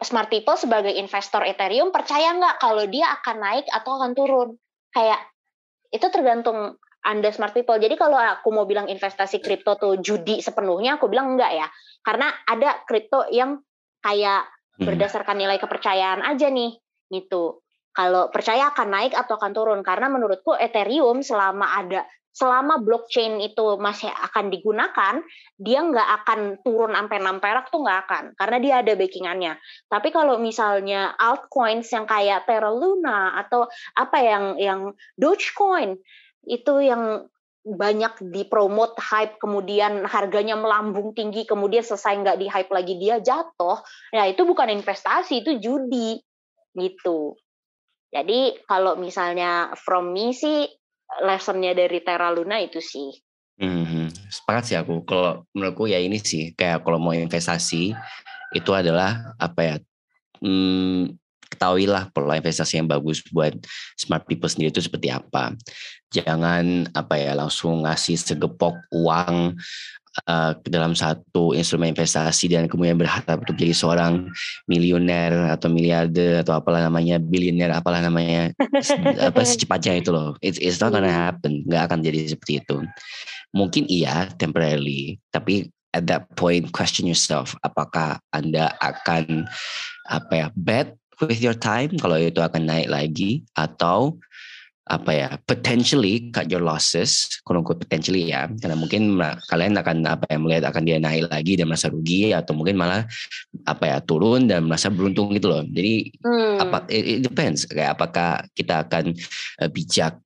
smart 0.04 0.28
people 0.28 0.60
sebagai 0.60 0.92
investor 0.92 1.40
Ethereum 1.48 1.96
percaya 1.96 2.36
nggak 2.36 2.60
kalau 2.60 2.84
dia 2.84 3.08
akan 3.16 3.36
naik 3.40 3.66
atau 3.72 3.96
akan 3.96 4.12
turun? 4.12 4.48
Kayak 4.92 5.24
itu 5.88 6.04
tergantung 6.12 6.76
anda 7.08 7.32
smart 7.32 7.56
people. 7.56 7.80
Jadi 7.80 7.96
kalau 7.96 8.20
aku 8.20 8.52
mau 8.52 8.68
bilang 8.68 8.84
investasi 8.84 9.40
kripto 9.40 9.80
tuh 9.80 9.96
judi 9.96 10.44
sepenuhnya, 10.44 11.00
aku 11.00 11.08
bilang 11.08 11.32
enggak 11.32 11.56
ya. 11.56 11.66
Karena 12.04 12.28
ada 12.44 12.84
kripto 12.84 13.24
yang 13.32 13.64
kayak. 14.04 14.44
Berdasarkan 14.78 15.36
nilai 15.36 15.58
kepercayaan 15.58 16.22
aja 16.22 16.48
nih 16.48 16.78
gitu. 17.10 17.60
Kalau 17.92 18.30
percaya 18.30 18.70
akan 18.70 18.88
naik 18.94 19.12
atau 19.18 19.34
akan 19.34 19.50
turun? 19.50 19.80
Karena 19.82 20.06
menurutku 20.06 20.54
Ethereum 20.54 21.18
selama 21.26 21.66
ada 21.74 22.06
selama 22.38 22.78
blockchain 22.78 23.42
itu 23.42 23.74
masih 23.82 24.06
akan 24.14 24.54
digunakan 24.54 25.18
dia 25.58 25.82
nggak 25.82 26.08
akan 26.22 26.62
turun 26.62 26.94
sampai 26.94 27.18
6 27.18 27.42
perak 27.42 27.66
tuh 27.74 27.82
nggak 27.82 28.00
akan 28.06 28.24
karena 28.38 28.56
dia 28.62 28.74
ada 28.78 28.92
backingannya. 28.94 29.52
Tapi 29.90 30.08
kalau 30.14 30.38
misalnya 30.38 31.18
altcoins 31.18 31.90
yang 31.90 32.06
kayak 32.06 32.46
Terra 32.46 32.70
Luna 32.70 33.34
atau 33.42 33.66
apa 33.98 34.18
yang 34.22 34.44
yang 34.54 34.80
Dogecoin 35.18 35.98
itu 36.46 36.74
yang 36.78 37.26
banyak 37.76 38.32
dipromot 38.32 38.96
hype 38.96 39.36
kemudian 39.36 40.06
harganya 40.08 40.56
melambung 40.56 41.12
tinggi 41.12 41.44
kemudian 41.44 41.84
selesai 41.84 42.16
nggak 42.24 42.38
di 42.40 42.46
hype 42.48 42.72
lagi 42.72 42.94
dia 42.96 43.20
jatuh. 43.20 43.82
Ya 44.14 44.24
itu 44.24 44.48
bukan 44.48 44.72
investasi 44.72 45.44
itu 45.44 45.60
judi 45.60 46.16
gitu. 46.72 47.36
Jadi 48.08 48.56
kalau 48.64 48.96
misalnya 48.96 49.76
from 49.76 50.16
me 50.16 50.32
sih 50.32 50.64
lessonnya 51.20 51.76
dari 51.76 52.00
Terra 52.00 52.32
Luna 52.32 52.56
itu 52.62 52.80
sih. 52.80 53.12
Hmm, 53.58 54.08
sepakat 54.30 54.64
sih 54.64 54.76
aku. 54.78 55.04
Kalau 55.04 55.44
menurutku 55.52 55.90
ya 55.90 56.00
ini 56.00 56.16
sih 56.22 56.56
kayak 56.56 56.86
kalau 56.86 56.96
mau 56.96 57.12
investasi 57.12 57.92
itu 58.56 58.70
adalah 58.72 59.36
apa 59.36 59.60
ya 59.60 59.76
hmm, 60.40 61.12
ketahuilah 61.58 62.14
pola 62.14 62.38
investasi 62.38 62.78
yang 62.78 62.86
bagus 62.86 63.18
buat 63.34 63.58
smart 63.98 64.22
people 64.30 64.46
sendiri 64.46 64.70
itu 64.70 64.78
seperti 64.78 65.10
apa. 65.10 65.58
Jangan 66.14 66.86
apa 66.94 67.18
ya 67.18 67.34
langsung 67.34 67.82
ngasih 67.82 68.14
segepok 68.14 68.78
uang 68.94 69.58
uh, 70.30 70.52
ke 70.54 70.68
dalam 70.70 70.94
satu 70.94 71.50
instrumen 71.50 71.90
investasi 71.90 72.46
dan 72.46 72.70
kemudian 72.70 72.94
berharap 72.94 73.42
untuk 73.42 73.58
jadi 73.58 73.74
seorang 73.74 74.30
miliuner 74.70 75.50
atau 75.50 75.66
miliarder 75.66 76.46
atau 76.46 76.56
apalah 76.56 76.86
namanya 76.86 77.18
bilioner 77.18 77.74
apalah 77.74 77.98
namanya 77.98 78.54
apa 79.28 79.42
secepatnya 79.42 79.98
itu 79.98 80.14
loh. 80.14 80.38
It's, 80.38 80.62
it's 80.62 80.78
not 80.78 80.94
gonna 80.94 81.10
happen. 81.10 81.66
Nggak 81.66 81.90
akan 81.90 81.98
jadi 82.06 82.38
seperti 82.38 82.62
itu. 82.62 82.78
Mungkin 83.50 83.90
iya 83.90 84.30
temporarily, 84.36 85.18
tapi 85.34 85.68
at 85.96 86.04
that 86.08 86.28
point 86.36 86.68
question 86.76 87.08
yourself 87.08 87.56
apakah 87.64 88.20
anda 88.36 88.76
akan 88.84 89.48
apa 90.08 90.32
ya 90.32 90.46
bet 90.52 90.92
with 91.26 91.42
your 91.42 91.56
time 91.56 91.90
kalau 91.98 92.20
itu 92.20 92.38
akan 92.38 92.68
naik 92.68 92.88
lagi 92.88 93.42
atau 93.58 94.18
apa 94.88 95.12
ya 95.12 95.28
potentially 95.44 96.32
cut 96.32 96.48
your 96.48 96.64
losses 96.64 97.28
kurang 97.44 97.60
potentially 97.60 98.32
ya 98.32 98.48
karena 98.56 98.72
mungkin 98.72 99.20
kalian 99.52 99.76
akan 99.76 100.00
apa 100.08 100.24
ya 100.32 100.38
melihat 100.40 100.64
akan 100.72 100.82
dia 100.88 100.96
naik 100.96 101.28
lagi 101.28 101.60
dan 101.60 101.68
merasa 101.68 101.92
rugi 101.92 102.32
atau 102.32 102.56
mungkin 102.56 102.80
malah 102.80 103.04
apa 103.68 103.84
ya 103.84 103.96
turun 104.00 104.48
dan 104.48 104.64
merasa 104.64 104.88
beruntung 104.88 105.36
gitu 105.36 105.52
loh 105.52 105.60
jadi 105.68 106.08
hmm. 106.24 106.56
apa 106.64 106.88
it, 106.88 107.04
it 107.04 107.20
depends 107.20 107.68
kayak 107.68 108.00
apakah 108.00 108.40
kita 108.56 108.80
akan 108.88 109.12
uh, 109.60 109.68
bijak 109.68 110.16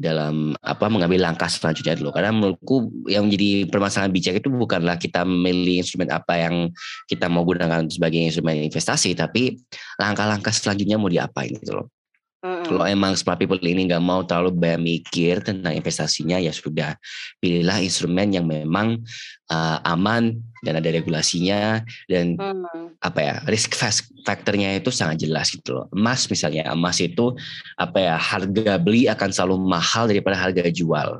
dalam 0.00 0.54
apa 0.62 0.86
mengambil 0.88 1.28
langkah 1.28 1.50
selanjutnya 1.50 1.98
dulu. 1.98 2.14
Karena 2.14 2.30
menurutku 2.32 3.08
yang 3.10 3.26
menjadi 3.26 3.66
permasalahan 3.68 4.12
bijak 4.14 4.40
itu 4.40 4.48
bukanlah 4.48 4.96
kita 4.96 5.26
memilih 5.26 5.82
instrumen 5.82 6.08
apa 6.14 6.34
yang 6.38 6.70
kita 7.10 7.26
mau 7.26 7.42
gunakan 7.42 7.86
sebagai 7.90 8.18
instrumen 8.22 8.68
investasi 8.68 9.12
tapi 9.18 9.58
langkah-langkah 9.98 10.54
selanjutnya 10.54 10.96
mau 10.96 11.10
diapain 11.10 11.52
gitu 11.52 11.78
loh 11.82 11.97
Kalau 12.38 12.86
emang 12.86 13.18
smart 13.18 13.42
people 13.42 13.58
ini 13.58 13.90
nggak 13.90 13.98
mau 13.98 14.22
terlalu 14.22 14.54
banyak 14.54 14.78
mikir 14.78 15.42
tentang 15.42 15.74
investasinya 15.74 16.38
ya 16.38 16.54
sudah 16.54 16.94
pilihlah 17.42 17.82
instrumen 17.82 18.30
yang 18.30 18.46
memang 18.46 19.02
uh, 19.50 19.82
aman 19.82 20.38
dan 20.62 20.78
ada 20.78 20.86
regulasinya 20.94 21.82
dan 22.06 22.38
mm. 22.38 23.02
apa 23.02 23.18
ya 23.18 23.34
risk 23.50 23.74
factornya 24.22 24.78
itu 24.78 24.94
sangat 24.94 25.26
jelas 25.26 25.50
gitu 25.50 25.82
loh. 25.82 25.86
Emas 25.90 26.30
misalnya 26.30 26.70
emas 26.70 27.02
itu 27.02 27.34
apa 27.74 27.98
ya 27.98 28.14
harga 28.14 28.78
beli 28.78 29.10
akan 29.10 29.34
selalu 29.34 29.58
mahal 29.58 30.06
daripada 30.06 30.38
harga 30.38 30.70
jual. 30.70 31.18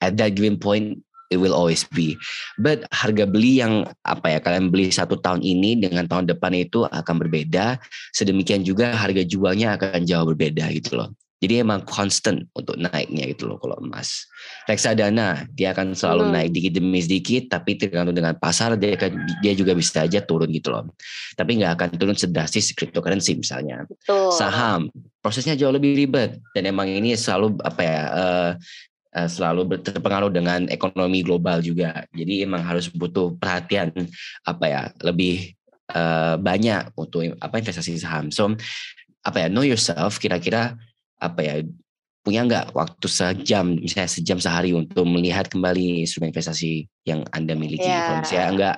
At 0.00 0.16
that 0.16 0.32
given 0.32 0.56
point 0.56 1.04
it 1.30 1.38
will 1.40 1.56
always 1.56 1.84
be. 1.92 2.18
But 2.60 2.84
harga 2.92 3.24
beli 3.28 3.60
yang 3.62 3.88
apa 4.04 4.36
ya 4.36 4.38
kalian 4.40 4.68
beli 4.68 4.90
satu 4.92 5.20
tahun 5.20 5.40
ini 5.40 5.80
dengan 5.80 6.08
tahun 6.08 6.28
depan 6.28 6.52
itu 6.56 6.84
akan 6.88 7.16
berbeda. 7.20 7.80
Sedemikian 8.12 8.64
juga 8.66 8.92
harga 8.92 9.22
jualnya 9.24 9.76
akan 9.76 10.04
jauh 10.04 10.26
berbeda 10.34 10.68
gitu 10.74 11.00
loh. 11.00 11.10
Jadi 11.44 11.60
emang 11.60 11.84
constant 11.84 12.40
untuk 12.56 12.80
naiknya 12.80 13.28
gitu 13.28 13.44
loh 13.44 13.60
kalau 13.60 13.76
emas. 13.76 14.24
Reksadana 14.64 15.44
dia 15.52 15.76
akan 15.76 15.92
selalu 15.92 16.24
hmm. 16.24 16.32
naik 16.32 16.48
dikit 16.56 16.72
demi 16.80 17.04
sedikit, 17.04 17.52
tapi 17.52 17.76
tergantung 17.76 18.16
dengan 18.16 18.32
pasar 18.40 18.80
dia 18.80 18.96
akan, 18.96 19.28
dia 19.44 19.52
juga 19.52 19.76
bisa 19.76 20.08
aja 20.08 20.24
turun 20.24 20.48
gitu 20.48 20.72
loh. 20.72 20.88
Tapi 21.36 21.60
nggak 21.60 21.72
akan 21.76 21.88
turun 22.00 22.16
sedrastis 22.16 22.72
cryptocurrency 22.72 23.36
misalnya. 23.36 23.84
Betul. 23.84 24.32
Saham 24.32 24.88
prosesnya 25.20 25.52
jauh 25.52 25.72
lebih 25.72 25.92
ribet 25.92 26.40
dan 26.56 26.64
emang 26.64 26.88
ini 26.88 27.12
selalu 27.12 27.60
apa 27.60 27.80
ya 27.84 28.00
uh, 28.08 28.50
Eh, 29.14 29.30
selalu 29.30 29.78
terpengaruh 29.78 30.26
dengan 30.26 30.66
ekonomi 30.66 31.22
global 31.22 31.62
juga. 31.62 32.02
Jadi 32.10 32.42
emang 32.42 32.66
harus 32.66 32.90
butuh 32.90 33.38
perhatian 33.38 33.94
apa 34.42 34.66
ya 34.66 34.82
lebih 35.06 35.54
uh, 35.94 36.34
banyak 36.34 36.90
untuk 36.98 37.22
apa 37.38 37.62
investasi 37.62 37.94
saham. 37.94 38.34
So 38.34 38.58
apa 39.22 39.38
ya 39.38 39.48
know 39.54 39.62
yourself 39.62 40.18
kira-kira 40.18 40.74
apa 41.22 41.40
ya 41.46 41.54
punya 42.26 42.42
nggak 42.42 42.74
waktu 42.74 43.06
sejam 43.06 43.78
misalnya 43.78 44.10
sejam 44.10 44.42
sehari 44.42 44.74
untuk 44.74 45.06
melihat 45.06 45.46
kembali 45.46 46.02
instrumen 46.02 46.34
investasi 46.34 46.90
yang 47.06 47.22
anda 47.30 47.54
miliki. 47.54 47.86
Yeah. 47.86 48.10
Kalau 48.10 48.18
misalnya 48.26 48.48
enggak, 48.50 48.76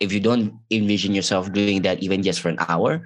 if 0.00 0.16
you 0.16 0.22
don't 0.24 0.56
envision 0.72 1.12
yourself 1.12 1.52
doing 1.52 1.84
that 1.84 2.00
even 2.00 2.24
just 2.24 2.40
for 2.40 2.48
an 2.48 2.56
hour, 2.72 3.04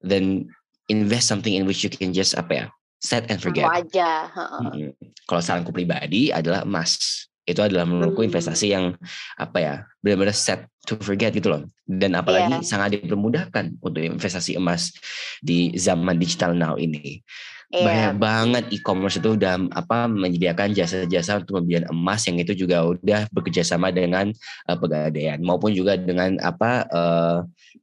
then 0.00 0.48
invest 0.88 1.28
something 1.28 1.52
in 1.52 1.68
which 1.68 1.84
you 1.84 1.92
can 1.92 2.16
just 2.16 2.32
apa 2.40 2.52
ya 2.56 2.66
set 3.06 3.30
and 3.30 3.38
forget. 3.38 3.70
aja. 3.70 4.26
Hmm. 4.34 4.90
Kalau 5.22 5.42
saranku 5.42 5.70
pribadi 5.70 6.34
adalah 6.34 6.66
emas. 6.66 6.98
Itu 7.46 7.62
adalah 7.62 7.86
menurutku 7.86 8.26
hmm. 8.26 8.30
investasi 8.34 8.74
yang 8.74 8.98
apa 9.38 9.58
ya 9.62 9.74
benar-benar 10.02 10.34
set 10.34 10.66
to 10.82 10.98
forget 10.98 11.30
gitu 11.30 11.54
loh. 11.54 11.62
Dan 11.86 12.18
apalagi 12.18 12.58
yeah. 12.58 12.66
sangat 12.66 12.98
dipermudahkan 12.98 13.78
untuk 13.78 14.02
investasi 14.02 14.58
emas 14.58 14.90
di 15.38 15.70
zaman 15.78 16.18
digital 16.18 16.58
now 16.58 16.74
ini. 16.74 17.22
Yeah. 17.70 17.86
Banyak 17.86 18.14
banget 18.22 18.64
e-commerce 18.78 19.18
itu 19.18 19.34
udah 19.34 19.58
apa 19.74 20.06
menyediakan 20.06 20.70
jasa-jasa 20.70 21.42
untuk 21.42 21.62
pembelian 21.62 21.86
emas 21.90 22.22
yang 22.30 22.38
itu 22.38 22.54
juga 22.54 22.86
udah 22.94 23.26
bekerja 23.34 23.66
sama 23.66 23.90
dengan 23.90 24.30
uh, 24.70 24.78
pegadaian 24.78 25.42
maupun 25.42 25.74
juga 25.74 25.98
dengan 25.98 26.38
apa 26.46 26.86
uh, 26.86 27.38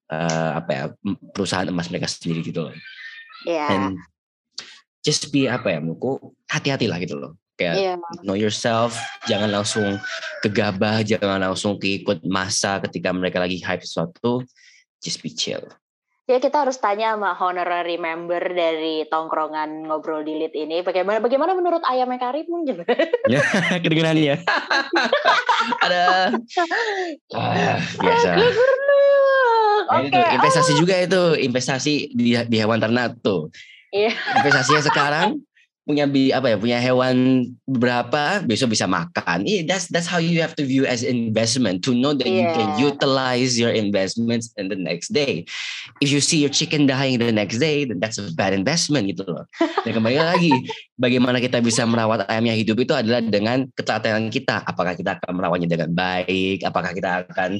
uh, 0.07 0.51
apa 0.55 0.71
ya 0.71 0.83
perusahaan 1.35 1.67
emas 1.67 1.91
mereka 1.91 2.07
sendiri 2.07 2.47
gitu 2.47 2.71
loh. 2.71 2.75
Yeah. 3.43 3.67
And 3.75 3.99
just 5.03 5.29
be 5.29 5.51
apa 5.51 5.75
ya 5.75 5.83
menurutku 5.83 6.33
hati-hatilah 6.47 6.97
gitu 7.03 7.19
loh. 7.19 7.35
Kayak 7.53 7.75
yeah. 7.77 7.97
know 8.25 8.33
yourself 8.33 8.97
jangan 9.29 9.53
langsung 9.53 10.01
kegabah 10.41 11.05
jangan 11.05 11.37
langsung 11.37 11.77
keikut 11.77 12.25
masa 12.25 12.81
ketika 12.81 13.13
mereka 13.13 13.37
lagi 13.37 13.61
hype 13.61 13.85
sesuatu 13.85 14.41
just 15.03 15.21
be 15.21 15.29
chill. 15.29 15.61
Ya 16.23 16.39
kita 16.39 16.63
harus 16.63 16.79
tanya 16.79 17.19
sama 17.19 17.35
honorary 17.35 17.99
member 17.99 18.39
dari 18.39 19.03
tongkrongan 19.11 19.91
ngobrol 19.91 20.23
di 20.23 20.39
lit 20.39 20.55
ini 20.55 20.79
bagaimana 20.79 21.19
bagaimana 21.19 21.51
menurut 21.51 21.83
ayam 21.83 22.07
Karim? 22.15 22.47
Mungkin 22.47 22.87
ya 23.27 23.43
kedengeran 23.83 24.15
ya. 24.15 24.39
Ada. 25.83 26.31
Ah, 27.35 27.75
biasa. 27.99 28.29
Nah, 28.39 29.99
Oke, 29.99 30.15
okay. 30.15 30.25
investasi 30.39 30.71
oh. 30.73 30.77
juga 30.79 30.95
itu 30.95 31.21
investasi 31.43 31.93
di, 32.15 32.39
di 32.47 32.57
hewan 32.57 32.79
ternak 32.79 33.19
tuh 33.19 33.51
Iya. 33.93 34.11
Investasinya 34.41 34.81
sekarang 34.81 35.29
punya 35.83 36.07
bi 36.07 36.31
apa 36.31 36.47
ya 36.47 36.55
punya 36.55 36.79
hewan 36.79 37.43
berapa 37.67 38.39
besok 38.47 38.71
bisa 38.71 38.87
makan. 38.87 39.43
Yeah, 39.43 39.67
that's 39.67 39.91
that's 39.91 40.07
how 40.07 40.17
you 40.17 40.39
have 40.39 40.55
to 40.55 40.63
view 40.63 40.87
as 40.87 41.03
investment 41.03 41.83
to 41.83 41.91
know 41.91 42.15
that 42.15 42.23
yeah. 42.23 42.31
you 42.31 42.45
can 42.55 42.69
utilize 42.79 43.59
your 43.59 43.75
investments 43.75 44.55
in 44.55 44.71
the 44.71 44.79
next 44.79 45.11
day. 45.11 45.43
If 45.99 46.09
you 46.09 46.23
see 46.23 46.39
your 46.39 46.51
chicken 46.55 46.87
dying 46.87 47.19
the 47.19 47.35
next 47.35 47.59
day, 47.59 47.83
then 47.83 47.99
that's 47.99 48.15
a 48.15 48.31
bad 48.31 48.55
investment 48.55 49.11
gitu 49.11 49.27
loh. 49.27 49.43
Dan 49.83 49.99
kembali 49.99 50.17
lagi, 50.23 50.55
bagaimana 50.95 51.43
kita 51.43 51.59
bisa 51.59 51.83
merawat 51.83 52.31
ayamnya 52.31 52.55
hidup 52.55 52.79
itu 52.79 52.95
adalah 52.95 53.19
dengan 53.19 53.67
ketelatenan 53.75 54.31
kita. 54.31 54.63
Apakah 54.63 54.95
kita 54.95 55.19
akan 55.19 55.35
merawatnya 55.35 55.67
dengan 55.67 55.91
baik? 55.91 56.63
Apakah 56.63 56.95
kita 56.95 57.27
akan 57.27 57.59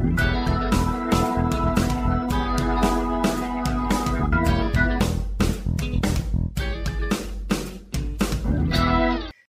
Bye. 0.00 0.29